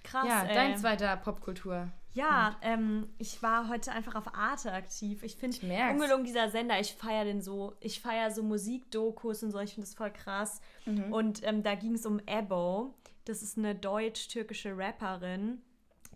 Krass, 0.03 0.27
ja, 0.29 0.45
ey. 0.45 0.55
dein 0.55 0.77
zweiter 0.77 1.17
Popkultur. 1.17 1.89
Ja, 2.15 2.57
ähm, 2.63 3.09
ich 3.19 3.43
war 3.43 3.69
heute 3.69 3.93
einfach 3.93 4.15
auf 4.15 4.35
Arte 4.35 4.73
aktiv. 4.73 5.23
Ich 5.23 5.37
finde 5.37 5.59
ungelogen 5.91 6.25
dieser 6.25 6.49
Sender, 6.49 6.81
ich 6.81 6.95
feiere 6.95 7.25
den 7.25 7.43
so. 7.43 7.75
Ich 7.81 8.01
feiere 8.01 8.31
so 8.31 8.43
Musikdokus 8.43 9.43
und 9.43 9.51
so, 9.51 9.59
ich 9.59 9.75
finde 9.75 9.87
das 9.87 9.95
voll 9.95 10.11
krass. 10.11 10.61
Mhm. 10.87 11.13
Und 11.13 11.47
ähm, 11.47 11.63
da 11.63 11.75
ging 11.75 11.95
es 11.95 12.07
um 12.07 12.21
Ebo. 12.27 12.95
Das 13.27 13.43
ist 13.43 13.59
eine 13.59 13.75
deutsch-türkische 13.75 14.79
Rapperin, 14.79 15.61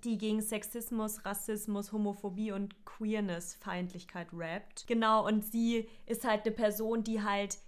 die 0.04 0.18
gegen 0.18 0.40
Sexismus, 0.42 1.24
Rassismus, 1.24 1.92
Homophobie 1.92 2.52
und 2.52 2.84
Queerness-Feindlichkeit 2.84 4.28
rappt. 4.32 4.86
Genau, 4.86 5.26
und 5.26 5.44
sie 5.44 5.88
ist 6.06 6.26
halt 6.26 6.44
eine 6.44 6.54
Person, 6.54 7.04
die 7.04 7.22
halt 7.22 7.58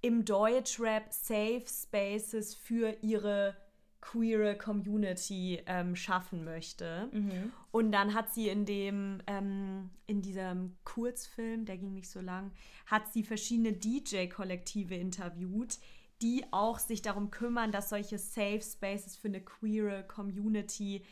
im 0.00 0.24
Deutschrap 0.24 1.12
Safe 1.12 1.64
Spaces 1.66 2.54
für 2.54 2.96
ihre 3.02 3.56
queere 4.02 4.58
Community 4.58 5.62
ähm, 5.66 5.96
schaffen 5.96 6.44
möchte. 6.44 7.08
Mhm. 7.12 7.52
Und 7.70 7.92
dann 7.92 8.12
hat 8.12 8.34
sie 8.34 8.48
in 8.48 8.66
dem, 8.66 9.22
ähm, 9.28 9.90
in 10.06 10.20
diesem 10.20 10.76
Kurzfilm, 10.84 11.64
der 11.64 11.78
ging 11.78 11.94
nicht 11.94 12.10
so 12.10 12.20
lang, 12.20 12.50
hat 12.86 13.10
sie 13.12 13.22
verschiedene 13.22 13.72
DJ-Kollektive 13.72 14.96
interviewt, 14.96 15.78
die 16.20 16.44
auch 16.50 16.78
sich 16.78 17.00
darum 17.00 17.30
kümmern, 17.30 17.72
dass 17.72 17.88
solche 17.88 18.18
Safe 18.18 18.60
Spaces 18.60 19.16
für 19.16 19.28
eine 19.28 19.40
queere 19.40 20.04
Community 20.06 21.04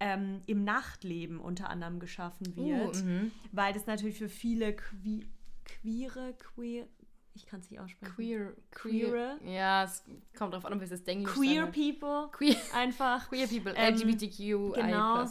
ähm, 0.00 0.42
im 0.46 0.64
Nachtleben 0.64 1.40
unter 1.40 1.70
anderem 1.70 1.98
geschaffen 2.00 2.56
wird. 2.56 2.96
Uh, 2.96 3.04
mhm. 3.04 3.32
Weil 3.52 3.72
das 3.72 3.86
natürlich 3.86 4.18
für 4.18 4.28
viele 4.28 4.74
que 4.74 5.26
queere, 5.64 6.34
queer, 6.34 6.86
ich 7.34 7.46
kann 7.46 7.60
es 7.60 7.70
nicht 7.70 7.80
aussprechen. 7.80 8.14
Queer. 8.14 8.52
Queere. 8.70 9.38
Ja, 9.44 9.84
es 9.84 10.04
kommt 10.36 10.54
drauf 10.54 10.64
an, 10.64 10.72
ob 10.72 10.82
es 10.82 10.90
das 10.90 11.02
Englisch 11.02 11.32
Queer 11.34 11.64
sein 11.64 11.72
people 11.72 12.28
Queer, 12.32 12.56
einfach. 12.74 13.28
queer 13.28 13.46
people, 13.46 13.74
Ähm, 13.76 13.94
LGBTQ, 13.94 14.74
genau. 14.74 15.24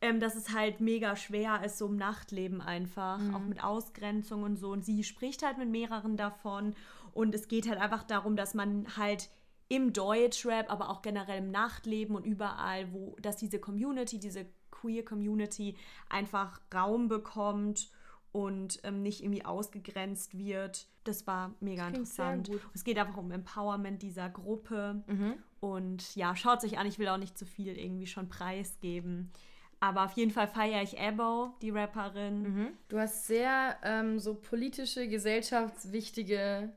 ähm, 0.00 0.20
dass 0.20 0.34
es 0.34 0.50
halt 0.52 0.80
mega 0.80 1.16
schwer 1.16 1.62
ist, 1.64 1.78
so 1.78 1.86
im 1.86 1.96
Nachtleben 1.96 2.60
einfach, 2.60 3.18
Mhm. 3.18 3.34
auch 3.34 3.40
mit 3.40 3.62
Ausgrenzung 3.64 4.42
und 4.42 4.56
so. 4.56 4.70
Und 4.70 4.84
sie 4.84 5.04
spricht 5.04 5.42
halt 5.42 5.56
mit 5.58 5.70
mehreren 5.70 6.16
davon. 6.16 6.74
Und 7.12 7.34
es 7.34 7.46
geht 7.48 7.68
halt 7.68 7.78
einfach 7.78 8.02
darum, 8.02 8.36
dass 8.36 8.54
man 8.54 8.86
halt 8.96 9.30
im 9.68 9.92
Deutschrap, 9.92 10.70
aber 10.70 10.90
auch 10.90 11.02
generell 11.02 11.38
im 11.38 11.50
Nachtleben 11.50 12.14
und 12.16 12.24
überall, 12.24 12.92
wo, 12.92 13.16
dass 13.20 13.36
diese 13.36 13.58
Community, 13.58 14.18
diese 14.18 14.46
queer 14.70 15.04
Community 15.04 15.76
einfach 16.08 16.60
Raum 16.74 17.08
bekommt 17.08 17.90
und 18.32 18.80
ähm, 18.82 19.02
nicht 19.02 19.22
irgendwie 19.22 19.44
ausgegrenzt 19.44 20.36
wird. 20.36 20.88
Das 21.04 21.26
war 21.26 21.54
mega 21.60 21.82
sehr 21.84 21.88
interessant. 21.88 22.50
Es 22.74 22.84
geht 22.84 22.98
einfach 22.98 23.16
um 23.16 23.30
Empowerment 23.30 24.02
dieser 24.02 24.28
Gruppe. 24.28 25.02
Mhm. 25.06 25.34
Und 25.60 26.14
ja, 26.16 26.34
schaut 26.34 26.64
euch 26.64 26.78
an. 26.78 26.86
Ich 26.86 26.98
will 26.98 27.08
auch 27.08 27.16
nicht 27.16 27.38
zu 27.38 27.46
viel 27.46 27.78
irgendwie 27.78 28.06
schon 28.06 28.28
preisgeben. 28.28 29.32
Aber 29.80 30.04
auf 30.04 30.12
jeden 30.12 30.30
Fall 30.30 30.48
feiere 30.48 30.82
ich 30.82 30.98
Ebo, 30.98 31.54
die 31.62 31.70
Rapperin. 31.70 32.42
Mhm. 32.42 32.68
Du 32.88 32.98
hast 32.98 33.26
sehr 33.26 33.76
ähm, 33.82 34.18
so 34.18 34.34
politische, 34.34 35.08
gesellschaftswichtige 35.08 36.72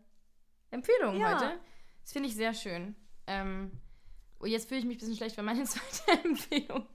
Empfehlungen 0.72 1.20
Ja. 1.20 1.36
heute. 1.36 1.60
Das 2.08 2.14
finde 2.14 2.30
ich 2.30 2.36
sehr 2.36 2.53
schön. 2.53 2.95
Ähm, 3.28 3.70
und 4.39 4.47
jetzt 4.49 4.70
fühle 4.70 4.80
ich 4.80 4.86
mich 4.86 4.95
ein 4.95 4.99
bisschen 4.99 5.18
schlecht, 5.18 5.36
weil 5.38 5.43
meine 5.43 5.64
zweite 5.66 6.24
Empfehlung 6.24 6.86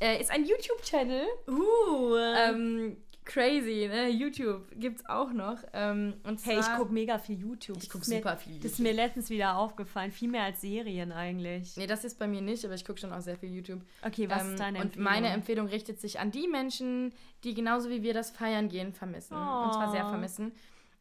äh, 0.00 0.20
ist 0.20 0.30
ein 0.30 0.44
YouTube-Channel. 0.44 1.26
Uh, 1.48 2.14
Ähm, 2.16 2.96
crazy, 3.24 3.88
ne? 3.88 4.08
YouTube 4.10 4.68
gibt's 4.76 5.04
auch 5.06 5.32
noch. 5.32 5.56
Ähm, 5.72 6.14
und 6.22 6.38
zwar, 6.38 6.52
hey, 6.54 6.60
ich 6.60 6.76
gucke 6.78 6.92
mega 6.92 7.18
viel 7.18 7.40
YouTube. 7.40 7.78
Ich 7.78 7.84
Das 7.86 7.92
guck 7.92 8.02
ist 8.02 8.08
mir- 8.08 8.16
super 8.18 8.36
viel 8.36 8.54
Das 8.60 8.72
ist 8.72 8.78
YouTube. 8.78 8.92
mir 8.94 9.02
letztens 9.02 9.30
wieder 9.30 9.56
aufgefallen. 9.58 10.12
Viel 10.12 10.28
mehr 10.28 10.44
als 10.44 10.60
Serien 10.60 11.10
eigentlich. 11.10 11.76
Nee, 11.76 11.88
das 11.88 12.04
ist 12.04 12.20
bei 12.20 12.28
mir 12.28 12.40
nicht, 12.40 12.64
aber 12.64 12.74
ich 12.74 12.84
gucke 12.84 13.00
schon 13.00 13.12
auch 13.12 13.20
sehr 13.20 13.36
viel 13.36 13.52
YouTube. 13.52 13.80
Okay, 14.06 14.30
was 14.30 14.42
Ähm, 14.44 14.50
ist 14.50 14.60
deine 14.60 14.78
und 14.78 14.84
Empfehlung? 14.84 15.04
meine 15.04 15.28
Empfehlung 15.30 15.66
richtet 15.66 16.00
sich 16.00 16.20
an 16.20 16.30
die 16.30 16.46
Menschen, 16.46 17.12
die 17.42 17.54
genauso 17.54 17.90
wie 17.90 18.04
wir 18.04 18.14
das 18.14 18.30
Feiern 18.30 18.68
gehen 18.68 18.92
vermissen. 18.92 19.34
Und 19.36 19.72
zwar 19.72 19.90
sehr 19.90 20.06
Oh. 20.06 20.10
vermissen. 20.10 20.52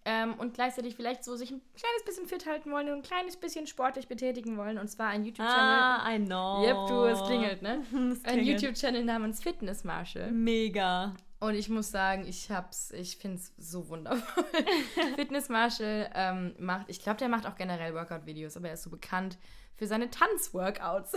Ähm, 0.04 0.34
und 0.36 0.56
gleichzeitig 0.56 0.96
vielleicht 0.96 1.24
so 1.24 1.36
sich 1.36 1.52
ein 1.52 1.62
kleines 1.76 2.04
bisschen 2.06 2.26
fit 2.26 2.48
halten 2.48 2.72
wollen 2.72 2.90
und 2.90 2.96
ein 2.96 3.02
kleines 3.04 3.38
bisschen 3.38 3.68
sportlich 3.68 4.08
betätigen 4.08 4.58
wollen. 4.58 4.80
Und 4.80 4.88
zwar 4.88 5.10
ein 5.10 5.24
YouTube-Channel. 5.24 5.54
Ah, 5.54 6.12
I 6.12 6.18
know. 6.18 6.64
Yep, 6.64 6.88
du, 6.88 7.04
es 7.06 7.24
klingelt, 7.24 7.62
ne? 7.62 7.84
Es 7.92 8.26
Ein 8.26 8.40
klingelt. 8.40 8.62
YouTube-Channel 8.62 9.04
namens 9.04 9.44
Fitness 9.44 9.84
Marshall. 9.84 10.32
Mega. 10.32 11.14
Und 11.40 11.56
ich 11.56 11.70
muss 11.70 11.90
sagen, 11.92 12.26
ich 12.28 12.50
hab's, 12.52 12.92
ich 12.92 13.18
find's 13.18 13.54
so 13.58 13.90
wundervoll. 13.90 14.44
Fitness 15.16 15.50
Marshall 15.50 16.10
ähm, 16.14 16.56
macht, 16.60 16.86
ich 16.88 17.02
glaube, 17.02 17.18
der 17.18 17.30
macht 17.30 17.46
auch 17.48 17.56
generell 17.56 17.94
Workout-Videos, 17.94 18.58
aber 18.58 18.68
er 18.70 18.76
ist 18.76 18.84
so 18.84 18.90
bekannt 18.90 19.38
für 19.82 19.88
seine 19.88 20.12
Tanz-Workouts. 20.12 21.14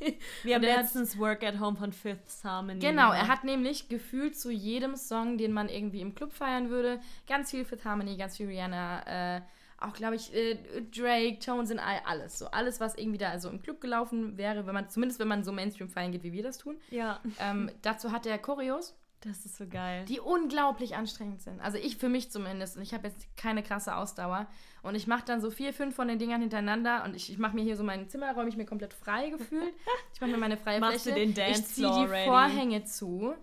Wir 0.42 0.56
haben 0.56 0.64
er 0.64 0.72
hat- 0.74 0.80
letztens 0.82 1.16
Work 1.20 1.44
at 1.44 1.60
Home 1.60 1.76
von 1.76 1.92
Fifth 1.92 2.42
Harmony. 2.42 2.80
Genau, 2.80 3.12
er 3.12 3.28
hat 3.28 3.44
nämlich 3.44 3.88
gefühlt 3.88 4.36
zu 4.36 4.50
jedem 4.50 4.96
Song, 4.96 5.38
den 5.38 5.52
man 5.52 5.68
irgendwie 5.68 6.00
im 6.00 6.16
Club 6.16 6.32
feiern 6.32 6.68
würde, 6.68 6.98
ganz 7.28 7.52
viel 7.52 7.64
Fifth 7.64 7.84
Harmony, 7.84 8.16
ganz 8.16 8.36
viel 8.36 8.48
Rihanna, 8.48 9.36
äh, 9.36 9.40
auch 9.80 9.92
glaube 9.92 10.16
ich 10.16 10.34
äh, 10.34 10.56
Drake, 10.90 11.38
Tones 11.38 11.70
and 11.70 11.78
I, 11.80 12.00
alles 12.04 12.40
so, 12.40 12.46
alles 12.48 12.80
was 12.80 12.96
irgendwie 12.98 13.18
da 13.18 13.30
also 13.30 13.48
im 13.50 13.62
Club 13.62 13.80
gelaufen 13.80 14.36
wäre, 14.36 14.66
wenn 14.66 14.74
man 14.74 14.90
zumindest 14.90 15.20
wenn 15.20 15.28
man 15.28 15.44
so 15.44 15.52
Mainstream 15.52 15.88
feiern 15.88 16.10
geht, 16.10 16.24
wie 16.24 16.32
wir 16.32 16.42
das 16.42 16.58
tun. 16.58 16.76
Ja, 16.90 17.20
Ähm, 17.38 17.70
dazu 17.82 18.10
hat 18.10 18.26
er 18.26 18.36
Choreos, 18.38 18.97
das 19.20 19.44
ist 19.44 19.56
so 19.56 19.66
geil. 19.66 20.04
die 20.06 20.20
unglaublich 20.20 20.94
anstrengend 20.94 21.42
sind. 21.42 21.60
Also 21.60 21.76
ich 21.78 21.96
für 21.96 22.08
mich 22.08 22.30
zumindest 22.30 22.76
und 22.76 22.82
ich 22.82 22.94
habe 22.94 23.08
jetzt 23.08 23.26
keine 23.36 23.62
krasse 23.62 23.96
Ausdauer 23.96 24.46
und 24.82 24.94
ich 24.94 25.06
mache 25.06 25.24
dann 25.24 25.40
so 25.40 25.50
vier, 25.50 25.72
fünf 25.72 25.94
von 25.96 26.08
den 26.08 26.18
Dingern 26.18 26.40
hintereinander 26.40 27.04
und 27.04 27.16
ich, 27.16 27.30
ich 27.30 27.38
mache 27.38 27.54
mir 27.56 27.62
hier 27.62 27.76
so 27.76 27.82
mein 27.82 28.08
Zimmer, 28.08 28.32
räume 28.32 28.48
ich 28.48 28.56
mir 28.56 28.66
komplett 28.66 28.94
frei 28.94 29.30
gefühlt. 29.30 29.74
Ich 30.14 30.20
mache 30.20 30.30
mir 30.30 30.38
meine 30.38 30.56
freie 30.56 30.80
Machst 30.80 31.06
du 31.06 31.12
Fläche. 31.12 31.20
den 31.20 31.30
ich 31.30 31.34
Dance 31.36 31.64
ziehe 31.64 31.88
Floor 31.88 32.06
die 32.06 32.10
ready? 32.12 32.26
Vorhänge 32.28 32.84
zu, 32.84 33.34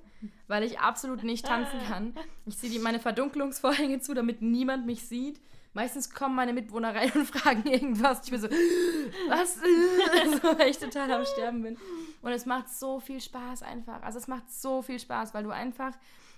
weil 0.48 0.64
ich 0.64 0.80
absolut 0.80 1.24
nicht 1.24 1.46
tanzen 1.46 1.80
kann. 1.88 2.14
Ich 2.46 2.58
ziehe 2.58 2.80
meine 2.80 3.00
Verdunklungsvorhänge 3.00 4.00
zu, 4.00 4.14
damit 4.14 4.42
niemand 4.42 4.86
mich 4.86 5.08
sieht. 5.08 5.40
Meistens 5.74 6.10
kommen 6.10 6.36
meine 6.36 6.54
Mitbewohner 6.54 6.96
rein 6.96 7.12
und 7.16 7.26
fragen 7.28 7.70
irgendwas. 7.70 8.22
Ich 8.24 8.32
bin 8.32 8.40
so, 8.40 8.48
was? 9.28 9.56
so, 10.42 10.58
weil 10.58 10.70
ich 10.70 10.78
total 10.78 11.12
am 11.12 11.26
Sterben 11.26 11.62
bin. 11.64 11.78
Und 12.26 12.32
es 12.32 12.46
macht 12.46 12.70
so 12.70 13.00
viel 13.00 13.22
Spaß 13.22 13.64
einfach. 13.64 14.02
Also 14.02 14.18
es 14.18 14.28
macht 14.28 14.52
so 14.52 14.82
viel 14.82 15.00
Spaß, 15.00 15.34
weil 15.34 15.44
du 15.44 15.52
einfach 15.52 15.94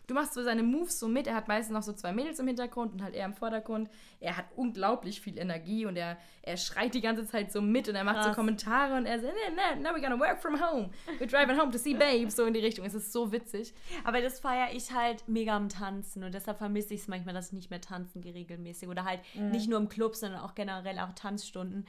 du 0.07 0.13
machst 0.13 0.33
so 0.35 0.41
seine 0.41 0.63
Moves 0.63 0.99
so 0.99 1.09
mit. 1.09 1.27
Er 1.27 1.35
hat 1.35 1.49
meistens 1.49 1.73
noch 1.73 1.83
so 1.83 1.91
zwei 1.91 2.13
Mädels 2.13 2.39
im 2.39 2.47
Hintergrund 2.47 2.93
und 2.93 3.03
halt 3.03 3.13
er 3.13 3.25
im 3.25 3.33
Vordergrund. 3.33 3.89
Er 4.21 4.37
hat 4.37 4.45
unglaublich 4.55 5.19
viel 5.19 5.37
Energie 5.37 5.85
und 5.85 5.97
er, 5.97 6.15
er 6.43 6.55
schreit 6.55 6.93
die 6.93 7.01
ganze 7.01 7.25
Zeit 7.27 7.51
so 7.51 7.61
mit 7.61 7.89
und 7.89 7.95
er 7.95 8.05
macht 8.05 8.19
so 8.23 8.29
Krass. 8.29 8.35
Kommentare 8.37 8.95
und 8.95 9.05
er 9.05 9.19
sagt, 9.19 9.33
now 9.81 9.89
we're 9.89 10.01
gonna 10.01 10.17
work 10.17 10.41
from 10.41 10.61
home. 10.61 10.91
We're 11.19 11.27
driving 11.29 11.59
home 11.59 11.71
to 11.73 11.77
see 11.77 11.93
babes. 11.93 12.37
So 12.37 12.45
in 12.45 12.53
die 12.53 12.61
Richtung. 12.61 12.85
Es 12.85 12.93
ist 12.93 13.11
so 13.11 13.33
witzig. 13.33 13.73
Aber 14.05 14.21
das 14.21 14.39
feiere 14.39 14.73
ich 14.73 14.93
halt 14.93 15.27
mega 15.27 15.57
am 15.57 15.67
Tanzen 15.67 16.23
und 16.23 16.33
deshalb 16.33 16.57
vermisse 16.57 16.93
ich 16.93 17.01
es 17.01 17.07
manchmal, 17.09 17.33
dass 17.33 17.47
ich 17.47 17.53
nicht 17.53 17.69
mehr 17.69 17.81
tanzen 17.81 18.21
gehe 18.21 18.33
regelmäßig 18.33 18.87
oder 18.87 19.03
halt 19.03 19.19
Mhm. 19.35 19.51
nicht 19.51 19.67
nur 19.69 19.77
im 19.77 19.89
Club, 19.89 20.15
sondern 20.15 20.39
auch 20.39 20.55
generell 20.55 20.99
auch 20.99 21.11
Tanzstunden, 21.15 21.85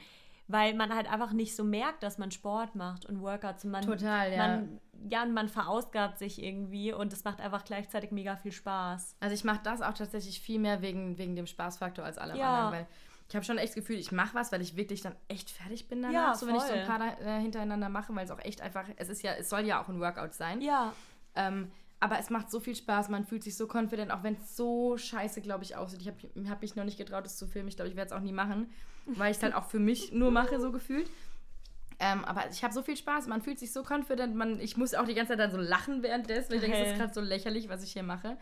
weil 0.49 0.73
man 0.73 0.93
halt 0.93 1.09
einfach 1.09 1.31
nicht 1.31 1.55
so 1.55 1.63
merkt, 1.63 2.03
dass 2.03 2.17
man 2.17 2.31
Sport 2.31 2.75
macht 2.75 3.05
und 3.05 3.21
Workouts 3.21 3.63
und 3.63 3.71
man, 3.71 3.85
Total, 3.85 4.31
ja. 4.33 4.37
man, 4.37 4.79
ja, 5.07 5.21
und 5.23 5.31
man 5.33 5.47
verausgabt 5.47 6.17
sich 6.17 6.43
irgendwie 6.43 6.91
und 6.91 7.13
es 7.13 7.23
macht 7.23 7.39
einfach 7.39 7.63
gleichzeitig 7.63 8.11
mega 8.11 8.35
viel 8.35 8.51
Spaß. 8.51 9.15
Also 9.19 9.35
ich 9.35 9.43
mache 9.43 9.61
das 9.63 9.81
auch 9.81 9.93
tatsächlich 9.93 10.41
viel 10.41 10.59
mehr 10.59 10.81
wegen, 10.81 11.17
wegen 11.19 11.35
dem 11.35 11.45
Spaßfaktor 11.47 12.03
als 12.03 12.17
alle 12.17 12.35
Ja. 12.35 12.47
anderen, 12.65 12.71
weil 12.81 12.87
ich 13.29 13.35
habe 13.35 13.45
schon 13.45 13.59
echt 13.59 13.69
das 13.69 13.75
Gefühl, 13.75 13.97
ich 13.99 14.11
mache 14.11 14.33
was, 14.33 14.51
weil 14.51 14.59
ich 14.61 14.75
wirklich 14.75 15.01
dann 15.03 15.15
echt 15.27 15.51
fertig 15.51 15.87
bin 15.87 16.01
danach, 16.01 16.29
Ja, 16.31 16.33
so 16.35 16.47
wenn 16.47 16.55
ich 16.55 16.63
so 16.63 16.73
ein 16.73 16.87
paar 16.87 16.97
da, 16.97 17.11
äh, 17.19 17.39
hintereinander 17.39 17.87
mache, 17.87 18.15
weil 18.15 18.25
es 18.25 18.31
auch 18.31 18.39
echt 18.43 18.59
einfach, 18.61 18.85
es 18.97 19.07
ist 19.09 19.21
ja, 19.21 19.33
es 19.33 19.49
soll 19.49 19.61
ja 19.67 19.79
auch 19.81 19.87
ein 19.87 19.99
Workout 19.99 20.33
sein. 20.33 20.61
Ja, 20.61 20.93
Ähm, 21.35 21.71
aber 21.99 22.19
es 22.19 22.29
macht 22.29 22.49
so 22.49 22.59
viel 22.59 22.75
Spaß, 22.75 23.09
man 23.09 23.25
fühlt 23.25 23.43
sich 23.43 23.57
so 23.57 23.67
confident, 23.67 24.11
auch 24.11 24.23
wenn 24.23 24.35
es 24.35 24.55
so 24.55 24.97
scheiße, 24.97 25.41
glaube 25.41 25.63
ich, 25.63 25.75
aussieht. 25.75 26.01
Ich 26.01 26.07
habe 26.07 26.49
hab 26.49 26.61
mich 26.61 26.75
noch 26.75 26.85
nicht 26.85 26.97
getraut, 26.97 27.25
das 27.25 27.37
zu 27.37 27.47
filmen. 27.47 27.67
Ich 27.67 27.75
glaube, 27.75 27.89
ich 27.89 27.95
werde 27.95 28.11
es 28.11 28.17
auch 28.17 28.23
nie 28.23 28.31
machen, 28.31 28.69
weil 29.05 29.31
ich 29.31 29.37
es 29.37 29.43
halt 29.43 29.53
auch 29.53 29.65
für 29.65 29.79
mich 29.79 30.13
nur 30.13 30.31
mache, 30.31 30.59
so 30.59 30.71
gefühlt. 30.71 31.09
Ähm, 31.99 32.23
aber 32.23 32.49
ich 32.49 32.63
habe 32.63 32.73
so 32.73 32.81
viel 32.81 32.95
Spaß, 32.95 33.27
man 33.27 33.41
fühlt 33.41 33.59
sich 33.59 33.73
so 33.73 33.83
confident, 33.83 34.33
man, 34.33 34.61
ich 34.61 34.77
muss 34.77 34.93
auch 34.93 35.05
die 35.05 35.13
ganze 35.13 35.33
Zeit 35.33 35.39
dann 35.39 35.51
so 35.51 35.57
lachen 35.57 36.01
währenddessen, 36.01 36.51
weil 36.51 36.57
ich 36.57 36.61
denke, 36.61 36.77
es 36.77 36.91
ist 36.93 36.97
gerade 36.97 37.13
so 37.13 37.19
lächerlich, 37.19 37.67
was 37.67 37.83
ich 37.83 37.91
hier 37.91 38.03
mache. 38.03 38.37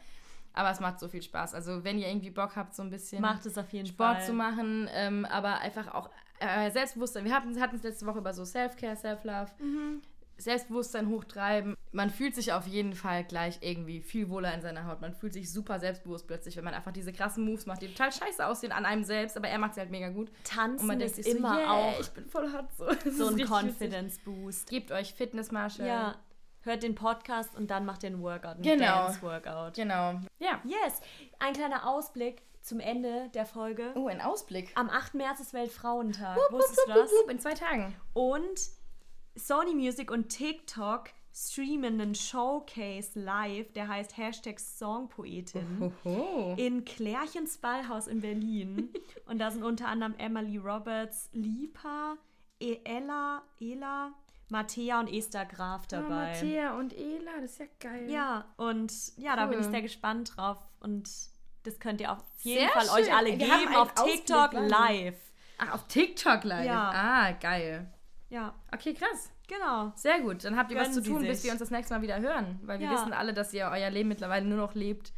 Aber 0.53 0.69
es 0.69 0.79
macht 0.79 0.99
so 0.99 1.07
viel 1.07 1.23
Spaß. 1.23 1.55
Also 1.55 1.83
wenn 1.83 1.97
ihr 1.97 2.07
irgendwie 2.07 2.29
Bock 2.29 2.55
habt, 2.55 2.75
so 2.75 2.83
ein 2.83 2.89
bisschen 2.91 3.21
macht 3.21 3.45
es 3.45 3.57
auf 3.57 3.71
jeden 3.73 3.87
Sport 3.87 4.17
Fall. 4.17 4.25
zu 4.25 4.33
machen, 4.33 4.87
ähm, 4.91 5.25
aber 5.25 5.59
einfach 5.59 5.93
auch 5.93 6.09
äh, 6.39 6.69
Selbstbewusstsein. 6.69 7.25
Wir 7.25 7.33
hatten 7.33 7.49
es 7.51 7.83
letzte 7.83 8.05
Woche 8.05 8.19
über 8.19 8.33
so 8.33 8.45
Self-Care, 8.45 8.95
Self-Love. 8.95 9.51
Mhm. 9.59 10.01
Selbstbewusstsein 10.37 11.09
hochtreiben. 11.09 11.75
Man 11.91 12.09
fühlt 12.09 12.35
sich 12.35 12.53
auf 12.53 12.67
jeden 12.67 12.93
Fall 12.93 13.23
gleich 13.23 13.57
irgendwie 13.61 14.01
viel 14.01 14.29
wohler 14.29 14.53
in 14.53 14.61
seiner 14.61 14.85
Haut. 14.85 15.01
Man 15.01 15.13
fühlt 15.13 15.33
sich 15.33 15.51
super 15.51 15.79
selbstbewusst 15.79 16.27
plötzlich, 16.27 16.55
wenn 16.57 16.63
man 16.63 16.73
einfach 16.73 16.91
diese 16.91 17.11
krassen 17.13 17.43
Moves 17.43 17.65
macht, 17.65 17.81
die 17.81 17.87
total 17.87 18.11
scheiße 18.11 18.45
aussehen 18.45 18.71
an 18.71 18.85
einem 18.85 19.03
selbst, 19.03 19.35
aber 19.37 19.47
er 19.47 19.57
macht 19.57 19.73
sie 19.75 19.79
halt 19.81 19.89
mega 19.91 20.09
gut. 20.09 20.29
Und 20.29 20.43
Tanzen 20.43 20.87
man 20.87 20.99
denkt 20.99 21.15
sich 21.15 21.25
so, 21.25 21.37
immer 21.37 21.57
yeah, 21.57 21.71
auch 21.71 21.99
ich 21.99 22.09
bin 22.09 22.25
voll 22.27 22.51
hot. 22.53 22.65
So, 22.77 23.11
so 23.11 23.27
ein. 23.29 23.47
Confidence 23.47 24.19
Boost. 24.19 24.69
Gebt 24.69 24.91
euch 24.91 25.13
Fitnessmarsche. 25.13 25.85
Ja, 25.87 26.15
hört 26.61 26.83
den 26.83 26.95
Podcast 26.95 27.55
und 27.55 27.71
dann 27.71 27.85
macht 27.85 28.03
den 28.03 28.21
Workout, 28.21 28.57
Genau. 28.61 28.85
Dance-Workout. 29.07 29.73
Genau. 29.75 30.19
Ja. 30.39 30.61
Yes, 30.65 30.99
ein 31.39 31.53
kleiner 31.53 31.87
Ausblick 31.87 32.43
zum 32.61 32.79
Ende 32.81 33.29
der 33.33 33.45
Folge. 33.45 33.93
Oh, 33.95 34.07
ein 34.07 34.19
Ausblick. 34.19 34.71
Am 34.75 34.89
8. 34.89 35.13
März 35.15 35.39
ist 35.39 35.53
Weltfrauentag. 35.53 36.35
Wupp, 36.35 36.51
Wusstest 36.51 36.81
du 36.85 36.93
das? 36.93 37.09
wupp, 37.11 37.31
In 37.31 37.39
zwei 37.39 37.53
Tagen. 37.53 37.95
Und 38.13 38.59
Sony 39.37 39.73
Music 39.73 40.11
und 40.11 40.29
TikTok 40.29 41.09
streamen 41.33 42.01
einen 42.01 42.15
Showcase 42.15 43.19
live, 43.19 43.71
der 43.73 43.87
heißt 43.87 44.17
Hashtag 44.17 44.59
Songpoetin. 44.59 45.91
In 46.57 46.83
Klärchens 46.85 47.57
Ballhaus 47.59 48.07
in 48.07 48.21
Berlin. 48.21 48.89
und 49.27 49.39
da 49.39 49.51
sind 49.51 49.63
unter 49.63 49.87
anderem 49.87 50.15
Emily 50.17 50.57
Roberts, 50.57 51.29
Lipa, 51.33 52.17
E- 52.59 52.79
Ella, 52.83 53.43
Ela, 53.61 54.13
Mattea 54.49 54.99
und 54.99 55.13
Esther 55.13 55.45
Graf 55.45 55.83
Oh, 55.83 55.87
dabei. 55.89 56.31
Mattea 56.33 56.75
und 56.77 56.93
Ela, 56.93 57.31
das 57.41 57.51
ist 57.51 57.59
ja 57.59 57.65
geil. 57.79 58.09
Ja, 58.09 58.45
und 58.57 58.91
ja, 59.17 59.35
da 59.35 59.45
bin 59.45 59.59
Cool. 59.59 59.65
ich 59.65 59.69
sehr 59.71 59.81
gespannt 59.83 60.35
drauf. 60.35 60.57
Und 60.79 61.07
das 61.63 61.79
könnt 61.79 62.01
ihr 62.01 62.11
auf 62.13 62.23
jeden 62.41 62.61
Sehr 62.61 62.69
Fall 62.69 62.89
euch 62.99 63.05
schön. 63.05 63.13
alle 63.15 63.29
Wir 63.29 63.37
geben 63.37 63.75
auf 63.75 63.93
TikTok 63.93 64.53
Ausblick, 64.55 64.69
live. 64.71 65.19
Ach, 65.59 65.73
auf 65.75 65.87
TikTok 65.87 66.43
live. 66.45 66.65
Ja. 66.65 66.91
Ah, 66.95 67.31
geil. 67.33 67.93
Ja, 68.29 68.53
Okay, 68.73 68.93
krass. 68.93 69.31
genau. 69.47 69.93
Sehr 69.95 70.19
gut. 70.19 70.43
Dann 70.43 70.57
habt 70.57 70.69
ihr 70.71 70.77
was 70.77 70.87
Gönnen 70.89 70.93
zu 70.95 71.01
Sie 71.03 71.09
tun, 71.11 71.21
bis 71.21 71.43
wir 71.43 71.51
uns 71.51 71.59
das 71.59 71.71
nächste 71.71 71.93
Mal 71.93 72.01
wieder 72.01 72.19
hören. 72.19 72.59
Weil 72.63 72.79
wir 72.79 72.87
Ja. 72.87 72.93
wissen 72.93 73.13
alle, 73.13 73.33
dass 73.33 73.53
ihr 73.53 73.69
euer 73.71 73.89
Leben 73.89 74.09
mittlerweile 74.09 74.45
nur 74.45 74.57
noch 74.57 74.75
lebt, 74.75 75.13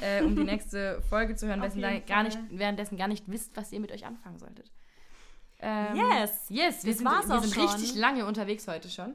äh, 0.00 0.22
um 0.22 0.34
die 0.34 0.44
nächste 0.44 1.02
Folge 1.10 1.34
zu 1.36 1.46
hören, 1.46 1.60
da 1.60 1.98
gar 2.00 2.22
nicht, 2.22 2.38
währenddessen 2.50 2.96
gar 2.96 3.08
nicht 3.08 3.28
wisst, 3.30 3.54
was 3.56 3.70
ihr 3.72 3.80
mit 3.80 3.92
euch 3.92 4.06
anfangen 4.06 4.38
solltet. 4.38 4.72
Ähm, 5.60 5.96
Yes. 5.96 6.46
Yes, 6.48 6.84
wir 6.84 6.92
Das 6.92 6.98
sind, 6.98 7.06
war's 7.06 7.28
wir 7.28 7.40
sind 7.40 7.54
schon. 7.54 7.62
richtig 7.66 7.94
lange 7.96 8.24
unterwegs 8.26 8.66
heute 8.66 8.88
schon. 8.88 9.14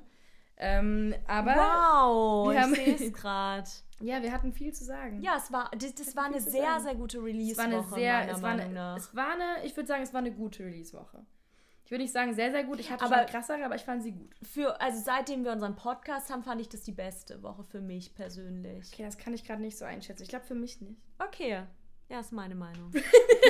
Ähm, 0.57 1.15
aber 1.27 1.55
wow, 1.55 2.51
wir 2.51 2.61
haben- 2.61 2.73
ich 2.73 2.97
sehe 2.97 3.07
es 3.07 3.13
gerade. 3.21 3.69
ja, 4.01 4.21
wir 4.21 4.31
hatten 4.31 4.51
viel 4.53 4.73
zu 4.73 4.83
sagen. 4.83 5.21
Ja, 5.21 5.37
es 5.37 5.51
war, 5.51 5.71
das, 5.77 5.95
das 5.95 6.15
war 6.15 6.25
eine 6.25 6.37
zu 6.39 6.49
sehr, 6.51 6.63
sagen. 6.63 6.83
sehr 6.83 6.95
gute 6.95 7.17
es 7.17 7.23
Release-Woche, 7.23 7.71
war 7.71 7.81
eine 7.81 7.89
sehr, 7.95 8.29
es 8.29 8.41
war 8.41 8.49
eine, 8.51 8.95
es 8.97 9.15
war 9.15 9.31
eine, 9.33 9.65
ich 9.65 9.75
würde 9.77 9.87
sagen, 9.87 10.03
es 10.03 10.13
war 10.13 10.19
eine 10.19 10.31
gute 10.33 10.63
Release-Woche. 10.65 11.25
Ich 11.89 11.91
würde 11.91 12.03
nicht 12.03 12.13
sagen 12.13 12.35
sehr, 12.35 12.51
sehr 12.51 12.63
gut. 12.65 12.79
Ich 12.79 12.91
hatte 12.91 13.03
Aber- 13.03 13.17
schon 13.17 13.25
krassere, 13.25 13.65
aber 13.65 13.73
ich 13.73 13.81
fand 13.81 14.03
sie 14.03 14.11
gut. 14.11 14.29
Für, 14.43 14.79
also 14.79 15.01
seitdem 15.03 15.43
wir 15.43 15.51
unseren 15.51 15.75
Podcast 15.75 16.29
haben, 16.29 16.43
fand 16.43 16.61
ich 16.61 16.69
das 16.69 16.83
die 16.83 16.91
beste 16.91 17.41
Woche 17.41 17.63
für 17.63 17.81
mich 17.81 18.13
persönlich. 18.13 18.91
Okay, 18.93 19.01
das 19.01 19.17
kann 19.17 19.33
ich 19.33 19.43
gerade 19.43 19.59
nicht 19.63 19.75
so 19.75 19.85
einschätzen. 19.85 20.21
Ich 20.21 20.29
glaube 20.29 20.45
für 20.45 20.53
mich 20.53 20.79
nicht. 20.81 21.01
Okay, 21.17 21.63
ja, 22.07 22.19
ist 22.19 22.31
meine 22.31 22.53
Meinung. 22.53 22.91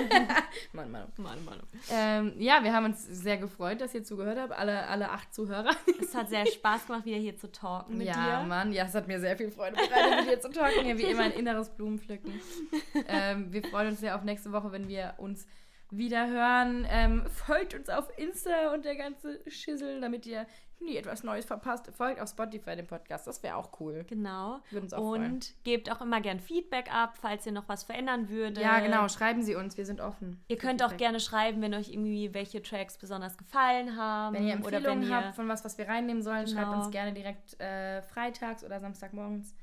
Mann, 0.71 0.89
Mann. 0.89 1.11
meine 1.17 1.41
Meinung. 1.41 1.67
Ähm, 1.91 2.33
ja, 2.39 2.63
wir 2.63 2.71
haben 2.71 2.85
uns 2.85 3.05
sehr 3.07 3.35
gefreut, 3.35 3.81
dass 3.81 3.93
ihr 3.93 4.05
zugehört 4.05 4.39
habt, 4.39 4.53
alle, 4.53 4.87
alle 4.87 5.09
acht 5.09 5.33
Zuhörer. 5.33 5.75
Es 6.01 6.15
hat 6.15 6.29
sehr 6.29 6.45
Spaß 6.45 6.87
gemacht, 6.87 7.03
wieder 7.03 7.17
hier 7.17 7.35
zu 7.35 7.51
talken 7.51 7.97
mit 7.97 8.07
ja, 8.07 8.13
dir. 8.39 8.47
Mann, 8.47 8.71
ja, 8.71 8.85
es 8.85 8.95
hat 8.95 9.09
mir 9.09 9.19
sehr 9.19 9.35
viel 9.35 9.51
Freude 9.51 9.75
bereitet, 9.75 10.25
mit 10.25 10.29
dir 10.29 10.39
zu 10.39 10.49
talken. 10.49 10.87
Ja, 10.87 10.97
wie 10.97 11.03
immer 11.03 11.23
ein 11.23 11.33
inneres 11.33 11.71
Blumenpflücken. 11.71 12.39
ähm, 13.09 13.51
wir 13.51 13.63
freuen 13.63 13.89
uns 13.89 13.99
sehr 13.99 14.15
auf 14.15 14.23
nächste 14.23 14.53
Woche, 14.53 14.71
wenn 14.71 14.87
wir 14.87 15.15
uns 15.17 15.45
wieder 15.91 16.27
hören. 16.27 16.85
Ähm, 16.89 17.25
folgt 17.27 17.73
uns 17.73 17.89
auf 17.89 18.09
Insta 18.17 18.73
und 18.73 18.85
der 18.85 18.95
ganze 18.95 19.39
Schissel, 19.49 20.01
damit 20.01 20.25
ihr 20.25 20.45
nie 20.81 20.95
etwas 20.95 21.23
Neues 21.23 21.43
verpasst. 21.45 21.91
Folgt 21.93 22.21
auf 22.21 22.29
Spotify 22.29 22.75
dem 22.75 22.87
Podcast, 22.87 23.27
das 23.27 23.43
wäre 23.43 23.55
auch 23.57 23.79
cool. 23.81 24.05
Genau. 24.07 24.59
Würde 24.69 24.83
uns 24.85 24.93
auch 24.93 24.99
freuen. 25.09 25.33
Und 25.33 25.53
gebt 25.65 25.91
auch 25.91 25.99
immer 25.99 26.21
gern 26.21 26.39
Feedback 26.39 26.93
ab, 26.93 27.17
falls 27.19 27.45
ihr 27.45 27.51
noch 27.51 27.67
was 27.67 27.83
verändern 27.83 28.29
würdet. 28.29 28.63
Ja, 28.63 28.79
genau, 28.79 29.07
schreiben 29.09 29.41
Sie 29.43 29.55
uns, 29.55 29.75
wir 29.77 29.85
sind 29.85 29.99
offen. 29.99 30.41
Ihr 30.47 30.57
könnt 30.57 30.81
auch 30.81 30.95
gerne 30.95 31.19
schreiben, 31.19 31.61
wenn 31.61 31.73
euch 31.73 31.89
irgendwie 31.89 32.33
welche 32.33 32.61
Tracks 32.61 32.97
besonders 32.97 33.37
gefallen 33.37 33.97
haben. 33.97 34.35
Wenn 34.35 34.47
ihr 34.47 34.53
oder 34.59 34.77
Empfehlungen 34.77 35.01
wenn 35.03 35.09
ihr, 35.09 35.15
habt 35.15 35.35
von 35.35 35.49
was, 35.49 35.65
was 35.65 35.77
wir 35.77 35.87
reinnehmen 35.89 36.23
sollen, 36.23 36.47
schreibt 36.47 36.67
Genau. 36.69 36.83
uns 36.83 36.91
gerne 36.91 37.11
direkt 37.13 37.59
äh, 37.59 38.01
freitags 38.03 38.63
oder 38.63 38.79
samstagmorgens. 38.79 39.53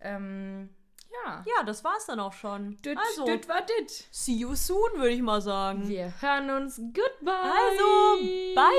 Ähm, 0.00 0.68
ja. 1.24 1.44
Ja, 1.46 1.62
das 1.64 1.84
war's 1.84 2.06
dann 2.06 2.20
auch 2.20 2.32
schon. 2.32 2.76
Dit, 2.82 2.98
also, 2.98 3.24
dit 3.24 3.48
war 3.48 3.62
dit. 3.62 4.06
see 4.10 4.34
you 4.34 4.54
soon, 4.54 4.90
würde 4.94 5.10
ich 5.10 5.22
mal 5.22 5.40
sagen. 5.40 5.88
Wir 5.88 6.12
hören 6.20 6.50
uns. 6.50 6.76
Goodbye. 6.76 7.32
Also, 7.32 8.18
bye. 8.54 8.72